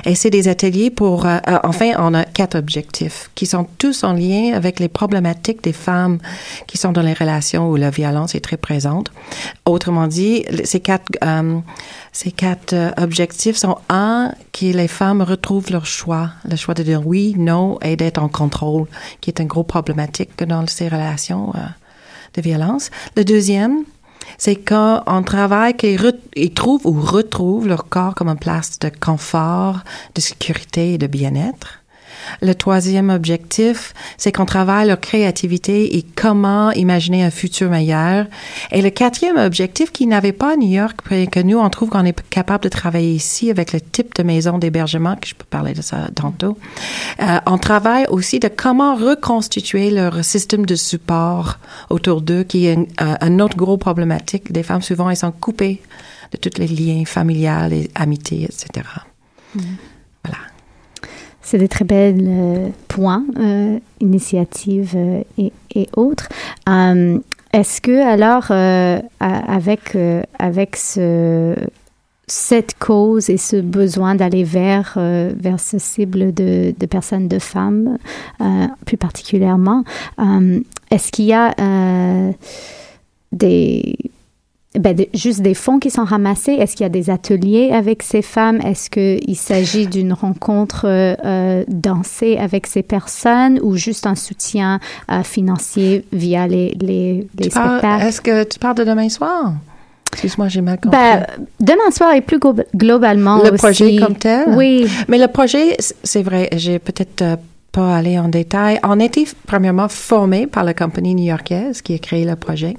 Et 0.04 0.14
c'est 0.14 0.28
des 0.30 0.46
ateliers 0.48 0.90
pour, 0.90 1.24
euh, 1.24 1.38
euh, 1.48 1.58
enfin, 1.64 1.92
on 1.98 2.12
a 2.12 2.24
quatre 2.24 2.58
objectifs 2.58 3.30
qui 3.34 3.46
sont 3.46 3.66
tous 3.78 4.04
en 4.04 4.12
lien 4.12 4.52
avec 4.54 4.80
les 4.80 4.88
problématiques 4.88 5.64
des 5.64 5.72
femmes 5.72 6.18
qui 6.66 6.76
sont 6.76 6.92
dans 6.92 7.00
les 7.02 7.14
relations 7.14 7.70
où 7.70 7.76
la 7.76 7.88
violence 7.88 8.34
est 8.34 8.40
très 8.40 8.58
présente. 8.58 9.10
Autrement 9.64 10.08
dit, 10.08 10.44
ces 10.64 10.80
quatre, 10.80 11.10
euh, 11.24 11.58
ces 12.12 12.32
quatre 12.32 12.65
euh, 12.72 12.90
objectifs 12.96 13.56
sont 13.56 13.78
un, 13.88 14.32
que 14.52 14.66
les 14.66 14.88
femmes 14.88 15.22
retrouvent 15.22 15.70
leur 15.70 15.86
choix, 15.86 16.30
le 16.48 16.56
choix 16.56 16.74
de 16.74 16.82
dire 16.82 17.06
oui, 17.06 17.34
non 17.36 17.78
et 17.82 17.96
d'être 17.96 18.18
en 18.18 18.28
contrôle, 18.28 18.86
qui 19.20 19.30
est 19.30 19.40
une 19.40 19.46
grosse 19.46 19.66
problématique 19.66 20.42
dans 20.44 20.66
ces 20.66 20.88
relations 20.88 21.52
euh, 21.54 21.60
de 22.34 22.42
violence. 22.42 22.90
Le 23.16 23.24
deuxième, 23.24 23.84
c'est 24.38 24.56
quand 24.56 25.02
on 25.06 25.22
travaille 25.22 25.74
qu'ils 25.74 26.54
trouvent 26.54 26.86
ou 26.86 27.00
retrouvent 27.00 27.66
leur 27.66 27.88
corps 27.88 28.14
comme 28.14 28.28
une 28.28 28.38
place 28.38 28.78
de 28.78 28.90
confort, 29.00 29.80
de 30.14 30.20
sécurité 30.20 30.94
et 30.94 30.98
de 30.98 31.06
bien-être. 31.06 31.80
Le 32.42 32.54
troisième 32.54 33.10
objectif, 33.10 33.94
c'est 34.18 34.32
qu'on 34.32 34.44
travaille 34.46 34.86
leur 34.88 35.00
créativité 35.00 35.96
et 35.96 36.02
comment 36.14 36.70
imaginer 36.72 37.24
un 37.24 37.30
futur 37.30 37.70
meilleur. 37.70 38.26
Et 38.72 38.82
le 38.82 38.90
quatrième 38.90 39.36
objectif 39.36 39.92
qui 39.92 40.06
n'avait 40.06 40.32
pas 40.32 40.52
à 40.52 40.56
New 40.56 40.68
York, 40.68 40.96
que 41.30 41.40
nous, 41.40 41.58
on 41.58 41.70
trouve 41.70 41.88
qu'on 41.90 42.04
est 42.04 42.20
capable 42.30 42.64
de 42.64 42.68
travailler 42.68 43.12
ici 43.14 43.50
avec 43.50 43.72
le 43.72 43.80
type 43.80 44.14
de 44.14 44.22
maison 44.22 44.58
d'hébergement, 44.58 45.16
que 45.16 45.28
je 45.28 45.34
peux 45.34 45.44
parler 45.48 45.72
de 45.74 45.82
ça 45.82 46.08
tantôt, 46.14 46.56
euh, 47.20 47.38
on 47.46 47.58
travaille 47.58 48.06
aussi 48.08 48.38
de 48.40 48.48
comment 48.48 48.94
reconstituer 48.94 49.90
leur 49.90 50.24
système 50.24 50.66
de 50.66 50.74
support 50.74 51.58
autour 51.90 52.20
d'eux, 52.22 52.42
qui 52.44 52.66
est 52.66 52.76
un, 52.76 52.84
un- 52.98 53.16
un 53.20 53.38
autre 53.40 53.56
gros 53.56 53.76
problématique. 53.76 54.52
Des 54.52 54.62
femmes, 54.62 54.82
souvent, 54.82 55.10
elles 55.10 55.16
sont 55.16 55.32
coupées 55.32 55.80
de 56.32 56.38
tous 56.38 56.58
les 56.58 56.66
liens 56.68 57.04
familiales 57.04 57.72
et 57.72 57.90
amitiés, 57.94 58.44
etc. 58.44 58.86
C'est 61.46 61.58
des 61.58 61.68
très 61.68 61.84
belles 61.84 62.26
euh, 62.26 62.68
points, 62.88 63.24
euh, 63.38 63.78
initiatives 64.00 64.94
euh, 64.96 65.22
et, 65.38 65.88
autres. 65.96 66.28
Est-ce 67.52 67.80
que 67.80 68.02
alors, 68.02 68.50
avec, 69.20 69.96
avec 70.38 70.76
ce, 70.76 71.54
cette 72.26 72.76
cause 72.78 73.30
et 73.30 73.36
ce 73.36 73.56
besoin 73.60 74.16
d'aller 74.16 74.42
vers, 74.42 74.94
vers 74.96 75.60
ce 75.60 75.78
cible 75.78 76.34
de, 76.34 76.74
de 76.76 76.86
personnes, 76.86 77.28
de 77.28 77.38
femmes, 77.38 77.96
plus 78.84 78.96
particulièrement, 78.96 79.84
est-ce 80.90 81.12
qu'il 81.12 81.26
y 81.26 81.32
a 81.32 81.54
des 83.32 83.96
ben, 84.78 84.94
de- 84.96 85.08
juste 85.14 85.40
des 85.42 85.54
fonds 85.54 85.78
qui 85.78 85.90
sont 85.90 86.04
ramassés? 86.04 86.52
Est-ce 86.52 86.76
qu'il 86.76 86.84
y 86.84 86.86
a 86.86 86.90
des 86.90 87.10
ateliers 87.10 87.70
avec 87.72 88.02
ces 88.02 88.22
femmes? 88.22 88.60
Est-ce 88.60 88.90
qu'il 88.90 89.36
s'agit 89.36 89.86
d'une 89.96 90.12
rencontre 90.12 90.86
euh, 90.86 91.14
euh, 91.24 91.64
dansée 91.68 92.36
avec 92.38 92.66
ces 92.66 92.82
personnes 92.82 93.58
ou 93.62 93.76
juste 93.76 94.06
un 94.06 94.14
soutien 94.14 94.80
euh, 95.10 95.22
financier 95.22 96.04
via 96.12 96.46
les, 96.46 96.76
les, 96.80 97.26
spectacles? 97.42 98.02
Est-ce 98.06 98.20
que 98.20 98.44
tu 98.44 98.58
parles 98.58 98.76
de 98.76 98.84
demain 98.84 99.08
soir? 99.08 99.52
Excuse-moi, 100.12 100.48
j'ai 100.48 100.60
mal 100.62 100.78
compris. 100.80 100.98
Ben, 100.98 101.26
demain 101.60 101.90
soir 101.90 102.14
et 102.14 102.20
plus 102.22 102.38
glo- 102.38 102.64
globalement 102.74 103.36
le 103.42 103.50
aussi. 103.50 103.58
projet 103.58 103.96
comme 103.96 104.16
tel? 104.16 104.44
Oui. 104.56 104.86
Mais 105.08 105.18
le 105.18 105.26
projet, 105.28 105.76
c'est 105.78 106.22
vrai, 106.22 106.48
j'ai 106.56 106.78
peut-être 106.78 107.38
pas 107.76 107.94
allé 107.94 108.18
en 108.18 108.28
détail. 108.28 108.80
On 108.84 108.98
été 108.98 109.28
premièrement 109.46 109.88
formé 109.88 110.46
par 110.46 110.64
la 110.64 110.72
compagnie 110.72 111.14
new-yorkaise 111.14 111.82
qui 111.82 111.92
a 111.92 111.98
créé 111.98 112.24
le 112.24 112.34
projet. 112.34 112.74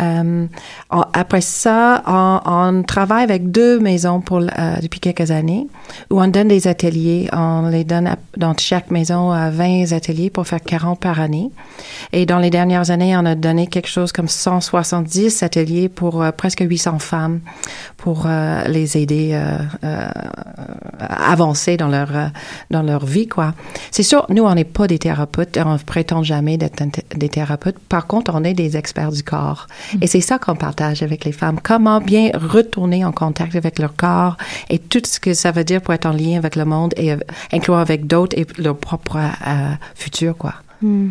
Euh, 0.00 0.46
après 0.90 1.40
ça, 1.40 2.02
on, 2.06 2.82
travaille 2.82 3.22
avec 3.22 3.52
deux 3.52 3.78
maisons 3.78 4.20
euh, 4.32 4.76
depuis 4.82 4.98
quelques 4.98 5.30
années 5.30 5.68
où 6.10 6.20
on 6.20 6.26
donne 6.26 6.48
des 6.48 6.66
ateliers. 6.66 7.28
On 7.32 7.68
les 7.68 7.84
donne 7.84 8.16
dans 8.36 8.52
chaque 8.58 8.90
maison 8.90 9.30
à 9.30 9.50
20 9.50 9.92
ateliers 9.92 10.28
pour 10.28 10.44
faire 10.44 10.60
40 10.60 10.98
par 10.98 11.20
année. 11.20 11.52
Et 12.12 12.26
dans 12.26 12.40
les 12.40 12.50
dernières 12.50 12.90
années, 12.90 13.16
on 13.16 13.24
a 13.26 13.36
donné 13.36 13.68
quelque 13.68 13.88
chose 13.88 14.10
comme 14.10 14.28
170 14.28 15.44
ateliers 15.44 15.88
pour 15.88 16.20
euh, 16.20 16.32
presque 16.32 16.64
800 16.68 16.98
femmes 16.98 17.40
pour 17.96 18.24
euh, 18.26 18.64
les 18.66 18.98
aider 18.98 19.34
à 21.00 21.30
avancer 21.30 21.76
dans 21.76 21.88
leur 21.88 22.08
dans 22.70 22.82
leur 22.82 23.04
vie 23.04 23.28
quoi. 23.28 23.54
C'est 23.90 24.02
sûr, 24.02 24.15
nous 24.28 24.44
on 24.44 24.54
n'est 24.54 24.64
pas 24.64 24.86
des 24.86 24.98
thérapeutes, 24.98 25.58
on 25.64 25.76
prétend 25.78 26.22
jamais 26.22 26.56
d'être 26.56 26.82
des 27.16 27.28
thérapeutes. 27.28 27.78
Par 27.78 28.06
contre, 28.06 28.32
on 28.34 28.44
est 28.44 28.54
des 28.54 28.76
experts 28.76 29.12
du 29.12 29.22
corps 29.22 29.66
et 30.00 30.06
c'est 30.06 30.20
ça 30.20 30.38
qu'on 30.38 30.56
partage 30.56 31.02
avec 31.02 31.24
les 31.24 31.32
femmes. 31.32 31.58
Comment 31.62 32.00
bien 32.00 32.30
retourner 32.34 33.04
en 33.04 33.12
contact 33.12 33.54
avec 33.56 33.78
leur 33.78 33.94
corps 33.94 34.36
et 34.70 34.78
tout 34.78 35.02
ce 35.04 35.20
que 35.20 35.34
ça 35.34 35.52
veut 35.52 35.64
dire 35.64 35.80
pour 35.80 35.94
être 35.94 36.06
en 36.06 36.12
lien 36.12 36.38
avec 36.38 36.56
le 36.56 36.64
monde 36.64 36.94
et 36.96 37.12
euh, 37.12 37.16
incluant 37.52 37.78
avec 37.78 38.06
d'autres 38.06 38.36
et 38.38 38.46
leur 38.58 38.76
propre 38.76 39.16
euh, 39.16 39.72
futur 39.94 40.36
quoi. 40.36 40.54
Hmm. 40.82 41.10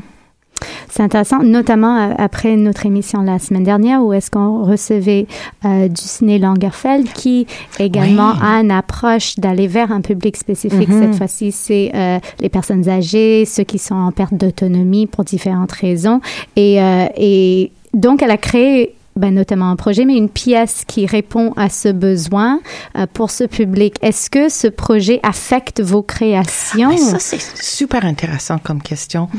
C'est 0.90 1.04
intéressant, 1.04 1.40
notamment 1.44 2.16
après 2.18 2.56
notre 2.56 2.86
émission 2.86 3.22
la 3.22 3.38
semaine 3.40 3.64
dernière 3.64 4.02
où 4.02 4.14
est-ce 4.14 4.32
qu'on 4.32 4.64
recevait 4.64 5.28
euh, 5.66 5.90
Langerfeld 6.22 7.12
qui 7.14 7.48
également 7.80 8.32
Oui. 8.32 8.40
a 8.42 8.62
une 8.62 8.72
approche 8.72 9.38
d'aller 9.38 9.68
vers 9.68 9.92
un 9.92 10.02
public 10.02 10.38
spécifique. 10.38 10.88
Mhm. 10.88 11.02
Cette 11.02 11.16
fois-ci, 11.16 11.52
c'est 11.52 11.92
euh, 11.94 12.20
les 12.40 12.50
personnes 12.50 12.88
âgées, 12.88 13.46
ceux 13.46 13.64
qui 13.64 13.78
sont 13.78 13.96
en 13.96 14.12
perte 14.12 14.34
d'autonomie 14.34 15.08
pour 15.08 15.24
différentes 15.24 15.72
raisons. 15.72 16.22
Et, 16.56 16.82
euh, 16.82 17.08
et 17.18 17.72
donc, 17.94 18.22
elle 18.22 18.32
a 18.32 18.38
créé 18.38 18.96
ben, 19.18 19.34
notamment 19.34 19.70
un 19.70 19.78
projet, 19.78 20.04
mais 20.04 20.18
une 20.18 20.28
pièce 20.28 20.84
qui 20.86 21.06
répond 21.06 21.54
à 21.56 21.70
ce 21.70 21.88
besoin 21.88 22.60
euh, 22.98 23.06
pour 23.14 23.32
ce 23.32 23.46
public. 23.46 23.96
Est-ce 24.02 24.30
que 24.30 24.50
ce 24.50 24.68
projet 24.68 25.22
affecte 25.24 25.82
vos 25.82 26.02
créations? 26.02 26.90
Mais 26.90 26.98
ça, 26.98 27.20
c'est 27.20 27.40
super 27.40 28.04
intéressant 28.04 28.58
comme 28.58 28.82
question. 28.82 29.30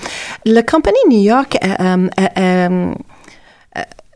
La 0.46 0.62
compagnie 0.62 0.96
New 1.10 1.20
York, 1.20 1.58
euh, 1.62 2.08
euh, 2.38 2.94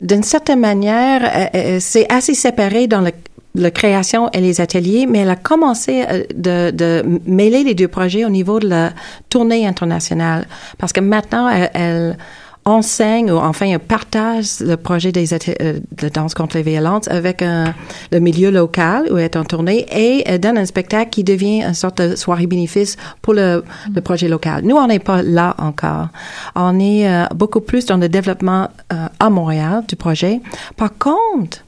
d'une 0.01 0.23
certaine 0.23 0.61
manière, 0.61 1.49
c'est 1.79 2.11
assez 2.11 2.33
séparé 2.33 2.87
dans 2.87 3.01
le 3.01 3.11
la 3.53 3.69
création 3.69 4.29
et 4.31 4.39
les 4.39 4.61
ateliers, 4.61 5.05
mais 5.07 5.19
elle 5.19 5.29
a 5.29 5.35
commencé 5.35 6.05
de, 6.33 7.03
mêler 7.25 7.65
les 7.65 7.75
deux 7.75 7.89
projets 7.89 8.23
au 8.23 8.29
niveau 8.29 8.61
de 8.61 8.69
la 8.69 8.93
tournée 9.29 9.67
internationale. 9.67 10.47
Parce 10.77 10.93
que 10.93 11.01
maintenant, 11.01 11.49
elle 11.49 12.15
enseigne 12.65 13.31
ou 13.31 13.37
enfin 13.37 13.77
partage 13.79 14.59
le 14.59 14.75
projet 14.75 15.11
des 15.11 15.33
euh, 15.33 15.79
de 15.97 16.09
danse 16.09 16.33
contre 16.35 16.57
les 16.57 16.63
violences 16.63 17.07
avec 17.07 17.41
un- 17.41 17.73
le 18.11 18.19
milieu 18.19 18.51
local 18.51 19.07
où 19.11 19.17
elle 19.17 19.25
est 19.25 19.35
en 19.35 19.43
tournée 19.43 19.85
et 19.91 20.37
donne 20.37 20.57
un 20.57 20.65
spectacle 20.65 21.09
qui 21.09 21.23
devient 21.23 21.63
une 21.63 21.73
sorte 21.73 22.01
de 22.01 22.15
soirée 22.15 22.47
bénéfice 22.47 22.97
pour 23.21 23.33
le, 23.33 23.63
le 23.95 24.01
projet 24.01 24.27
local. 24.27 24.63
Nous, 24.63 24.75
on 24.75 24.87
n'est 24.87 24.99
pas 24.99 25.23
là 25.23 25.55
encore. 25.57 26.09
On 26.55 26.79
est 26.79 27.09
euh, 27.09 27.25
beaucoup 27.35 27.61
plus 27.61 27.85
dans 27.87 27.97
le 27.97 28.09
développement 28.09 28.69
euh, 28.93 29.07
à 29.19 29.29
Montréal 29.29 29.83
du 29.87 29.95
projet. 29.95 30.39
Par 30.77 30.91
contre, 30.97 31.59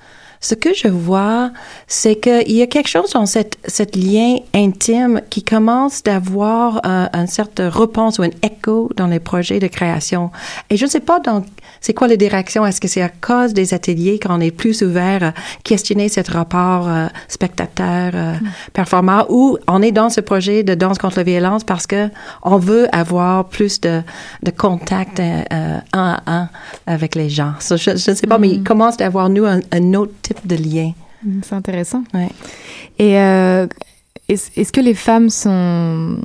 ce 0.44 0.56
que 0.56 0.74
je 0.74 0.90
vois, 0.90 1.52
c'est 1.88 2.18
qu'il 2.18 2.52
y 2.52 2.62
a 2.62 2.68
quelque 2.68 2.90
chose 2.90 3.12
dans 3.12 3.26
cette, 3.26 3.58
cette 3.66 3.96
lien 3.96 4.36
intime 4.54 5.22
qui 5.30 5.42
commence 5.42 6.04
d'avoir 6.04 6.82
un, 6.84 7.10
un 7.14 7.28
certain 7.28 7.70
réponse 7.70 8.20
ou 8.20 8.24
un 8.24 8.30
écho 8.44 8.90
dans 8.98 9.08
les 9.08 9.22
projets 9.22 9.60
de 9.60 9.68
création. 9.68 10.32
Et 10.70 10.76
je 10.76 10.84
ne 10.84 10.90
sais 10.90 11.00
pas 11.00 11.22
dans 11.22 11.46
c'est 11.84 11.94
quoi 11.94 12.08
les 12.08 12.16
directions. 12.16 12.66
Est-ce 12.66 12.80
que 12.80 12.88
c'est 12.88 13.02
à 13.02 13.10
cause 13.10 13.54
des 13.54 13.74
ateliers 13.74 14.18
qu'on 14.18 14.40
est 14.40 14.52
plus 14.52 14.82
ouvert 14.84 15.22
à 15.22 15.34
questionner 15.66 16.08
ce 16.08 16.22
rapport 16.32 16.88
euh, 16.88 17.08
spectateur 17.28 18.12
euh, 18.16 18.36
performant? 18.72 19.26
Ou 19.28 19.58
on 19.68 19.82
est 19.82 19.92
dans 19.92 20.10
ce 20.10 20.22
projet 20.22 20.64
de 20.64 20.76
danse 20.76 20.98
contre 20.98 21.18
la 21.18 21.24
violence 21.24 21.66
parce 21.66 21.86
que 21.86 22.10
on 22.42 22.58
veut 22.58 22.88
avoir 22.96 23.50
plus 23.50 23.82
de, 23.82 24.02
de 24.44 24.52
contact 24.52 25.20
euh, 25.20 25.42
euh, 25.52 25.80
un 25.92 26.22
à 26.26 26.32
un 26.34 26.50
avec 26.88 27.16
les 27.16 27.30
gens. 27.30 27.54
So, 27.60 27.76
je 27.76 27.92
ne 27.92 27.98
sais 27.98 28.28
pas, 28.28 28.38
mais 28.38 28.50
il 28.50 28.64
commence 28.64 28.96
d'avoir 28.96 29.28
nous 29.28 29.46
un, 29.46 29.60
un 29.74 29.94
autre 29.94 30.14
type 30.22 30.48
de 30.48 30.56
lien. 30.56 30.94
Mm, 31.22 31.42
C'est 31.44 31.56
intéressant. 31.56 32.04
Ouais. 32.14 32.30
Et 32.98 33.20
euh, 33.20 33.68
est-ce 34.30 34.52
est-ce 34.56 34.72
que 34.72 34.80
les 34.80 34.94
femmes 34.94 35.30
sont 35.30 36.18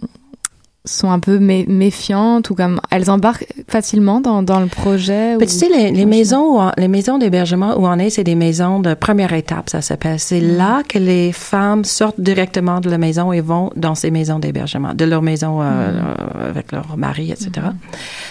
sont 0.89 1.11
un 1.11 1.19
peu 1.21 1.39
mé- 1.39 1.67
méfiantes 1.69 2.51
ou 2.51 2.55
comme 2.55 2.81
elles 2.91 3.11
embarquent 3.11 3.47
facilement 3.69 4.21
dans, 4.21 4.43
dans 4.43 4.61
le 4.61 4.67
projet 4.67 5.37
ou- 5.37 5.39
tu 5.41 5.49
sais, 5.49 5.69
les, 5.69 5.91
les 5.91 6.07
maisons, 6.07 6.71
les 6.77 6.89
maisons 6.89 7.19
d'hébergement 7.19 7.77
où 7.79 7.87
on 7.87 7.99
est, 7.99 8.11
c'est 8.11 8.25
des 8.25 8.35
maisons 8.35 8.81
de 8.81 8.95
première 8.95 9.33
étape, 9.33 9.69
ça 9.71 9.83
s'appelle. 9.83 10.19
C'est 10.19 10.41
là 10.41 10.83
que 10.89 10.99
les 10.99 11.33
femmes 11.33 11.85
sortent 11.85 12.21
directement 12.21 12.81
de 12.81 12.91
la 12.91 12.99
maison 12.99 13.33
et 13.33 13.41
vont 13.41 13.71
dans 13.77 13.95
ces 13.95 14.11
maisons 14.11 14.39
d'hébergement, 14.39 14.95
de 14.95 15.05
leur 15.05 15.23
maison 15.23 15.61
euh, 15.61 15.65
euh, 15.65 16.49
avec 16.51 16.73
leur 16.73 16.97
mari, 16.97 17.31
etc. 17.31 17.51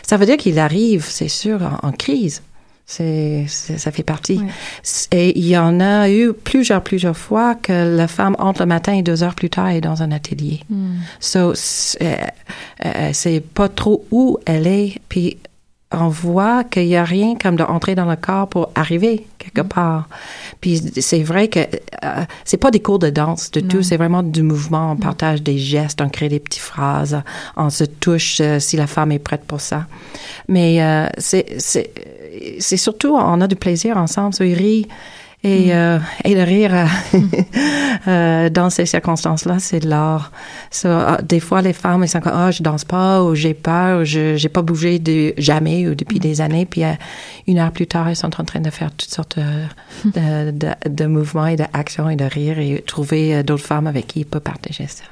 Ça 0.04 0.18
veut 0.18 0.26
dire 0.26 0.38
qu'ils 0.38 0.60
arrivent, 0.60 1.06
c'est 1.08 1.28
sûr, 1.28 1.60
en, 1.84 1.88
en 1.88 1.92
crise. 1.92 2.42
C'est, 2.90 3.44
c'est- 3.50 3.78
ça 3.78 3.92
fait 3.92 4.02
partie. 4.04 4.40
Et 5.12 5.38
il 5.38 5.46
y 5.46 5.58
en 5.58 5.82
a 5.82 6.10
eu 6.10 6.32
plusieurs, 6.32 6.82
plusieurs 6.82 7.18
fois 7.18 7.54
que 7.54 7.96
la 7.98 8.08
femme 8.08 8.36
entre 8.40 8.62
le 8.62 8.68
matin 8.68 8.94
et 8.94 9.02
deux 9.04 9.24
heures 9.24 9.36
plus 9.36 9.50
tard 9.50 9.68
est 9.68 9.82
dans 9.82 10.02
un 10.04 10.12
atelier. 10.14 10.62
Mm. 10.70 10.96
So, 11.20 11.52
c'est 11.54 12.02
euh, 12.02 12.16
euh, 12.86 13.10
c'est 13.12 13.42
pas 13.42 13.68
trop 13.68 14.06
où 14.12 14.38
elle 14.46 14.68
est, 14.68 15.02
puis 15.10 15.38
on 15.92 16.10
voit 16.10 16.66
qu'il 16.66 16.86
y 16.88 16.98
a 16.98 17.04
rien 17.06 17.36
comme 17.42 17.56
d'entrer 17.56 17.96
dans 17.96 18.06
le 18.06 18.18
corps 18.18 18.50
pour 18.50 18.70
arriver 18.76 19.26
quelque 19.38 19.62
part. 19.62 20.10
Puis 20.60 20.82
c'est 21.00 21.24
vrai 21.24 21.48
que 21.48 21.60
euh, 21.62 22.26
c'est 22.44 22.58
pas 22.58 22.72
des 22.72 22.82
cours 22.82 23.00
de 23.00 23.10
danse 23.10 23.52
du 23.52 23.64
tout, 23.64 23.82
c'est 23.84 23.96
vraiment 23.96 24.22
du 24.22 24.44
mouvement. 24.44 24.92
On 24.92 24.96
partage 24.98 25.42
des 25.42 25.58
gestes, 25.58 26.02
on 26.02 26.10
crée 26.10 26.28
des 26.28 26.40
petites 26.42 26.62
phrases, 26.62 27.22
on 27.56 27.70
se 27.70 27.86
touche 27.86 28.40
euh, 28.42 28.60
si 28.60 28.76
la 28.76 28.86
femme 28.88 29.14
est 29.14 29.20
prête 29.20 29.44
pour 29.46 29.62
ça. 29.62 29.88
Mais 30.50 30.82
euh, 30.84 31.08
c'est 31.18 31.56
c'est 31.60 31.92
c'est 32.60 32.78
surtout 32.78 33.16
on 33.16 33.42
a 33.42 33.48
du 33.48 33.56
plaisir 33.56 33.98
ensemble, 33.98 34.34
ils 34.40 34.54
rient. 34.54 34.88
Et, 35.44 35.74
euh, 35.74 36.00
et 36.24 36.34
de 36.34 36.42
rire 36.42 36.72
euh, 36.74 37.20
euh, 38.08 38.50
dans 38.50 38.72
ces 38.72 38.88
circonstances-là, 38.88 39.60
c'est 39.60 39.80
de 39.80 39.88
l'art. 39.88 40.32
So, 40.72 40.90
ah, 40.90 41.20
des 41.22 41.40
fois, 41.40 41.62
les 41.62 41.74
femmes, 41.74 42.02
elles 42.02 42.10
sont 42.10 42.22
comme, 42.22 42.34
ah, 42.36 42.50
je 42.50 42.64
danse 42.64 42.84
pas, 42.84 43.24
ou 43.24 43.36
j'ai 43.36 43.54
peur, 43.54 44.02
ou 44.02 44.04
je 44.04 44.36
j'ai 44.36 44.50
pas 44.50 44.64
bougé 44.64 44.98
de, 44.98 45.36
jamais, 45.38 45.88
ou 45.88 45.94
depuis 45.94 46.20
des 46.20 46.42
années. 46.42 46.66
Puis, 46.66 46.84
euh, 46.84 46.94
une 47.46 47.60
heure 47.60 47.72
plus 47.72 47.86
tard, 47.86 48.10
elles 48.10 48.16
sont 48.16 48.42
en 48.42 48.46
train 48.46 48.62
de 48.62 48.70
faire 48.72 48.90
toutes 48.92 49.12
sortes 49.12 49.38
de, 49.38 50.10
de, 50.10 50.52
de, 50.52 50.70
de 50.90 51.06
mouvements 51.06 51.48
et 51.48 51.56
d'actions 51.56 52.10
et 52.10 52.16
de 52.16 52.26
rire 52.26 52.58
et 52.58 52.84
trouver 52.86 53.36
euh, 53.36 53.44
d'autres 53.44 53.66
femmes 53.66 53.86
avec 53.86 54.08
qui 54.08 54.22
ils 54.22 54.26
peuvent 54.26 54.42
partager 54.42 54.88
ça. 54.88 55.04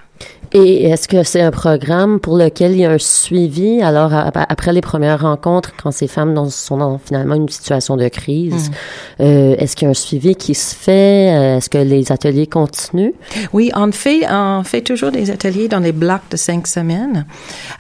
Et 0.54 0.86
est-ce 0.86 1.10
que 1.10 1.24
c'est 1.24 1.42
un 1.42 1.52
programme 1.52 2.22
pour 2.22 2.38
lequel 2.38 2.72
il 2.74 2.78
y 2.78 2.86
a 2.86 2.92
un 2.92 2.98
suivi? 2.98 3.82
Alors, 3.82 4.14
après 4.14 4.72
les 4.72 4.80
premières 4.80 5.20
rencontres, 5.20 5.74
quand 5.82 5.92
ces 5.92 6.08
femmes 6.08 6.34
dans- 6.34 6.50
sont 6.50 6.78
dans 6.78 6.98
finalement 6.98 7.36
une 7.36 7.50
situation 7.50 7.98
de 7.98 8.08
crise, 8.08 8.72
euh, 9.20 9.56
est-ce 9.58 9.76
qu'il 9.76 9.86
y 9.88 9.88
a 9.88 9.92
un 9.92 9.96
suivi 9.96 10.36
qui 10.36 10.56
se 10.56 10.74
fait? 10.74 11.34
Euh, 11.36 11.58
Est-ce 11.58 11.70
que 11.70 11.80
les 11.80 12.10
ateliers 12.10 12.48
continuent? 12.48 13.12
Oui, 13.52 13.70
on 13.76 13.92
fait, 13.92 14.22
on 14.32 14.64
fait 14.64 14.80
toujours 14.80 15.12
des 15.12 15.30
ateliers 15.30 15.68
dans 15.68 15.80
les 15.80 15.92
blocs 15.92 16.30
de 16.32 16.38
cinq 16.38 16.68
semaines. 16.68 17.26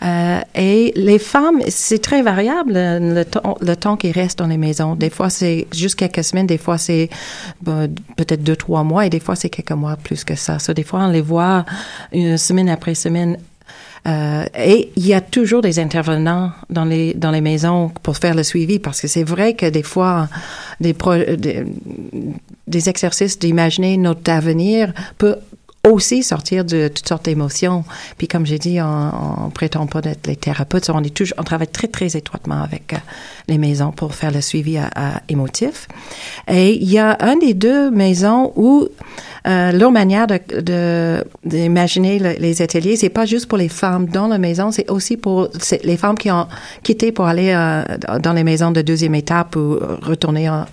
Euh, 0.03 0.39
et 0.55 0.91
les 0.97 1.19
femmes, 1.19 1.61
c'est 1.69 2.01
très 2.01 2.23
variable 2.23 2.73
le 2.75 3.23
temps, 3.23 3.57
le 3.61 3.75
temps 3.77 3.95
qui 3.95 4.11
reste 4.11 4.39
dans 4.39 4.47
les 4.47 4.57
maisons. 4.57 4.95
Des 4.95 5.11
fois, 5.11 5.29
c'est 5.29 5.67
juste 5.71 5.95
quelques 5.95 6.25
semaines, 6.25 6.47
des 6.47 6.57
fois, 6.57 6.77
c'est 6.77 7.09
ben, 7.61 7.87
peut-être 8.17 8.43
deux, 8.43 8.57
trois 8.57 8.83
mois, 8.83 9.05
et 9.05 9.09
des 9.09 9.21
fois, 9.21 9.35
c'est 9.37 9.49
quelques 9.49 9.71
mois 9.71 9.95
plus 9.95 10.25
que 10.25 10.35
ça. 10.35 10.59
So, 10.59 10.73
des 10.73 10.83
fois, 10.83 11.01
on 11.03 11.11
les 11.11 11.21
voit 11.21 11.63
une 12.11 12.24
semaine 12.37 12.69
après 12.69 12.95
semaine. 12.95 13.37
Euh, 14.07 14.45
et 14.55 14.91
il 14.95 15.07
y 15.07 15.15
a 15.15 15.21
toujours 15.21 15.61
des 15.61 15.79
intervenants 15.79 16.51
dans 16.69 16.85
les 16.85 17.15
dans 17.15 17.31
les 17.31 17.41
maisons 17.41 17.91
pour 18.03 18.17
faire 18.17 18.35
le 18.35 18.43
suivi 18.43 18.77
parce 18.77 19.01
que 19.01 19.07
c'est 19.07 19.23
vrai 19.23 19.55
que 19.55 19.65
des 19.67 19.81
fois 19.81 20.29
des 20.79 20.93
des, 21.37 21.63
des 22.67 22.89
exercices 22.89 23.39
d'imaginer 23.39 23.97
notre 23.97 24.31
avenir 24.31 24.93
peut 25.17 25.37
aussi 25.89 26.23
sortir 26.23 26.65
de 26.65 26.87
toutes 26.87 27.07
sortes 27.07 27.25
d'émotions. 27.25 27.83
Puis 28.17 28.27
comme 28.27 28.45
j'ai 28.45 28.59
dit, 28.59 28.79
on, 28.81 29.45
on 29.45 29.49
prétend 29.49 29.85
pas 29.87 30.01
d'être 30.01 30.27
les 30.27 30.35
thérapeutes, 30.35 30.89
on 30.89 31.03
est 31.03 31.13
toujours, 31.13 31.35
on 31.39 31.43
travaille 31.43 31.67
très 31.67 31.87
très 31.87 32.15
étroitement 32.17 32.61
avec 32.61 32.93
euh, 32.93 32.97
les 33.47 33.57
maisons 33.57 33.91
pour 33.91 34.13
faire 34.15 34.31
le 34.31 34.41
suivi 34.41 34.77
à, 34.77 34.89
à 34.95 35.21
émotif. 35.29 35.87
Et 36.47 36.75
il 36.75 36.89
y 36.89 36.97
a 36.99 37.17
un 37.19 37.37
des 37.37 37.53
deux 37.53 37.91
maisons 37.91 38.51
où 38.55 38.87
euh, 39.47 39.71
leur 39.71 39.91
manière 39.91 40.27
de 40.27 41.23
d'imaginer 41.45 42.19
le- 42.19 42.35
les 42.39 42.61
ateliers, 42.61 42.95
c'est 42.95 43.09
pas 43.09 43.25
juste 43.25 43.47
pour 43.47 43.57
les 43.57 43.69
femmes 43.69 44.07
dans 44.07 44.27
la 44.27 44.37
maison, 44.39 44.71
c'est 44.71 44.89
aussi 44.89 45.17
pour 45.17 45.49
les 45.83 45.97
femmes 45.97 46.17
qui 46.17 46.31
ont 46.31 46.47
quitté 46.83 47.11
pour 47.11 47.25
aller 47.25 47.51
euh, 47.53 47.83
dans 48.19 48.33
les 48.33 48.43
maisons 48.43 48.71
de 48.71 48.81
deuxième 48.81 49.13
étape 49.15 49.55
ou 49.55 49.77
retourner 50.01 50.49
en, 50.49 50.65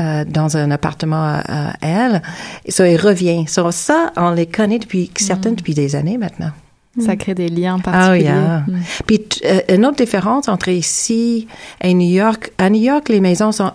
euh, 0.00 0.24
dans 0.24 0.56
un 0.56 0.70
appartement 0.70 1.22
à, 1.22 1.42
à 1.70 1.72
elle. 1.80 2.22
Et 2.64 2.70
ça, 2.70 2.88
il 2.88 2.96
revient. 2.96 3.46
So, 3.46 3.70
ça, 3.70 4.12
on 4.16 4.30
les 4.30 4.46
connaît 4.46 4.78
depuis 4.78 5.10
certaines 5.16 5.54
depuis 5.54 5.74
des 5.74 5.94
années 5.94 6.18
maintenant. 6.18 6.50
Ça 6.98 7.14
crée 7.16 7.34
des 7.36 7.48
liens 7.48 7.78
Ah 7.86 7.90
particuliers. 7.92 8.30
ah. 8.34 8.62
Mm. 8.66 8.80
Puis 9.06 9.20
euh, 9.44 9.60
une 9.68 9.86
autre 9.86 10.02
différence 10.02 10.48
entre 10.48 10.68
ici 10.70 11.46
et 11.80 11.94
New 11.94 12.10
York, 12.10 12.52
à 12.58 12.68
New 12.68 12.80
York, 12.82 13.08
les 13.08 13.20
maisons 13.20 13.52
sont 13.52 13.70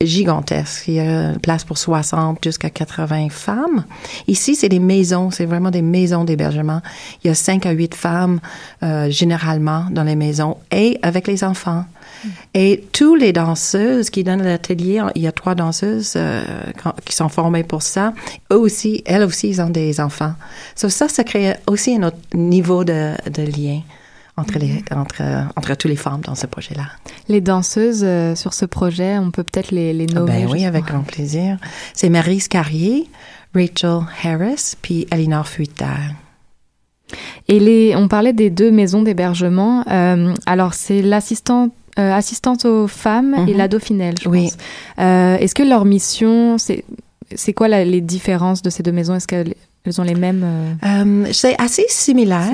gigantesques. 0.00 0.88
Il 0.88 0.94
y 0.94 1.00
a 1.00 1.30
une 1.32 1.38
place 1.40 1.64
pour 1.64 1.78
60 1.78 2.42
jusqu'à 2.42 2.70
80 2.70 3.28
femmes. 3.30 3.84
Ici, 4.28 4.54
c'est 4.54 4.68
des 4.68 4.78
maisons, 4.80 5.30
c'est 5.30 5.44
vraiment 5.46 5.70
des 5.70 5.82
maisons 5.82 6.24
d'hébergement. 6.24 6.80
Il 7.22 7.28
y 7.28 7.30
a 7.30 7.34
5 7.34 7.66
à 7.66 7.70
8 7.70 7.94
femmes 7.94 8.40
euh, 8.82 9.10
généralement 9.10 9.86
dans 9.90 10.02
les 10.04 10.16
maisons 10.16 10.56
et 10.72 10.98
avec 11.02 11.26
les 11.26 11.44
enfants. 11.44 11.84
Et 12.54 12.84
tous 12.92 13.14
les 13.14 13.32
danseuses 13.32 14.10
qui 14.10 14.24
donnent 14.24 14.42
l'atelier, 14.42 15.02
il 15.14 15.22
y 15.22 15.26
a 15.26 15.32
trois 15.32 15.54
danseuses 15.54 16.14
euh, 16.16 16.42
qui 17.04 17.14
sont 17.14 17.28
formées 17.28 17.64
pour 17.64 17.82
ça. 17.82 18.14
Eux 18.52 18.58
aussi, 18.58 19.02
elles 19.06 19.22
aussi, 19.22 19.48
ils 19.48 19.60
ont 19.60 19.70
des 19.70 20.00
enfants. 20.00 20.34
So, 20.76 20.88
ça, 20.88 21.08
ça 21.08 21.24
crée 21.24 21.54
aussi 21.66 21.96
un 21.96 22.04
autre 22.04 22.18
niveau 22.34 22.84
de, 22.84 23.12
de 23.30 23.42
lien 23.42 23.80
entre 24.36 24.58
les 24.58 24.82
entre 24.90 25.22
entre 25.54 25.74
tous 25.76 25.86
les 25.86 25.96
femmes 25.96 26.20
dans 26.22 26.34
ce 26.34 26.46
projet-là. 26.46 26.86
Les 27.28 27.40
danseuses 27.40 28.02
euh, 28.02 28.34
sur 28.34 28.52
ce 28.52 28.66
projet, 28.66 29.16
on 29.18 29.30
peut 29.30 29.44
peut-être 29.44 29.70
les, 29.70 29.92
les 29.92 30.06
nommer. 30.06 30.44
Ben 30.44 30.50
oui, 30.50 30.64
avec 30.64 30.84
grand 30.86 31.02
plaisir. 31.02 31.58
C'est 31.92 32.08
Maryse 32.08 32.48
Carrier, 32.48 33.08
Rachel 33.54 34.00
Harris, 34.24 34.74
puis 34.82 35.06
Elinor 35.12 35.46
Fuiter. 35.46 35.86
Et 37.46 37.60
les, 37.60 37.94
on 37.94 38.08
parlait 38.08 38.32
des 38.32 38.50
deux 38.50 38.70
maisons 38.70 39.02
d'hébergement. 39.02 39.84
Euh, 39.88 40.34
alors, 40.46 40.74
c'est 40.74 41.02
l'assistante 41.02 41.72
euh, 41.98 42.12
assistante 42.12 42.64
aux 42.64 42.88
femmes 42.88 43.34
et 43.46 43.52
Mhm. 43.52 43.56
la 43.58 43.68
Dauphinelle, 43.68 44.14
je 44.20 44.28
Oui. 44.28 44.44
pense. 44.44 44.56
Euh, 44.98 45.36
Est-ce 45.38 45.54
que 45.54 45.62
leur 45.62 45.84
mission, 45.84 46.56
c'est 46.58 47.52
quoi 47.52 47.68
la- 47.68 47.84
les 47.84 48.00
différences 48.00 48.62
de 48.62 48.70
ces 48.70 48.82
deux 48.82 48.92
maisons? 48.92 49.14
Est-ce 49.14 49.26
qu'elles 49.28 49.54
elles 49.86 50.00
ont 50.00 50.04
les 50.04 50.14
mêmes 50.14 50.42
euh, 50.44 50.72
Euh, 50.86 51.28
c'est 51.32 51.60
assez 51.60 51.84
similaire. 51.88 52.50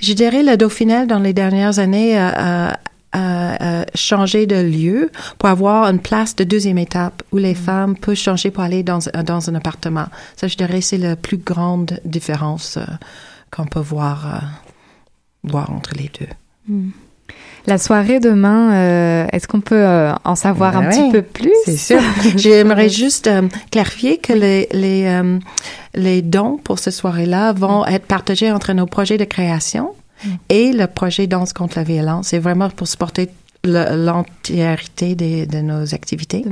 Je 0.00 0.12
dirais 0.12 0.42
le 0.42 0.56
Dauphinel 0.58 1.06
dans 1.06 1.18
les 1.18 1.32
dernières 1.32 1.78
années 1.78 2.18
a, 2.18 2.78
changé 3.94 4.46
de 4.46 4.56
lieu 4.60 5.10
pour 5.38 5.48
avoir 5.48 5.84
une 5.90 5.98
place 5.98 6.36
de 6.36 6.44
deuxième 6.44 6.76
étape 6.78 7.22
où 7.32 7.38
les 7.38 7.54
femmes 7.54 7.96
peuvent 7.96 8.14
changer 8.14 8.50
pour 8.50 8.62
aller 8.62 8.82
dans, 8.82 8.98
dans 9.24 9.48
un 9.50 9.54
appartement. 9.54 10.06
Ça, 10.36 10.46
je 10.46 10.56
dirais, 10.56 10.82
c'est 10.82 10.98
la 10.98 11.16
plus 11.16 11.38
grande 11.38 12.00
différence 12.04 12.76
euh, 12.76 12.84
qu'on 13.50 13.64
peut 13.66 13.80
voir, 13.80 14.26
euh, 14.26 14.46
voir 15.42 15.72
entre 15.72 15.94
les 15.96 16.10
deux. 16.20 16.28
Hmm. 16.68 16.90
La 17.66 17.78
soirée 17.78 18.20
demain, 18.20 18.72
euh, 18.72 19.26
est-ce 19.32 19.46
qu'on 19.46 19.60
peut 19.60 19.74
euh, 19.74 20.12
en 20.24 20.34
savoir 20.34 20.76
un 20.76 20.82
Ben 20.82 20.90
petit 20.90 21.12
peu 21.12 21.22
plus? 21.22 21.52
C'est 21.64 21.76
sûr. 21.76 22.00
J'aimerais 22.36 22.88
juste 22.88 23.26
euh, 23.26 23.42
clarifier 23.70 24.18
que 24.18 24.32
les, 24.32 24.68
les, 24.72 25.22
les 25.94 26.22
dons 26.22 26.58
pour 26.62 26.78
cette 26.78 26.94
soirée-là 26.94 27.52
vont 27.52 27.84
être 27.86 28.06
partagés 28.06 28.50
entre 28.50 28.72
nos 28.72 28.86
projets 28.86 29.18
de 29.18 29.24
création 29.24 29.90
et 30.48 30.72
le 30.72 30.86
projet 30.86 31.26
Danse 31.26 31.52
contre 31.52 31.78
la 31.78 31.84
violence. 31.84 32.28
C'est 32.28 32.38
vraiment 32.38 32.70
pour 32.70 32.88
supporter 32.88 33.28
l'entièreté 33.64 35.14
des- 35.14 35.46
de 35.46 35.58
nos 35.60 35.94
activités. 35.94 36.40
de 36.42 36.50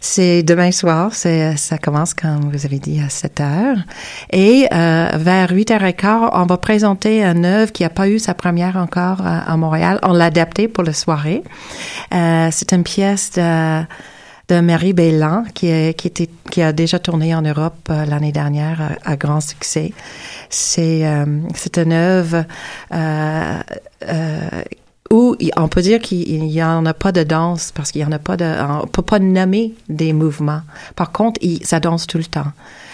C'est 0.00 0.42
demain 0.42 0.70
soir, 0.70 1.14
c'est 1.14 1.56
ça 1.56 1.78
commence 1.78 2.14
comme 2.14 2.50
vous 2.52 2.64
avez 2.66 2.78
dit 2.78 3.00
à 3.00 3.08
7 3.08 3.40
heures 3.40 3.78
et 4.30 4.66
euh, 4.72 5.08
vers 5.16 5.50
8h15, 5.52 6.30
on 6.32 6.46
va 6.46 6.56
présenter 6.58 7.24
une 7.24 7.44
œuvre 7.44 7.72
qui 7.72 7.82
n'a 7.82 7.90
pas 7.90 8.08
eu 8.08 8.18
sa 8.18 8.34
première 8.34 8.76
encore 8.76 9.20
à, 9.24 9.50
à 9.50 9.56
Montréal. 9.56 9.98
On 10.02 10.12
l'a 10.12 10.26
adaptée 10.26 10.68
pour 10.68 10.84
la 10.84 10.92
soirée. 10.92 11.42
Euh, 12.14 12.48
c'est 12.52 12.72
une 12.72 12.82
pièce 12.84 13.32
de 13.32 13.82
de 14.50 14.60
Mary 14.60 14.94
Bélan, 14.94 15.44
qui, 15.52 15.66
est, 15.66 15.92
qui, 15.92 16.06
était, 16.08 16.30
qui 16.50 16.62
a 16.62 16.72
déjà 16.72 16.98
tourné 16.98 17.34
en 17.34 17.42
Europe 17.42 17.86
euh, 17.90 18.06
l'année 18.06 18.32
dernière 18.32 18.80
à, 19.04 19.10
à 19.12 19.16
grand 19.16 19.42
succès. 19.42 19.92
C'est 20.48 21.06
euh, 21.06 21.26
c'est 21.54 21.76
une 21.76 21.92
œuvre 21.92 22.46
euh, 22.94 23.58
euh, 24.08 24.48
où 25.10 25.36
on 25.56 25.68
peut 25.68 25.82
dire 25.82 26.00
qu'il 26.00 26.42
n'y 26.42 26.62
en 26.62 26.84
a 26.86 26.94
pas 26.94 27.12
de 27.12 27.22
danse 27.22 27.72
parce 27.72 27.92
qu'il 27.92 28.02
y 28.02 28.04
en 28.04 28.12
a 28.12 28.18
pas 28.18 28.36
de, 28.36 28.44
on 28.82 28.86
peut 28.86 29.02
pas 29.02 29.18
nommer 29.18 29.74
des 29.88 30.12
mouvements. 30.12 30.62
Par 30.96 31.12
contre, 31.12 31.38
il, 31.42 31.64
ça 31.64 31.80
danse 31.80 32.06
tout 32.06 32.18
le 32.18 32.24
temps 32.24 32.52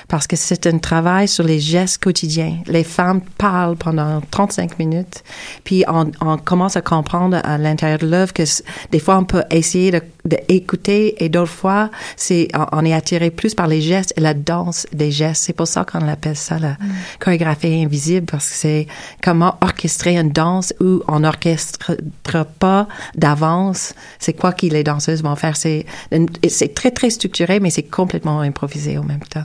parce 0.08 0.26
que 0.26 0.36
c'est 0.36 0.66
un 0.66 0.78
travail 0.78 1.28
sur 1.28 1.44
les 1.44 1.60
gestes 1.60 2.02
quotidiens. 2.02 2.58
Les 2.66 2.84
femmes 2.84 3.20
parlent 3.38 3.76
pendant 3.76 4.20
35 4.30 4.78
minutes, 4.78 5.24
puis 5.64 5.84
on, 5.88 6.10
on 6.20 6.36
commence 6.36 6.76
à 6.76 6.82
comprendre 6.82 7.40
à 7.42 7.58
l'intérieur 7.58 7.98
de 7.98 8.06
l'œuvre 8.06 8.32
que 8.32 8.44
des 8.90 8.98
fois 8.98 9.18
on 9.18 9.24
peut 9.24 9.44
essayer 9.50 9.90
de, 9.90 10.00
de 10.24 10.36
écouter 10.48 11.22
et 11.22 11.28
d'autres 11.28 11.50
fois 11.50 11.90
c'est 12.16 12.48
on, 12.72 12.84
est 12.84 12.92
attiré 12.92 13.30
plus 13.30 13.54
par 13.54 13.66
les 13.66 13.80
gestes 13.80 14.12
et 14.16 14.20
la 14.20 14.34
danse 14.34 14.86
des 14.92 15.10
gestes. 15.10 15.44
C'est 15.44 15.52
pour 15.52 15.68
ça 15.68 15.84
qu'on 15.84 16.06
appelle 16.08 16.36
ça 16.36 16.58
la 16.58 16.76
chorégraphie 17.18 17.82
invisible 17.82 18.26
parce 18.26 18.48
que 18.48 18.54
c'est 18.54 18.86
comment 19.22 19.56
orchestrer 19.60 20.16
une 20.16 20.30
danse 20.30 20.74
où 20.80 21.02
on 21.08 21.20
n'orchestre 21.20 21.96
pas 22.58 22.88
d'avance. 23.16 23.94
C'est 24.18 24.34
quoi 24.34 24.52
que 24.52 24.66
les 24.66 24.84
danseuses 24.84 25.22
vont 25.22 25.36
faire? 25.36 25.56
C'est 25.56 25.86
c'est 26.48 26.74
très 26.74 26.90
très 26.90 27.10
structuré 27.10 27.60
mais 27.60 27.70
c'est 27.70 27.82
complètement 27.82 28.40
improvisé 28.40 28.98
en 28.98 29.04
même 29.04 29.20
temps. 29.20 29.44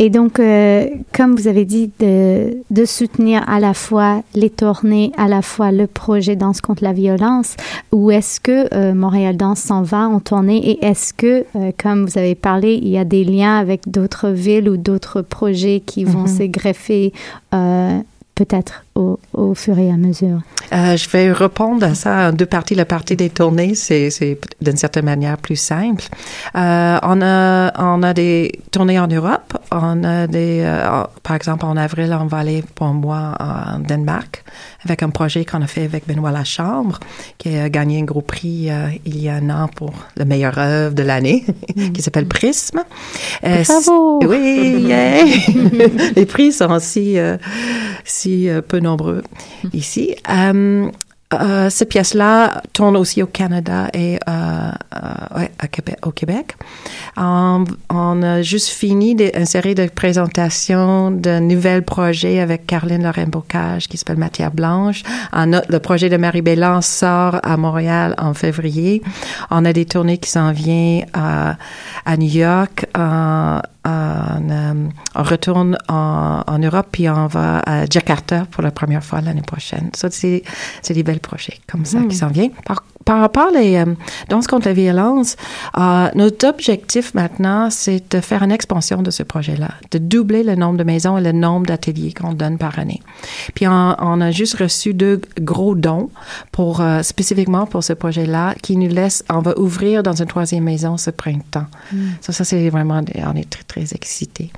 Et 0.00 0.10
donc, 0.10 0.40
euh, 0.40 0.88
comme 1.12 1.36
vous 1.36 1.46
avez 1.46 1.64
dit, 1.64 1.88
de, 2.00 2.56
de 2.70 2.84
soutenir 2.84 3.48
à 3.48 3.60
la 3.60 3.74
fois 3.74 4.22
les 4.34 4.50
tournées, 4.50 5.12
à 5.16 5.28
la 5.28 5.40
fois 5.40 5.70
le 5.70 5.86
projet 5.86 6.34
Danse 6.34 6.60
contre 6.60 6.82
la 6.82 6.92
violence, 6.92 7.54
où 7.92 8.10
est-ce 8.10 8.40
que 8.40 8.66
euh, 8.74 8.92
Montréal 8.92 9.36
Danse 9.36 9.60
s'en 9.60 9.82
va 9.82 10.08
en 10.08 10.18
tournée? 10.18 10.68
Et 10.70 10.84
est-ce 10.84 11.14
que, 11.14 11.44
euh, 11.54 11.70
comme 11.80 12.06
vous 12.06 12.18
avez 12.18 12.34
parlé, 12.34 12.74
il 12.74 12.88
y 12.88 12.98
a 12.98 13.04
des 13.04 13.22
liens 13.22 13.56
avec 13.56 13.88
d'autres 13.88 14.30
villes 14.30 14.68
ou 14.68 14.76
d'autres 14.76 15.22
projets 15.22 15.80
qui 15.84 16.02
vont 16.04 16.22
Mhm. 16.22 16.38
se 16.38 16.42
greffer 16.44 17.12
peut-être? 18.34 18.83
Au, 18.94 19.18
au 19.32 19.54
fur 19.54 19.78
et 19.78 19.90
à 19.90 19.96
mesure? 19.96 20.40
Euh, 20.72 20.96
je 20.96 21.08
vais 21.10 21.30
répondre 21.32 21.86
à 21.86 21.94
ça 21.94 22.28
en 22.28 22.32
deux 22.32 22.46
parties. 22.46 22.74
La 22.74 22.84
partie 22.84 23.16
des 23.16 23.30
tournées, 23.30 23.74
c'est, 23.74 24.10
c'est 24.10 24.38
d'une 24.60 24.76
certaine 24.76 25.04
manière 25.04 25.38
plus 25.38 25.56
simple. 25.56 26.04
Euh, 26.56 26.98
on 27.02 27.22
a, 27.22 27.72
on 27.78 28.02
a 28.02 28.14
des 28.14 28.60
tournées 28.70 28.98
en 28.98 29.06
Europe. 29.06 29.56
On 29.70 30.02
a 30.04 30.26
des, 30.26 30.62
euh, 30.64 31.04
par 31.22 31.36
exemple, 31.36 31.64
en 31.66 31.76
avril, 31.76 32.16
on 32.18 32.26
va 32.26 32.38
aller 32.38 32.64
pour 32.74 32.86
un 32.86 32.92
mois 32.92 33.36
en 33.40 33.78
Danemark 33.78 34.44
avec 34.84 35.02
un 35.02 35.10
projet 35.10 35.44
qu'on 35.44 35.62
a 35.62 35.66
fait 35.66 35.84
avec 35.84 36.06
Benoît 36.06 36.30
Lachambre, 36.30 37.00
qui 37.38 37.56
a 37.56 37.70
gagné 37.70 38.00
un 38.00 38.04
gros 38.04 38.20
prix 38.20 38.68
il 39.06 39.18
y 39.18 39.30
a 39.30 39.36
un 39.36 39.48
an 39.48 39.68
pour 39.74 39.92
le 40.16 40.26
meilleur 40.26 40.58
œuvre 40.58 40.94
de 40.94 41.02
l'année, 41.02 41.44
qui 41.94 42.02
s'appelle 42.02 42.26
Prisme. 42.26 42.80
Bravo! 43.42 44.20
Oui, 44.26 44.84
yeah! 44.86 45.24
Les 46.16 46.26
prix 46.26 46.52
sont 46.52 46.78
si, 46.80 47.16
si 48.04 48.48
peu 48.68 48.80
nombreux 48.84 49.22
ici. 49.72 50.14
Euh, 50.30 50.88
euh, 51.32 51.68
cette 51.68 51.88
pièce-là 51.88 52.62
tourne 52.72 52.96
aussi 52.96 53.20
au 53.20 53.26
Canada 53.26 53.88
et 53.92 54.18
euh, 54.28 54.70
euh, 54.94 55.46
à 55.58 55.66
Québec, 55.66 55.96
au 56.06 56.12
Québec. 56.12 56.54
On, 57.16 57.64
a 58.22 58.42
juste 58.42 58.68
fini 58.68 59.16
des- 59.16 59.32
une 59.34 59.46
série 59.46 59.74
de 59.74 59.86
présentations 59.88 61.10
de 61.10 61.40
nouveaux 61.40 61.80
projets 61.82 62.38
avec 62.38 62.66
Caroline 62.66 63.02
Lorraine-Bocage 63.02 63.88
qui 63.88 63.96
s'appelle 63.96 64.18
Matière 64.18 64.52
Blanche. 64.52 65.02
Le 65.32 65.78
projet 65.78 66.08
de 66.08 66.16
Marie 66.18 66.42
Bélan 66.42 66.82
sort 66.82 67.40
à 67.42 67.56
Montréal 67.56 68.14
en 68.18 68.34
février. 68.34 69.02
On 69.50 69.64
a 69.64 69.72
des 69.72 69.86
tournées 69.86 70.18
qui 70.18 70.30
s'en 70.30 70.52
viennent 70.52 71.06
à 71.14 72.16
New 72.16 72.30
York. 72.30 72.86
En, 73.84 74.50
euh, 74.50 74.88
on 75.14 75.22
retourne 75.22 75.76
en, 75.88 76.42
en 76.46 76.58
Europe 76.58 76.88
puis 76.92 77.08
on 77.08 77.26
va 77.26 77.58
à 77.60 77.86
Jakarta 77.86 78.46
pour 78.50 78.62
la 78.62 78.70
première 78.70 79.04
fois 79.04 79.20
l'année 79.20 79.42
prochaine. 79.42 79.90
Ça, 79.94 80.08
c'est, 80.10 80.42
des 80.88 81.02
belles 81.02 81.20
projets 81.20 81.58
comme 81.70 81.84
ça 81.84 81.98
qui 82.08 82.16
s'en 82.16 82.28
viennent. 82.28 82.52
Par, 82.64 82.84
par 83.04 83.20
rapport 83.20 83.50
les 83.52 83.76
euh, 83.76 83.94
danses 84.28 84.46
contre 84.46 84.68
la 84.68 84.72
violence, 84.72 85.36
euh, 85.76 86.08
notre 86.14 86.46
objectif 86.48 87.14
maintenant, 87.14 87.68
c'est 87.70 88.12
de 88.12 88.20
faire 88.20 88.42
une 88.42 88.52
expansion 88.52 89.02
de 89.02 89.10
ce 89.10 89.22
projet-là, 89.22 89.70
de 89.90 89.98
doubler 89.98 90.42
le 90.42 90.54
nombre 90.54 90.78
de 90.78 90.84
maisons 90.84 91.18
et 91.18 91.20
le 91.20 91.32
nombre 91.32 91.66
d'ateliers 91.66 92.12
qu'on 92.12 92.32
donne 92.32 92.58
par 92.58 92.78
année. 92.78 93.02
Puis 93.54 93.66
on, 93.68 93.96
on 93.98 94.20
a 94.20 94.30
juste 94.30 94.56
reçu 94.58 94.94
deux 94.94 95.20
gros 95.40 95.74
dons 95.74 96.10
pour 96.52 96.80
euh, 96.80 97.02
spécifiquement 97.02 97.66
pour 97.66 97.84
ce 97.84 97.92
projet-là 97.92 98.54
qui 98.62 98.76
nous 98.76 98.88
laisse, 98.88 99.24
on 99.30 99.40
va 99.40 99.58
ouvrir 99.58 100.02
dans 100.02 100.14
une 100.14 100.26
troisième 100.26 100.64
maison 100.64 100.96
ce 100.96 101.10
printemps. 101.10 101.66
Mm. 101.92 101.98
Ça, 102.20 102.32
ça 102.32 102.44
c'est 102.44 102.68
vraiment, 102.70 103.02
on 103.16 103.36
est 103.36 103.50
très, 103.50 103.64
très 103.64 103.73
excités. 103.82 104.50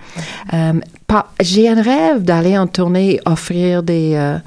Euh, 0.52 0.72
pas- 1.06 1.32
J'ai 1.40 1.68
un 1.68 1.80
rêve 1.82 2.22
d'aller 2.22 2.56
en 2.58 2.66
tournée 2.66 3.20
offrir 3.26 3.82
des, 3.82 4.12
euh, 4.14 4.38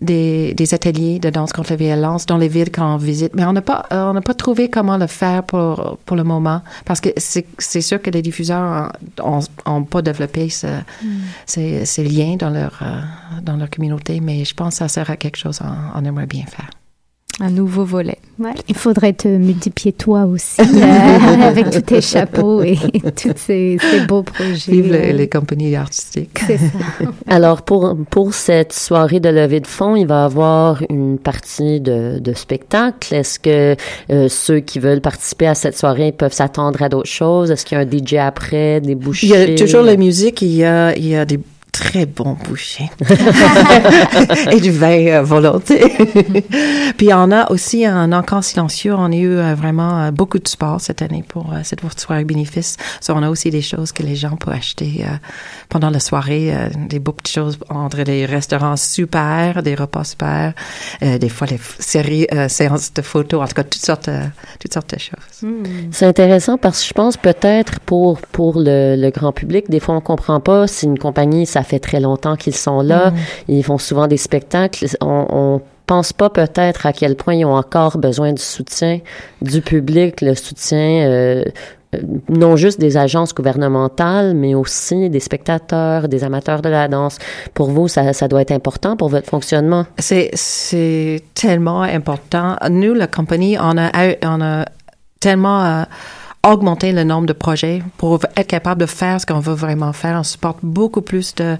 des, 0.00 0.52
des 0.54 0.74
ateliers 0.74 1.18
de 1.20 1.30
danse 1.30 1.52
contre 1.52 1.70
la 1.70 1.76
violence 1.76 2.26
dans 2.26 2.36
les 2.36 2.48
villes 2.48 2.72
qu'on 2.72 2.96
visite, 2.96 3.32
mais 3.34 3.44
on 3.44 3.52
n'a 3.52 3.62
pas, 3.62 3.86
euh, 3.92 4.12
on 4.12 4.20
pas 4.20 4.34
trouvé 4.34 4.68
comment 4.68 4.96
le 4.96 5.06
faire 5.06 5.44
pour, 5.44 5.98
pour 6.04 6.16
le 6.16 6.24
moment, 6.24 6.60
parce 6.84 7.00
que 7.00 7.10
c'est 7.16 7.80
sûr 7.80 8.02
que 8.02 8.10
les 8.10 8.20
diffuseurs 8.22 8.90
n'ont 9.66 9.84
pas 9.84 10.02
développé 10.02 10.48
ce, 10.48 10.66
ces, 11.46 11.84
ces 11.86 12.04
liens 12.04 12.36
dans 12.36 12.50
leur, 12.50 12.78
euh, 12.82 13.00
dans 13.42 13.56
leur 13.56 13.70
communauté, 13.70 14.20
mais 14.20 14.44
je 14.44 14.54
pense 14.54 14.74
que 14.74 14.78
ça 14.78 14.88
sera 14.88 15.16
quelque 15.16 15.36
chose 15.38 15.58
qu'on 15.58 16.00
on 16.00 16.04
aimerait 16.04 16.26
bien 16.26 16.46
faire. 16.46 16.70
Un 17.40 17.50
nouveau 17.50 17.84
volet. 17.84 18.18
Ouais, 18.38 18.52
il 18.68 18.74
faudrait 18.74 19.14
te 19.14 19.26
multiplier 19.26 19.92
toi 19.92 20.24
aussi 20.24 20.60
euh, 20.60 21.42
avec 21.42 21.70
tous 21.70 21.80
tes 21.80 22.00
chapeaux 22.00 22.62
et 22.62 22.76
tous 23.16 23.32
ces, 23.36 23.78
ces 23.80 24.00
beaux 24.06 24.22
projets. 24.22 24.72
Vive 24.72 24.92
les, 24.92 25.12
les 25.12 25.28
compagnies 25.28 25.74
artistiques. 25.74 26.38
C'est 26.46 26.58
ça. 26.58 26.66
Alors, 27.26 27.62
pour, 27.62 27.96
pour 28.10 28.34
cette 28.34 28.72
soirée 28.72 29.20
de 29.20 29.30
levée 29.30 29.60
de 29.60 29.66
fonds, 29.66 29.96
il 29.96 30.06
va 30.06 30.22
y 30.22 30.24
avoir 30.24 30.82
une 30.90 31.18
partie 31.18 31.80
de, 31.80 32.18
de 32.18 32.32
spectacle. 32.34 33.14
Est-ce 33.14 33.38
que 33.38 33.76
euh, 34.10 34.28
ceux 34.28 34.60
qui 34.60 34.78
veulent 34.78 35.00
participer 35.00 35.46
à 35.46 35.54
cette 35.54 35.78
soirée 35.78 36.12
peuvent 36.12 36.34
s'attendre 36.34 36.82
à 36.82 36.90
d'autres 36.90 37.08
choses? 37.08 37.50
Est-ce 37.50 37.64
qu'il 37.64 37.78
y 37.78 37.80
a 37.80 37.84
un 37.84 37.88
DJ 37.88 38.14
après, 38.14 38.80
des 38.82 38.94
bouchées? 38.94 39.28
Il 39.28 39.30
y 39.30 39.36
a 39.36 39.54
toujours 39.54 39.82
la 39.82 39.96
musique, 39.96 40.42
il 40.42 40.54
y 40.54 40.64
a, 40.64 40.94
il 40.96 41.06
y 41.06 41.16
a 41.16 41.24
des 41.24 41.40
très 41.82 42.06
bons 42.06 42.36
bouchées 42.44 42.90
et 44.52 44.60
du 44.60 44.70
vin 44.70 45.06
euh, 45.08 45.22
volonté. 45.22 45.80
Puis 46.96 47.12
on 47.12 47.32
a 47.32 47.50
aussi 47.50 47.84
un 47.84 48.12
encamp 48.12 48.40
silencieux. 48.40 48.94
On 48.94 49.10
a 49.10 49.16
eu 49.16 49.36
euh, 49.36 49.54
vraiment 49.54 49.98
euh, 49.98 50.10
beaucoup 50.12 50.38
de 50.38 50.46
sport 50.46 50.80
cette 50.80 51.02
année 51.02 51.24
pour 51.26 51.52
cette 51.64 51.80
soirée 51.98 52.24
bénéfice. 52.24 52.76
So, 53.00 53.14
on 53.14 53.22
a 53.22 53.28
aussi 53.28 53.50
des 53.50 53.62
choses 53.62 53.90
que 53.90 54.04
les 54.04 54.14
gens 54.14 54.36
peuvent 54.36 54.54
acheter 54.54 55.04
pendant 55.72 55.88
la 55.90 56.00
soirée, 56.00 56.54
euh, 56.54 56.68
des 56.88 56.98
beaux 56.98 57.12
petites 57.12 57.34
choses 57.34 57.58
entre 57.70 58.02
les 58.02 58.26
restaurants 58.26 58.76
super, 58.76 59.62
des 59.62 59.74
repas 59.74 60.04
super, 60.04 60.52
euh, 61.02 61.16
des 61.18 61.30
fois 61.30 61.46
les 61.46 61.58
séries, 61.78 62.26
euh, 62.34 62.46
séances 62.48 62.92
de 62.92 63.00
photos, 63.02 63.40
en 63.42 63.46
tout 63.46 63.54
cas 63.54 63.64
toutes 63.64 63.84
sortes, 63.90 64.08
euh, 64.08 64.20
toutes 64.60 64.74
sortes 64.74 64.94
de 64.94 64.98
choses. 65.00 65.50
C'est 65.90 66.04
intéressant 66.06 66.58
parce 66.58 66.82
que 66.82 66.88
je 66.88 66.92
pense 66.92 67.16
peut-être 67.16 67.80
pour 67.80 68.20
pour 68.20 68.58
le, 68.58 68.96
le 68.96 69.10
grand 69.10 69.32
public, 69.32 69.70
des 69.70 69.80
fois 69.80 69.94
on 69.96 70.00
comprend 70.02 70.40
pas 70.40 70.66
si 70.66 70.84
une 70.84 70.98
compagnie 70.98 71.46
ça 71.46 71.62
fait 71.62 71.78
très 71.78 72.00
longtemps 72.00 72.36
qu'ils 72.36 72.54
sont 72.54 72.82
là, 72.82 73.10
Mhm. 73.10 73.16
ils 73.48 73.64
font 73.64 73.78
souvent 73.78 74.06
des 74.08 74.18
spectacles, 74.18 74.86
on, 75.00 75.26
on 75.30 75.60
pense 75.86 76.12
pas 76.12 76.30
peut-être 76.30 76.86
à 76.86 76.92
quel 76.92 77.16
point 77.16 77.34
ils 77.34 77.44
ont 77.44 77.54
encore 77.56 77.98
besoin 77.98 78.32
du 78.32 78.42
soutien 78.42 79.00
du 79.40 79.60
public, 79.62 80.20
le 80.20 80.34
soutien 80.34 80.78
euh, 81.08 81.44
non 82.28 82.56
juste 82.56 82.80
des 82.80 82.96
agences 82.96 83.34
gouvernementales, 83.34 84.34
mais 84.34 84.54
aussi 84.54 85.10
des 85.10 85.20
spectateurs, 85.20 86.08
des 86.08 86.24
amateurs 86.24 86.62
de 86.62 86.68
la 86.68 86.88
danse. 86.88 87.18
Pour 87.54 87.70
vous, 87.70 87.88
ça, 87.88 88.12
ça 88.12 88.28
doit 88.28 88.40
être 88.40 88.52
important 88.52 88.96
pour 88.96 89.08
votre 89.08 89.28
fonctionnement? 89.28 89.86
C'est, 89.98 90.30
c'est 90.34 91.22
tellement 91.34 91.82
important. 91.82 92.56
Nous, 92.70 92.94
la 92.94 93.06
compagnie, 93.06 93.56
on 93.58 93.76
a, 93.76 93.90
on 94.24 94.40
a 94.40 94.64
tellement 95.20 95.64
euh, 95.64 95.82
augmenté 96.44 96.90
le 96.90 97.04
nombre 97.04 97.26
de 97.26 97.32
projets 97.32 97.82
pour 97.98 98.18
être 98.36 98.48
capable 98.48 98.80
de 98.80 98.86
faire 98.86 99.20
ce 99.20 99.26
qu'on 99.26 99.38
veut 99.38 99.54
vraiment 99.54 99.92
faire. 99.92 100.18
On 100.18 100.24
supporte 100.24 100.58
beaucoup 100.62 101.00
plus 101.00 101.34
de, 101.36 101.56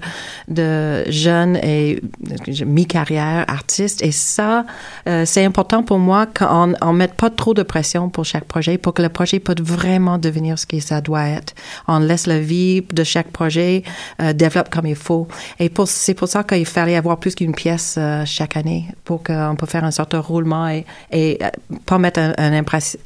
de 0.49 1.09
jeunes 1.09 1.55
et 1.57 2.01
euh, 2.29 2.65
mi-carrière 2.65 3.45
artistes. 3.47 4.03
Et 4.03 4.11
ça, 4.11 4.65
euh, 5.07 5.23
c'est 5.25 5.45
important 5.45 5.83
pour 5.83 5.99
moi 5.99 6.25
qu'on 6.25 6.73
on 6.81 6.93
mette 6.93 7.13
pas 7.13 7.29
trop 7.29 7.53
de 7.53 7.63
pression 7.63 8.09
pour 8.09 8.25
chaque 8.25 8.43
projet 8.43 8.77
pour 8.77 8.93
que 8.93 9.01
le 9.01 9.09
projet 9.09 9.39
peut 9.39 9.55
vraiment 9.61 10.17
devenir 10.17 10.59
ce 10.59 10.65
que 10.65 10.79
ça 10.81 10.99
doit 10.99 11.27
être. 11.27 11.53
On 11.87 11.99
laisse 11.99 12.27
la 12.27 12.39
vie 12.39 12.81
de 12.91 13.03
chaque 13.05 13.27
projet 13.27 13.83
euh, 14.21 14.33
développe 14.33 14.69
comme 14.69 14.85
il 14.85 14.95
faut. 14.95 15.27
Et 15.59 15.69
pour, 15.69 15.87
c'est 15.87 16.13
pour 16.13 16.27
ça 16.27 16.43
qu'il 16.43 16.65
fallait 16.65 16.97
avoir 16.97 17.17
plus 17.19 17.35
qu'une 17.35 17.55
pièce 17.55 17.95
euh, 17.97 18.23
chaque 18.25 18.57
année 18.57 18.87
pour 19.05 19.23
qu'on 19.23 19.55
peut 19.57 19.65
faire 19.65 19.85
un 19.85 19.91
sorte 19.91 20.11
de 20.11 20.17
roulement 20.17 20.67
et, 20.67 20.85
et 21.11 21.39
euh, 21.41 21.49
pas 21.85 21.97
mettre 21.97 22.19
un, 22.19 22.33
un 22.37 22.51
impress- 22.61 22.97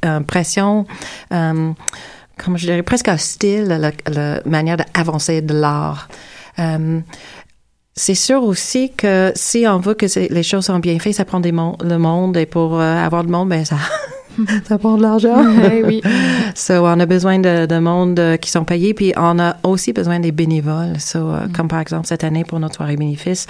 une 1.30 1.67
euh, 1.70 2.44
comme 2.44 2.58
je 2.58 2.66
dirais, 2.68 2.84
presque 2.84 3.08
hostile 3.08 3.66
la, 3.66 3.92
la 4.08 4.42
manière 4.46 4.78
d'avancer 4.78 5.42
de 5.42 5.54
l'art. 5.54 6.08
Euh, 6.60 7.00
c'est 7.96 8.14
sûr 8.16 8.44
aussi 8.44 8.92
que 8.96 9.32
si 9.36 9.66
on 9.68 9.80
veut 9.80 9.96
que 9.96 10.06
les 10.32 10.44
choses 10.44 10.66
soient 10.66 10.78
bien 10.80 11.00
faites, 11.00 11.16
ça 11.16 11.26
prend 11.26 11.40
des 11.40 11.52
mon- 11.52 11.78
le 11.84 11.98
monde 11.98 12.38
et 12.38 12.46
pour 12.46 12.80
euh, 12.80 13.06
avoir 13.06 13.24
le 13.24 13.30
monde, 13.30 13.50
ben 13.50 13.66
ça 13.66 13.78
ça 14.68 14.78
prend 14.78 14.98
de 14.98 15.02
l'argent. 15.02 15.44
Ouais, 15.44 15.82
oui. 15.86 16.02
So, 16.54 16.86
on 16.86 17.00
a 17.00 17.08
besoin 17.08 17.40
de, 17.40 17.66
de 17.66 17.80
monde 17.80 18.20
euh, 18.20 18.38
qui 18.38 18.52
sont 18.52 18.66
payés, 18.66 18.94
puis 18.94 19.14
on 19.18 19.40
a 19.40 19.58
aussi 19.64 19.94
besoin 19.94 20.20
des 20.20 20.32
bénévoles. 20.32 21.00
So, 21.00 21.18
euh, 21.32 21.48
Comme 21.56 21.68
par 21.68 21.80
exemple 21.80 22.06
cette 22.06 22.24
année 22.24 22.44
pour 22.44 22.60
notre 22.60 22.76
soirée 22.76 22.98
bénéfice, 22.98 23.48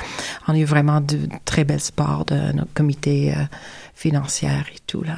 on 0.47 0.53
a 0.53 0.57
eu 0.57 0.63
vraiment 0.63 1.01
de 1.01 1.19
très 1.43 1.65
belles 1.65 1.81
sports 1.81 2.23
de 2.23 2.53
notre 2.53 2.73
comité 2.73 3.33
financier 3.95 4.47
et 4.73 4.79
tout 4.87 5.03
là. 5.03 5.17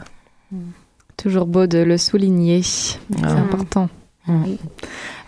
Toujours 1.21 1.45
beau 1.45 1.67
de 1.67 1.79
le 1.79 1.97
souligner. 1.97 2.61
C'est 2.63 2.97
Ah. 3.23 3.31
important. 3.37 3.89
Mm. 4.27 4.43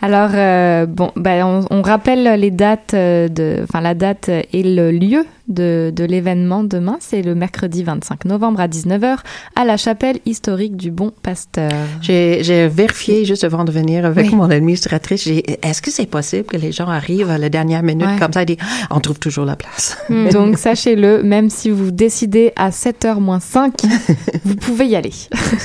Alors, 0.01 0.31
euh, 0.33 0.85
bon, 0.87 1.11
ben, 1.15 1.45
on, 1.45 1.65
on 1.69 1.81
rappelle 1.81 2.39
les 2.39 2.51
dates, 2.51 2.93
euh, 2.93 3.27
de, 3.27 3.59
enfin 3.63 3.81
la 3.81 3.93
date 3.93 4.29
et 4.29 4.63
le 4.63 4.91
lieu 4.91 5.25
de, 5.47 5.91
de 5.95 6.03
l'événement 6.05 6.63
demain. 6.63 6.97
C'est 7.01 7.21
le 7.21 7.35
mercredi 7.35 7.83
25 7.83 8.25
novembre 8.25 8.61
à 8.61 8.67
19h 8.67 9.17
à 9.55 9.65
la 9.65 9.77
chapelle 9.77 10.17
historique 10.25 10.75
du 10.77 10.91
Bon 10.91 11.11
Pasteur. 11.21 11.71
J'ai 12.01 12.39
j'ai 12.43 12.67
vérifié 12.67 13.25
juste 13.25 13.43
avant 13.43 13.63
de 13.63 13.71
venir 13.71 14.05
avec 14.05 14.27
Oui. 14.29 14.35
mon 14.35 14.49
administratrice. 14.49 15.25
j'ai- 15.25 15.43
Est-ce 15.61 15.81
que 15.81 15.91
c'est 15.91 16.05
possible 16.05 16.45
que 16.45 16.57
les 16.57 16.71
gens 16.71 16.87
arrivent 16.87 17.29
à 17.29 17.37
la 17.37 17.49
dernière 17.49 17.83
minute 17.83 18.07
Ouais. 18.07 18.17
comme 18.19 18.33
ça 18.33 18.41
et 18.43 18.45
disent 18.45 18.57
on 18.89 18.99
trouve 19.01 19.19
toujours 19.19 19.45
la 19.45 19.55
place. 19.55 19.97
Donc, 20.33 20.57
sachez-le, 20.57 21.21
même 21.23 21.49
si 21.49 21.69
vous 21.69 21.91
décidez 21.91 22.53
à 22.55 22.69
7h 22.71 23.19
moins 23.19 23.39
5, 23.41 23.73
vous 24.45 24.55
pouvez 24.55 24.87
y 24.87 24.95
aller. 24.95 25.11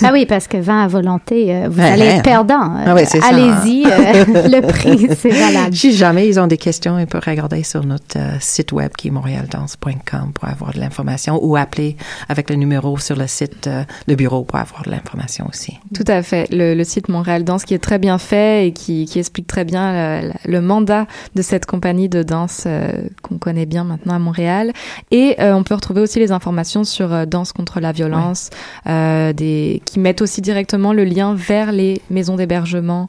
Ah 0.03 0.11
oui, 0.13 0.27
parce 0.27 0.49
que 0.49 0.57
20 0.59 0.83
à 0.83 0.89
volonté, 0.89 1.55
euh, 1.55 1.69
vous 1.71 1.81
Ouais, 1.81 1.89
allez 1.89 2.03
ouais. 2.03 2.09
être 2.17 2.23
perdant. 2.25 2.73
Ah 2.85 2.95
ouais, 2.95 3.05
c'est 3.07 3.21
ça. 3.21 3.29
Allez-y, 3.29 3.85
euh, 3.87 4.25
le 4.51 4.61
prix, 4.61 5.09
c'est 5.17 5.31
valable. 5.31 5.75
Si 5.75 5.97
jamais 5.97 6.29
ils 6.29 6.39
ont 6.41 6.47
des 6.47 6.57
questions, 6.57 6.99
ils 6.99 7.07
peuvent 7.07 7.25
regarder 7.25 7.63
sur 7.63 7.85
notre 7.85 8.19
euh, 8.19 8.37
site 8.41 8.73
web 8.73 8.91
qui 8.97 9.09
est 9.09 9.11
montrealdance.com 9.11 10.33
pour 10.35 10.49
avoir 10.49 10.73
de 10.73 10.81
l'information 10.81 11.39
ou 11.43 11.57
appeler 11.57 11.97
avec 12.29 12.51
le 12.51 12.57
numéro 12.57 12.99
sur 12.99 13.17
le 13.17 13.27
site 13.27 13.67
euh, 13.67 13.85
de 14.09 14.15
bureau 14.15 14.43
pour 14.43 14.59
avoir 14.59 14.83
de 14.83 14.91
l'information 14.91 15.47
aussi. 15.49 15.79
Tout 15.95 16.05
à 16.07 16.23
fait. 16.23 16.49
Le, 16.51 16.75
le 16.75 16.85
site 16.85 17.09
Montréal 17.09 17.45
Danse 17.45 17.65
qui 17.65 17.75
est 17.75 17.79
très 17.79 17.99
bien 17.99 18.19
fait 18.19 18.69
et 18.69 18.73
qui, 18.73 19.07
qui 19.07 19.19
explique 19.19 19.47
très 19.47 19.65
bien 19.65 20.23
le, 20.23 20.33
le 20.45 20.61
mandat 20.61 21.07
de 21.35 21.43
cette 21.43 21.67
compagnie 21.67 22.09
de 22.09 22.23
danse 22.23 22.65
euh, 22.67 22.91
qu'on 23.23 23.39
connaît 23.39 23.67
bien 23.67 23.85
maintenant 23.85 24.15
à 24.15 24.19
Montréal. 24.19 24.73
Et 25.11 25.37
euh, 25.41 25.55
on 25.55 25.63
peut 25.63 25.75
retrouver 25.75 26.01
aussi 26.01 26.19
les 26.19 26.33
informations 26.33 26.85
sur 26.85 27.27
Danse 27.27 27.53
contre 27.53 27.81
la 27.81 27.93
violence, 27.93 28.51
des, 28.87 29.83
qui 29.85 30.01
mettent 30.01 30.23
aussi 30.23 30.41
directement 30.41 30.93
le 30.93 31.05
lien 31.05 31.35
vers 31.35 31.73
les 31.73 32.01
maisons 32.11 32.37
d'hébergement, 32.37 33.09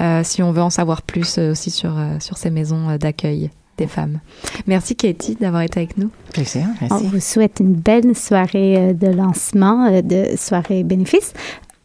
euh, 0.00 0.20
si 0.24 0.42
on 0.42 0.52
veut 0.52 0.55
en 0.62 0.70
savoir 0.70 1.02
plus 1.02 1.38
euh, 1.38 1.52
aussi 1.52 1.70
sur, 1.70 1.98
euh, 1.98 2.18
sur 2.20 2.36
ces 2.36 2.50
maisons 2.50 2.88
euh, 2.88 2.98
d'accueil 2.98 3.50
des 3.78 3.86
femmes. 3.86 4.20
Merci 4.66 4.96
Katie 4.96 5.34
d'avoir 5.34 5.62
été 5.62 5.80
avec 5.80 5.98
nous. 5.98 6.10
Plaisir, 6.32 6.66
On 6.90 6.96
vous 6.96 7.20
souhaite 7.20 7.58
une 7.60 7.74
belle 7.74 8.16
soirée 8.16 8.94
de 8.94 9.08
lancement, 9.08 10.00
de 10.00 10.34
soirée 10.36 10.82
bénéfice. 10.82 11.34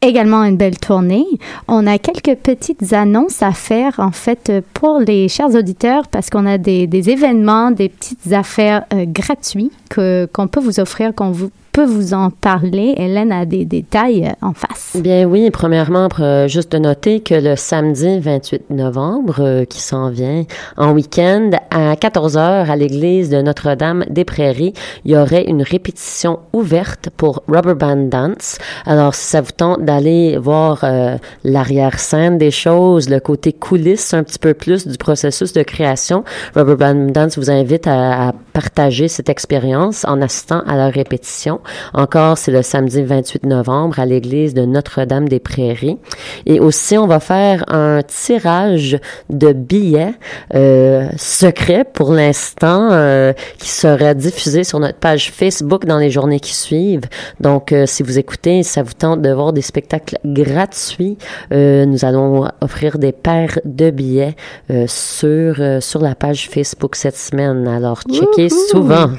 Également 0.03 0.43
une 0.43 0.57
belle 0.57 0.79
tournée. 0.79 1.25
On 1.67 1.85
a 1.85 1.99
quelques 1.99 2.35
petites 2.39 2.91
annonces 2.91 3.43
à 3.43 3.51
faire 3.51 3.99
en 3.99 4.11
fait 4.11 4.51
pour 4.73 4.99
les 4.99 5.27
chers 5.27 5.53
auditeurs 5.53 6.07
parce 6.07 6.31
qu'on 6.31 6.47
a 6.47 6.57
des, 6.57 6.87
des 6.87 7.11
événements, 7.11 7.69
des 7.69 7.89
petites 7.89 8.33
affaires 8.33 8.83
euh, 8.95 9.05
gratuits 9.05 9.71
que 9.91 10.27
qu'on 10.33 10.47
peut 10.47 10.59
vous 10.59 10.79
offrir, 10.79 11.13
qu'on 11.13 11.29
vous 11.29 11.51
peut 11.71 11.85
vous 11.85 12.13
en 12.13 12.29
parler. 12.29 12.93
Hélène 12.97 13.31
a 13.31 13.45
des 13.45 13.65
détails 13.65 14.27
euh, 14.27 14.47
en 14.47 14.53
face? 14.53 14.97
Bien 14.99 15.25
oui, 15.25 15.49
premièrement, 15.51 16.09
juste 16.47 16.73
de 16.73 16.77
noter 16.77 17.21
que 17.21 17.35
le 17.35 17.55
samedi 17.55 18.19
28 18.19 18.69
novembre, 18.71 19.37
euh, 19.39 19.65
qui 19.65 19.79
s'en 19.79 20.09
vient 20.09 20.43
en 20.77 20.91
week-end, 20.91 21.51
à 21.69 21.95
14h 21.95 22.69
à 22.69 22.75
l'église 22.75 23.29
de 23.29 23.41
Notre-Dame 23.41 24.05
des 24.09 24.25
Prairies, 24.25 24.73
il 25.05 25.11
y 25.11 25.15
aurait 25.15 25.45
une 25.45 25.61
répétition 25.61 26.39
ouverte 26.53 27.09
pour 27.15 27.43
Rubber 27.47 27.75
Band 27.75 28.07
Dance. 28.09 28.57
Alors, 28.85 29.15
si 29.15 29.25
ça 29.25 29.41
vous 29.41 29.51
tente 29.51 29.85
d'aller 29.85 30.37
voir 30.37 30.83
euh, 30.83 31.17
l'arrière-scène 31.43 32.37
des 32.37 32.51
choses, 32.51 33.09
le 33.09 33.19
côté 33.19 33.53
coulisses 33.53 34.13
un 34.13 34.23
petit 34.23 34.39
peu 34.39 34.53
plus 34.53 34.87
du 34.87 34.97
processus 34.97 35.53
de 35.53 35.63
création, 35.63 36.23
Rubber 36.55 36.75
Band 36.75 37.11
Dance 37.11 37.37
vous 37.37 37.49
invite 37.49 37.87
à, 37.87 38.29
à 38.29 38.33
partager 38.53 39.07
cette 39.07 39.29
expérience 39.29 40.05
en 40.05 40.21
assistant 40.21 40.61
à 40.67 40.75
leur 40.75 40.91
répétition. 40.91 41.60
Encore, 41.93 42.37
c'est 42.37 42.51
le 42.51 42.61
samedi 42.61 43.03
28 43.03 43.45
novembre 43.45 43.99
à 43.99 44.05
l'église 44.05 44.53
de 44.53 44.65
Notre-Dame-des-Prairies. 44.65 45.97
Et 46.45 46.59
aussi, 46.59 46.97
on 46.97 47.07
va 47.07 47.19
faire 47.19 47.63
un 47.67 48.01
tirage 48.03 48.99
de 49.29 49.53
billets 49.53 50.13
euh, 50.53 51.07
secrets 51.17 51.83
pour 51.83 52.13
l'instant 52.13 52.89
euh, 52.91 53.33
qui 53.57 53.69
sera 53.69 54.13
diffusé 54.13 54.63
sur 54.63 54.79
notre 54.79 54.97
page 54.97 55.31
Facebook 55.31 55.85
dans 55.85 55.97
les 55.97 56.09
journées 56.09 56.39
qui 56.39 56.55
suivent. 56.55 57.07
Donc, 57.39 57.71
euh, 57.71 57.85
si 57.85 58.03
vous 58.03 58.17
écoutez, 58.17 58.63
ça 58.63 58.83
vous 58.83 58.93
tente 58.93 59.21
de 59.21 59.31
voir 59.31 59.53
des 59.53 59.61
spectacles 59.61 60.17
gratuits, 60.25 61.17
euh, 61.53 61.85
nous 61.85 62.05
allons 62.05 62.47
offrir 62.61 62.97
des 62.97 63.11
paires 63.11 63.59
de 63.65 63.89
billets 63.89 64.35
euh, 64.69 64.85
sur, 64.87 65.55
euh, 65.59 65.79
sur 65.79 66.01
la 66.01 66.15
page 66.15 66.49
Facebook 66.49 66.95
cette 66.95 67.17
semaine. 67.17 67.67
Alors, 67.67 68.01
checkez 68.09 68.49
souvent. 68.49 69.11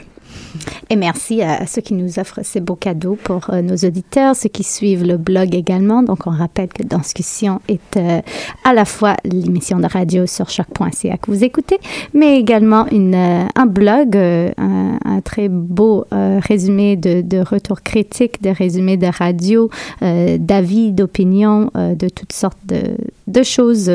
Et 0.91 0.97
merci 0.97 1.43
à 1.43 1.67
ceux 1.67 1.81
qui 1.81 1.95
nous 1.95 2.19
offrent 2.19 2.41
ces 2.43 2.61
beaux 2.61 2.77
cadeaux 2.77 3.17
pour 3.23 3.51
euh, 3.51 3.63
nos 3.63 3.77
auditeurs, 3.77 4.37
ceux 4.37 4.49
qui 4.49 4.65
suivent 4.65 5.05
le 5.05 5.17
blog 5.17 5.55
également. 5.55 6.03
Donc, 6.03 6.27
on 6.27 6.31
rappelle 6.31 6.69
que 6.69 6.83
Danscussion 6.83 7.61
est 7.69 7.97
euh, 7.97 8.21
à 8.65 8.75
la 8.75 8.85
fois 8.85 9.17
l'émission 9.25 9.79
de 9.79 9.87
radio 9.87 10.27
sur 10.27 10.49
choc.ca 10.49 11.17
que 11.17 11.31
vous 11.31 11.45
écoutez, 11.45 11.79
mais 12.15 12.39
également 12.39 12.87
euh, 12.93 13.45
un 13.55 13.67
blog, 13.67 14.17
un, 14.17 15.21
très 15.25 15.49
beau 15.49 16.05
résumé 16.11 16.97
de, 16.97 17.21
de 17.21 17.39
retours 17.39 17.83
critiques, 17.83 18.43
de 18.43 18.51
résumés 18.51 18.97
de 18.97 19.07
radio, 19.07 19.71
d'avis, 20.01 20.91
d'opinions, 20.91 21.71
de 21.75 22.09
toutes 22.09 22.33
sortes 22.33 22.59
de, 22.67 23.43
choses 23.43 23.91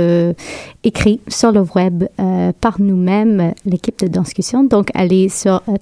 écrites 0.83 1.21
sur 1.27 1.51
le 1.51 1.65
web 1.75 2.05
par 2.61 2.79
nous-mêmes, 2.79 3.53
l'équipe 3.65 3.99
de 3.99 4.07
Danscussion. 4.07 4.63
Donc, 4.63 4.89
allez 4.93 5.29
sur 5.29 5.61
euh, 5.67 5.77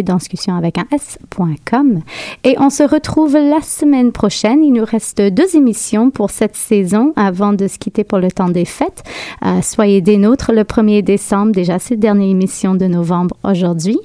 www.danscussion 0.00 0.56
avec 0.56 0.78
un 0.78 0.86
s.com 0.92 2.00
et 2.44 2.56
on 2.58 2.70
se 2.70 2.82
retrouve 2.82 3.34
la 3.34 3.60
semaine 3.60 4.12
prochaine. 4.12 4.62
Il 4.64 4.72
nous 4.72 4.84
reste 4.84 5.20
deux 5.20 5.56
émissions 5.56 6.10
pour 6.10 6.30
cette 6.30 6.56
saison 6.56 7.12
avant 7.16 7.52
de 7.52 7.68
se 7.68 7.78
quitter 7.78 8.04
pour 8.04 8.18
le 8.18 8.30
temps 8.30 8.48
des 8.48 8.64
fêtes. 8.64 9.02
Euh, 9.44 9.60
soyez 9.62 10.00
des 10.00 10.16
nôtres 10.16 10.52
le 10.52 10.62
1er 10.62 11.02
décembre. 11.02 11.52
Déjà, 11.52 11.78
c'est 11.78 11.94
la 11.94 12.00
dernière 12.00 12.28
émission 12.28 12.74
de 12.74 12.86
novembre 12.86 13.36
aujourd'hui. 13.44 13.98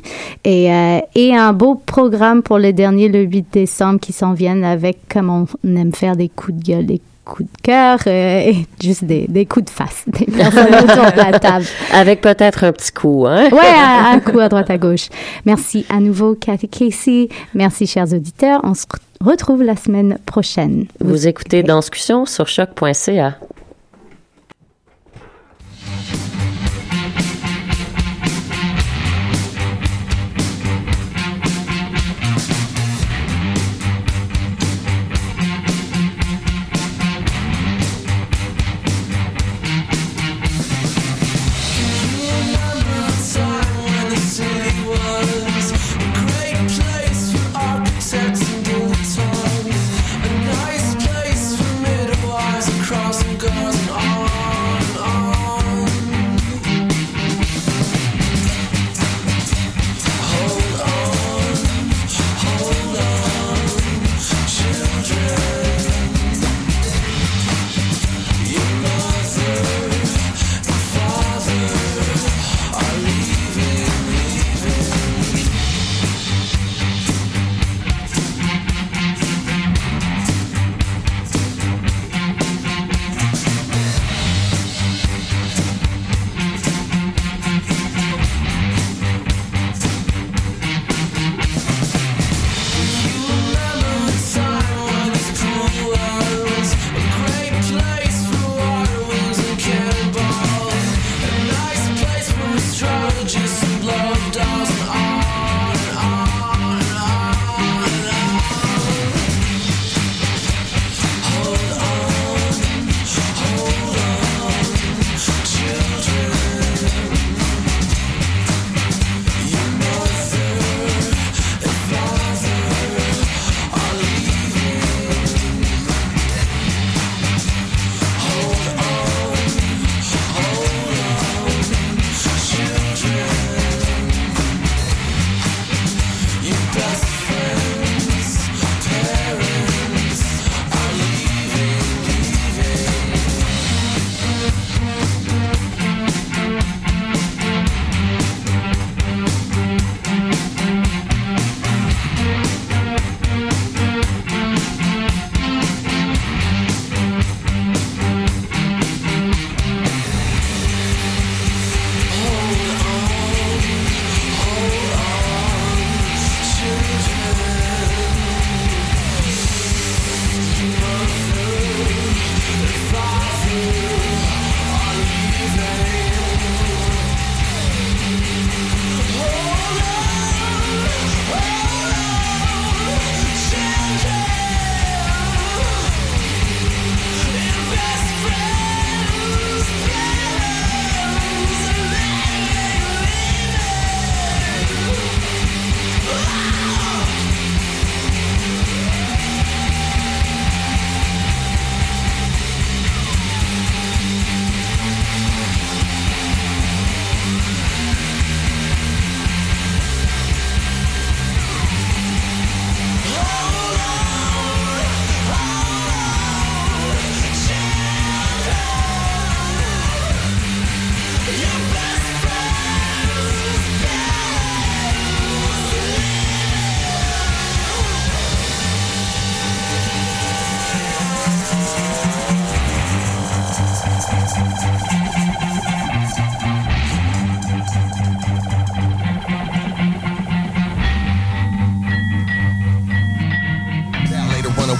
Et, 0.44 0.72
euh, 0.72 1.00
et 1.16 1.36
un 1.36 1.54
beau 1.54 1.76
programme 1.76 2.42
pour 2.42 2.60
le 2.60 2.74
dernier, 2.74 3.10
le 3.10 3.22
8 3.22 3.48
décembre, 3.52 4.00
qui 4.00 4.14
s'en 4.14 4.34
viennent 4.34 4.64
avec, 4.64 4.98
comme 5.10 5.30
on 5.30 5.76
aime 5.76 5.94
faire, 5.94 6.16
des 6.16 6.30
coups 6.30 6.58
de 6.58 6.64
gueule, 6.64 6.86
des 6.86 7.02
de 7.40 7.48
cœur 7.64 8.00
euh, 8.08 8.40
et 8.40 8.66
juste 8.82 9.04
des, 9.04 9.26
des 9.28 9.46
coups 9.46 9.66
de 9.66 9.70
face 9.72 10.04
des 10.08 10.26
personnes 10.26 10.74
autour 10.76 11.12
de 11.12 11.18
la 11.32 11.40
table. 11.40 11.66
Avec 11.92 12.22
peut-être 12.22 12.64
un 12.64 12.72
petit 12.72 12.92
coup, 12.92 13.26
hein? 13.28 13.50
Ouais, 13.52 13.60
un, 13.78 14.14
un 14.14 14.20
coup 14.20 14.40
à 14.40 14.48
droite 14.50 14.70
à 14.70 14.78
gauche. 14.78 15.10
Merci 15.46 15.86
à 15.90 16.00
nouveau, 16.00 16.36
Cathy 16.36 16.70
Casey. 16.70 17.30
Merci, 17.54 17.88
chers 17.88 18.12
auditeurs. 18.14 18.62
On 18.64 18.74
se 18.74 18.86
re- 18.86 19.30
retrouve 19.32 19.64
la 19.64 19.76
semaine 19.76 20.18
prochaine. 20.26 20.86
Vous 21.00 21.28
écoutez 21.28 21.64
Danscussion 21.64 22.26
sur 22.26 22.48
choc.ca. 22.48 23.36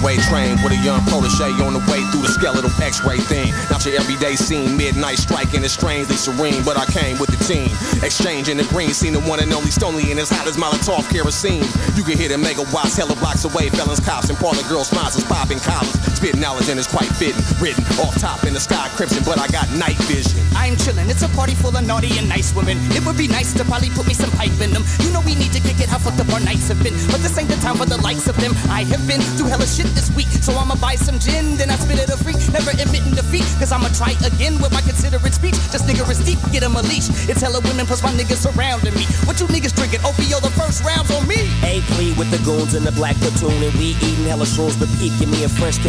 runaway 0.06 0.22
train 0.24 0.62
with 0.64 0.72
a 0.72 0.82
young 0.84 1.04
protege 1.06 1.52
on 1.66 1.74
the 1.74 1.80
way 1.92 2.02
through 2.12 2.22
the 2.22 2.28
skeletal 2.28 2.70
x-ray 2.82 3.18
thing. 3.18 3.52
Not 3.70 3.86
your 3.86 3.96
everyday 4.00 4.36
scene, 4.36 4.78
midnight 4.78 5.18
striking 5.18 5.64
is 5.64 5.74
strangely 5.74 6.16
serene, 6.16 6.64
but 6.64 6.78
I 6.78 6.86
came 6.86 7.18
with 7.18 7.30
the 7.30 7.42
team. 7.44 7.70
Exchanging 8.04 8.58
the 8.58 8.66
green, 8.66 8.94
seen 8.94 9.14
the 9.14 9.20
one 9.22 9.40
and 9.40 9.52
only 9.54 9.72
Stoney 9.72 10.12
and 10.12 10.20
as 10.20 10.30
hot 10.30 10.48
as 10.48 10.58
Molotov 10.58 11.10
kerosene. 11.10 11.66
You 11.96 12.04
can 12.04 12.18
hit 12.18 12.32
a 12.32 12.38
megawatts, 12.38 12.96
hella 12.98 13.16
blocks 13.16 13.46
away, 13.46 13.70
felons, 13.70 14.00
cops, 14.00 14.30
and 14.30 14.38
parlor 14.38 14.62
girls, 14.70 14.90
sponsors, 14.90 15.24
popping 15.24 15.60
collars. 15.60 16.15
Spitting 16.16 16.40
knowledge 16.40 16.70
and 16.70 16.80
it's 16.80 16.88
quite 16.88 17.12
fitting. 17.20 17.44
Written 17.60 17.84
off 18.00 18.16
top 18.16 18.48
in 18.48 18.54
the 18.56 18.60
sky 18.60 18.88
crimson, 18.96 19.20
but 19.28 19.36
I 19.36 19.52
got 19.52 19.68
night 19.76 20.00
vision. 20.08 20.40
I'm 20.56 20.80
chillin', 20.80 21.12
it's 21.12 21.28
a 21.28 21.30
party 21.36 21.54
full 21.54 21.76
of 21.76 21.84
naughty 21.86 22.18
and 22.18 22.30
nice 22.30 22.56
women. 22.56 22.80
It 22.96 23.06
would 23.06 23.18
be 23.20 23.28
nice 23.28 23.52
to 23.60 23.66
probably 23.68 23.92
put 23.92 24.08
me 24.08 24.16
some 24.16 24.32
pipe 24.32 24.56
in 24.64 24.72
them. 24.72 24.88
You 25.04 25.12
know 25.12 25.20
we 25.28 25.36
need 25.36 25.52
to 25.52 25.60
kick 25.60 25.84
it, 25.84 25.92
how 25.92 26.00
fucked 26.00 26.24
up 26.24 26.32
our 26.32 26.40
nights 26.40 26.72
have 26.72 26.82
been. 26.82 26.96
But 27.12 27.20
this 27.20 27.36
ain't 27.38 27.52
the 27.52 27.60
time 27.60 27.76
for 27.76 27.86
the 27.86 28.00
likes 28.00 28.32
of 28.32 28.40
them. 28.40 28.56
I 28.72 28.88
have 28.88 29.04
been 29.06 29.20
through 29.36 29.52
hella 29.52 29.68
shit 29.68 29.92
this 29.92 30.08
week, 30.16 30.32
so 30.40 30.56
I'ma 30.56 30.80
buy 30.80 30.96
some 30.96 31.20
gin, 31.20 31.60
then 31.60 31.70
I 31.70 31.76
spit 31.76 32.00
it 32.00 32.08
a 32.08 32.16
freak. 32.16 32.40
Never 32.48 32.72
admitting 32.72 33.12
defeat, 33.12 33.44
cause 33.60 33.76
I'ma 33.76 33.92
try 33.92 34.16
again 34.24 34.56
with 34.64 34.72
my 34.72 34.82
considerate 34.88 35.36
speech. 35.36 35.60
Just 35.76 35.84
nigger 35.84 36.08
is 36.08 36.24
deep, 36.24 36.40
get 36.56 36.64
him 36.64 36.80
a 36.80 36.84
leash. 36.88 37.12
It's 37.28 37.44
hella 37.44 37.60
women 37.60 37.86
plus 37.86 38.02
my 38.02 38.16
niggas 38.16 38.40
surrounding 38.40 38.96
me. 38.96 39.04
What 39.28 39.36
you 39.44 39.52
niggas 39.52 39.76
drinking? 39.76 40.00
OPO 40.08 40.40
the 40.40 40.54
first 40.56 40.80
rounds 40.88 41.12
on 41.12 41.28
me. 41.28 41.52
A 41.68 41.84
plea 41.92 42.16
with 42.16 42.32
the 42.32 42.40
goons 42.48 42.74
in 42.74 42.88
the 42.88 42.96
black 42.96 43.20
platoon, 43.20 43.60
and 43.60 43.76
we 43.76 44.00
eating 44.00 44.32
hella 44.32 44.48
shrooms, 44.48 44.80
but 44.80 44.88
peep, 44.96 45.12
give 45.20 45.28
me 45.28 45.44
a 45.44 45.52
French 45.52 45.84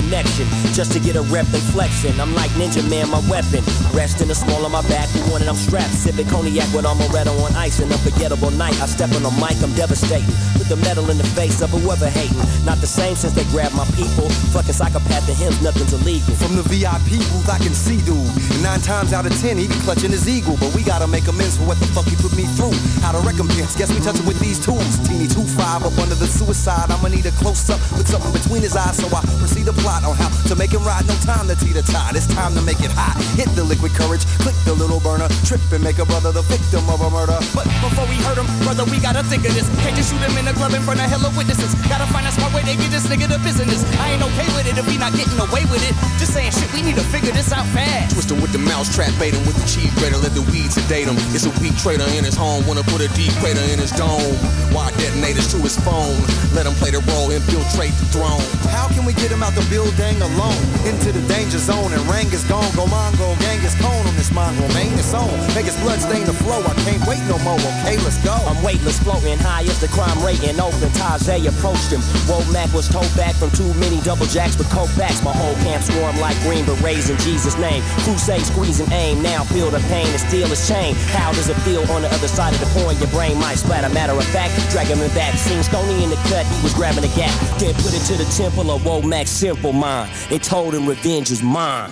Just 0.72 0.92
to 0.92 1.00
get 1.00 1.16
a 1.16 1.22
rep 1.22 1.44
and 1.52 1.62
flexing. 1.76 2.18
I'm 2.20 2.34
like 2.34 2.50
Ninja 2.52 2.80
Man, 2.88 3.10
my 3.10 3.20
weapon. 3.28 3.60
Rest 3.92 4.22
in 4.22 4.28
the 4.28 4.34
small 4.34 4.64
of 4.64 4.72
my 4.72 4.80
back, 4.88 5.08
who 5.10 5.20
wanted 5.30 5.48
I'm 5.48 5.56
strapped. 5.56 5.92
Sipping 5.92 6.26
cognac 6.28 6.72
with 6.72 6.86
amaretto 6.86 7.36
on 7.44 7.54
ice. 7.54 7.80
An 7.80 7.92
unforgettable 7.92 8.50
night. 8.52 8.80
I 8.80 8.86
step 8.86 9.12
on 9.12 9.22
the 9.22 9.30
mic, 9.36 9.60
I'm 9.60 9.74
devastating. 9.76 10.32
Put 10.56 10.68
the 10.68 10.76
metal 10.76 11.10
in 11.10 11.18
the 11.18 11.28
face 11.36 11.60
of 11.60 11.68
whoever 11.70 12.08
hating. 12.08 12.40
Not 12.64 12.78
the 12.80 12.86
same 12.86 13.14
since 13.14 13.34
they 13.34 13.44
grabbed 13.52 13.76
my 13.76 13.84
people. 13.92 14.30
Fucking 14.56 14.72
psychopath 14.72 15.26
to 15.26 15.34
him, 15.34 15.52
nothing's 15.60 15.92
illegal. 15.92 16.32
From 16.40 16.56
the 16.56 16.64
VIP 16.64 17.20
booth, 17.28 17.48
I 17.52 17.58
can 17.58 17.76
see 17.76 18.00
dude. 18.00 18.24
Nine 18.64 18.80
times 18.80 19.12
out 19.12 19.26
of 19.26 19.36
ten, 19.40 19.58
he 19.58 19.68
be 19.68 19.76
clutching 19.84 20.12
his 20.12 20.24
eagle. 20.28 20.56
But 20.56 20.72
we 20.72 20.82
gotta 20.82 21.06
make 21.06 21.28
amends 21.28 21.60
for 21.60 21.68
what 21.68 21.76
the 21.76 21.86
fuck 21.92 22.08
he 22.08 22.16
put 22.16 22.32
me 22.32 22.48
through. 22.56 22.72
How 23.04 23.12
to 23.12 23.20
recompense? 23.20 23.76
Guess 23.76 23.92
we 23.92 24.00
touch 24.00 24.16
him 24.16 24.24
with 24.24 24.40
these 24.40 24.56
tools. 24.56 24.96
Teeny 25.04 25.28
2-5 25.28 25.84
up 25.84 25.96
under 26.00 26.16
the 26.16 26.26
suicide. 26.26 26.88
I'ma 26.88 27.08
need 27.12 27.26
a 27.28 27.34
close 27.36 27.68
up 27.68 27.80
with 28.00 28.08
something 28.08 28.32
between 28.32 28.62
his 28.64 28.76
eyes. 28.76 28.96
So 28.96 29.12
I 29.12 29.20
proceed 29.36 29.66
to 29.66 29.76
plot 29.76 30.05
on 30.06 30.14
how 30.14 30.30
to 30.46 30.54
make 30.54 30.70
him 30.70 30.82
ride. 30.86 31.06
No 31.06 31.14
time 31.26 31.50
to 31.50 31.56
teeter 31.58 31.82
tide. 31.82 32.14
It's 32.14 32.30
time 32.30 32.54
to 32.54 32.62
make 32.62 32.80
it 32.80 32.94
hot. 32.94 33.18
Hit 33.34 33.50
the 33.58 33.66
liquid 33.66 33.92
courage, 33.92 34.24
click 34.38 34.54
the 34.64 34.72
little 34.72 35.02
burner, 35.02 35.26
trip 35.42 35.60
and 35.74 35.82
make 35.82 35.98
a 35.98 36.06
brother 36.06 36.30
the 36.30 36.46
victim 36.46 36.86
of 36.88 37.02
a 37.02 37.10
murder. 37.10 37.36
But 37.50 37.66
before 37.82 38.06
we 38.06 38.16
hurt 38.22 38.38
him, 38.38 38.46
brother, 38.62 38.86
we 38.86 39.02
gotta 39.02 39.26
think 39.26 39.42
of 39.44 39.52
this. 39.52 39.66
Can't 39.82 39.98
just 39.98 40.14
shoot 40.14 40.22
him 40.22 40.38
in 40.38 40.46
the 40.46 40.54
club 40.54 40.72
in 40.72 40.82
front 40.86 41.02
of 41.02 41.10
hella 41.10 41.34
witnesses. 41.34 41.74
Gotta 41.90 42.06
find 42.14 42.24
a 42.24 42.32
smart 42.32 42.54
way 42.54 42.62
to 42.62 42.74
get 42.78 42.90
this 42.94 43.10
nigga 43.10 43.26
to 43.26 43.38
business. 43.42 43.82
I 43.98 44.14
ain't 44.14 44.22
okay 44.22 44.46
with 44.54 44.70
it 44.70 44.78
if 44.78 44.86
we 44.86 44.96
not 44.96 45.12
getting 45.18 45.38
away 45.42 45.66
with 45.66 45.82
it. 45.82 45.94
Just 46.22 46.32
saying 46.32 46.54
shit, 46.54 46.70
we 46.70 46.86
need 46.86 46.94
to 46.94 47.06
figure 47.10 47.34
this 47.34 47.50
out 47.50 47.66
fast. 47.74 48.14
Twist 48.14 48.30
him 48.30 48.38
with 48.40 48.54
the 48.54 48.62
mousetrap, 48.62 49.10
bait 49.18 49.34
him 49.34 49.42
with 49.42 49.58
the 49.58 49.66
cheese 49.66 49.92
grater, 49.98 50.18
let 50.22 50.32
the 50.38 50.46
weed 50.54 50.70
sedate 50.70 51.10
him. 51.10 51.18
It's 51.34 51.46
a 51.50 51.54
weak 51.58 51.74
traitor 51.82 52.06
in 52.14 52.22
his 52.22 52.38
home, 52.38 52.62
wanna 52.66 52.86
put 52.86 53.02
a 53.02 53.10
deep 53.18 53.34
crater 53.42 53.64
in 53.74 53.82
his 53.82 53.90
dome. 53.90 54.36
Why 54.70 54.94
detonators 55.00 55.50
to 55.52 55.58
his 55.58 55.74
phone? 55.80 56.14
Let 56.54 56.68
him 56.68 56.76
play 56.78 56.92
the 56.94 57.02
role, 57.10 57.32
infiltrate 57.32 57.96
the 57.98 58.06
throne. 58.14 58.44
How 58.70 58.86
can 58.92 59.04
we 59.04 59.12
get 59.12 59.32
him 59.32 59.42
out 59.42 59.54
the 59.56 59.66
building 59.72 59.95
alone? 60.00 60.60
Into 60.84 61.10
the 61.12 61.24
danger 61.26 61.58
zone 61.58 61.92
and 61.92 62.02
Rang 62.06 62.28
is 62.28 62.44
gone. 62.44 62.68
Go 62.76 62.84
Mongo, 62.86 63.32
Genghis 63.40 63.74
Cone 63.80 64.06
on 64.06 64.14
this 64.16 64.30
mongrel, 64.32 64.68
main 64.74 64.92
its 64.92 65.14
on. 65.14 65.30
Make 65.54 65.66
his 65.66 65.76
blood 65.80 66.00
stain 66.00 66.24
the 66.26 66.32
flow. 66.32 66.60
I 66.62 66.74
can't 66.84 67.02
wait 67.08 67.22
no 67.26 67.38
more. 67.40 67.58
Okay, 67.82 67.96
let's 68.04 68.20
go. 68.22 68.34
I'm 68.34 68.60
weightless, 68.62 69.00
floating 69.00 69.38
high 69.38 69.64
as 69.64 69.80
the 69.80 69.88
crime 69.88 70.20
rating 70.22 70.60
open. 70.60 70.92
Tajay 70.92 71.48
approached 71.48 71.90
him. 71.90 72.00
Womack 72.28 72.72
was 72.74 72.88
towed 72.88 73.08
back 73.16 73.34
from 73.34 73.50
too 73.50 73.72
many 73.80 74.00
double 74.02 74.26
jacks 74.26 74.56
with 74.58 74.68
coke 74.70 74.92
backs. 74.96 75.22
My 75.24 75.32
whole 75.32 75.56
camp 75.64 75.82
swarm 75.82 76.18
like 76.20 76.36
green 76.44 76.64
berets 76.64 77.08
in 77.08 77.16
Jesus' 77.18 77.56
name. 77.58 77.82
Crusade 78.04 78.44
squeezing 78.44 78.90
aim. 78.92 79.22
Now 79.22 79.44
feel 79.44 79.70
the 79.70 79.80
pain 79.88 80.06
and 80.06 80.20
steal 80.20 80.48
his 80.48 80.68
chain. 80.68 80.94
How 81.16 81.32
does 81.32 81.48
it 81.48 81.56
feel 81.64 81.82
on 81.90 82.02
the 82.02 82.12
other 82.12 82.28
side 82.28 82.52
of 82.52 82.60
the 82.60 82.70
coin? 82.80 82.98
Your 82.98 83.10
brain 83.10 83.38
might 83.40 83.56
splatter. 83.56 83.88
Matter 83.88 84.12
of 84.12 84.28
fact, 84.28 84.52
drag 84.70 84.88
him 84.88 84.98
back. 85.14 85.38
Seen 85.38 85.62
Stony 85.62 86.04
in 86.04 86.10
the 86.10 86.20
cut, 86.28 86.44
he 86.46 86.62
was 86.62 86.74
grabbing 86.74 87.04
a 87.04 87.12
gap. 87.16 87.32
Then 87.58 87.74
put 87.80 87.96
it 87.96 88.04
to 88.12 88.14
the 88.16 88.28
temple 88.36 88.70
of 88.70 88.82
Womack's 88.82 89.30
simple 89.30 89.72
mind. 89.86 90.42
Told 90.42 90.74
him 90.74 90.86
revenge 90.86 91.30
is 91.30 91.42
mine. 91.42 91.90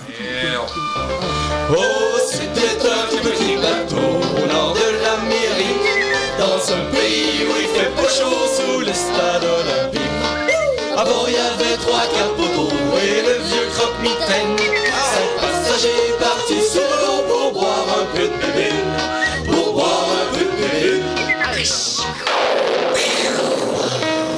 Oh, 1.69 2.17
c'était 2.29 2.79
un 2.97 3.05
tout 3.09 3.21
petit 3.27 3.55
bateau 3.63 4.07
au 4.39 4.45
nord 4.53 4.73
de 4.83 4.89
l'Amérique, 5.03 5.91
dans 6.37 6.61
un 6.77 6.83
pays 6.95 7.37
où 7.47 7.53
il 7.63 7.69
fait 7.75 7.93
pas 7.99 8.11
chaud 8.17 8.43
sous 8.57 8.79
le 8.81 8.93
stade 8.93 9.45
olympique. 9.59 10.01
À 10.97 11.03
il 11.27 11.33
y 11.33 11.43
avait 11.51 11.77
trois 11.85 12.05
capoteaux 12.17 12.73
et 13.03 13.21
le 13.27 13.35
vieux 13.47 13.67
croque-mitaine. 13.75 14.55
Cinq 15.13 15.29
passagers 15.41 16.07
partis 16.19 16.65
sur 16.73 16.89
l'eau 17.01 17.19
pour 17.29 17.47
boire 17.53 17.87
un 18.01 18.05
peu 18.15 18.27
de 18.33 18.37
bébé, 18.41 18.69
pour 19.51 19.73
boire 19.73 20.07
un 20.21 20.27
peu 20.33 20.45
de 20.45 20.55
bébé. 20.61 21.65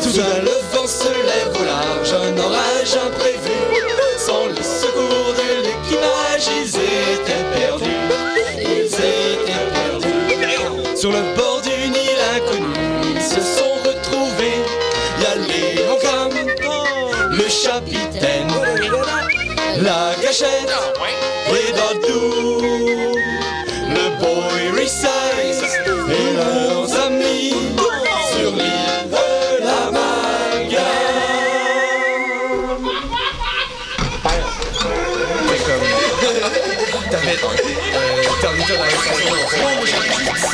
Soudain, 0.01 0.35
le 0.41 0.55
vent 0.71 0.87
se 0.87 1.11
lève 1.29 1.53
au 1.59 1.65
large, 1.65 2.11
un 2.13 2.37
orage 2.39 2.93
imprévu. 3.05 3.36
Ils 6.55 6.69
étaient 6.69 7.45
perdus. 7.55 7.85
Ils 8.59 8.85
étaient 8.85 9.65
perdus. 9.73 10.97
Sur 10.97 11.11
le 11.11 11.21
bord 11.35 11.46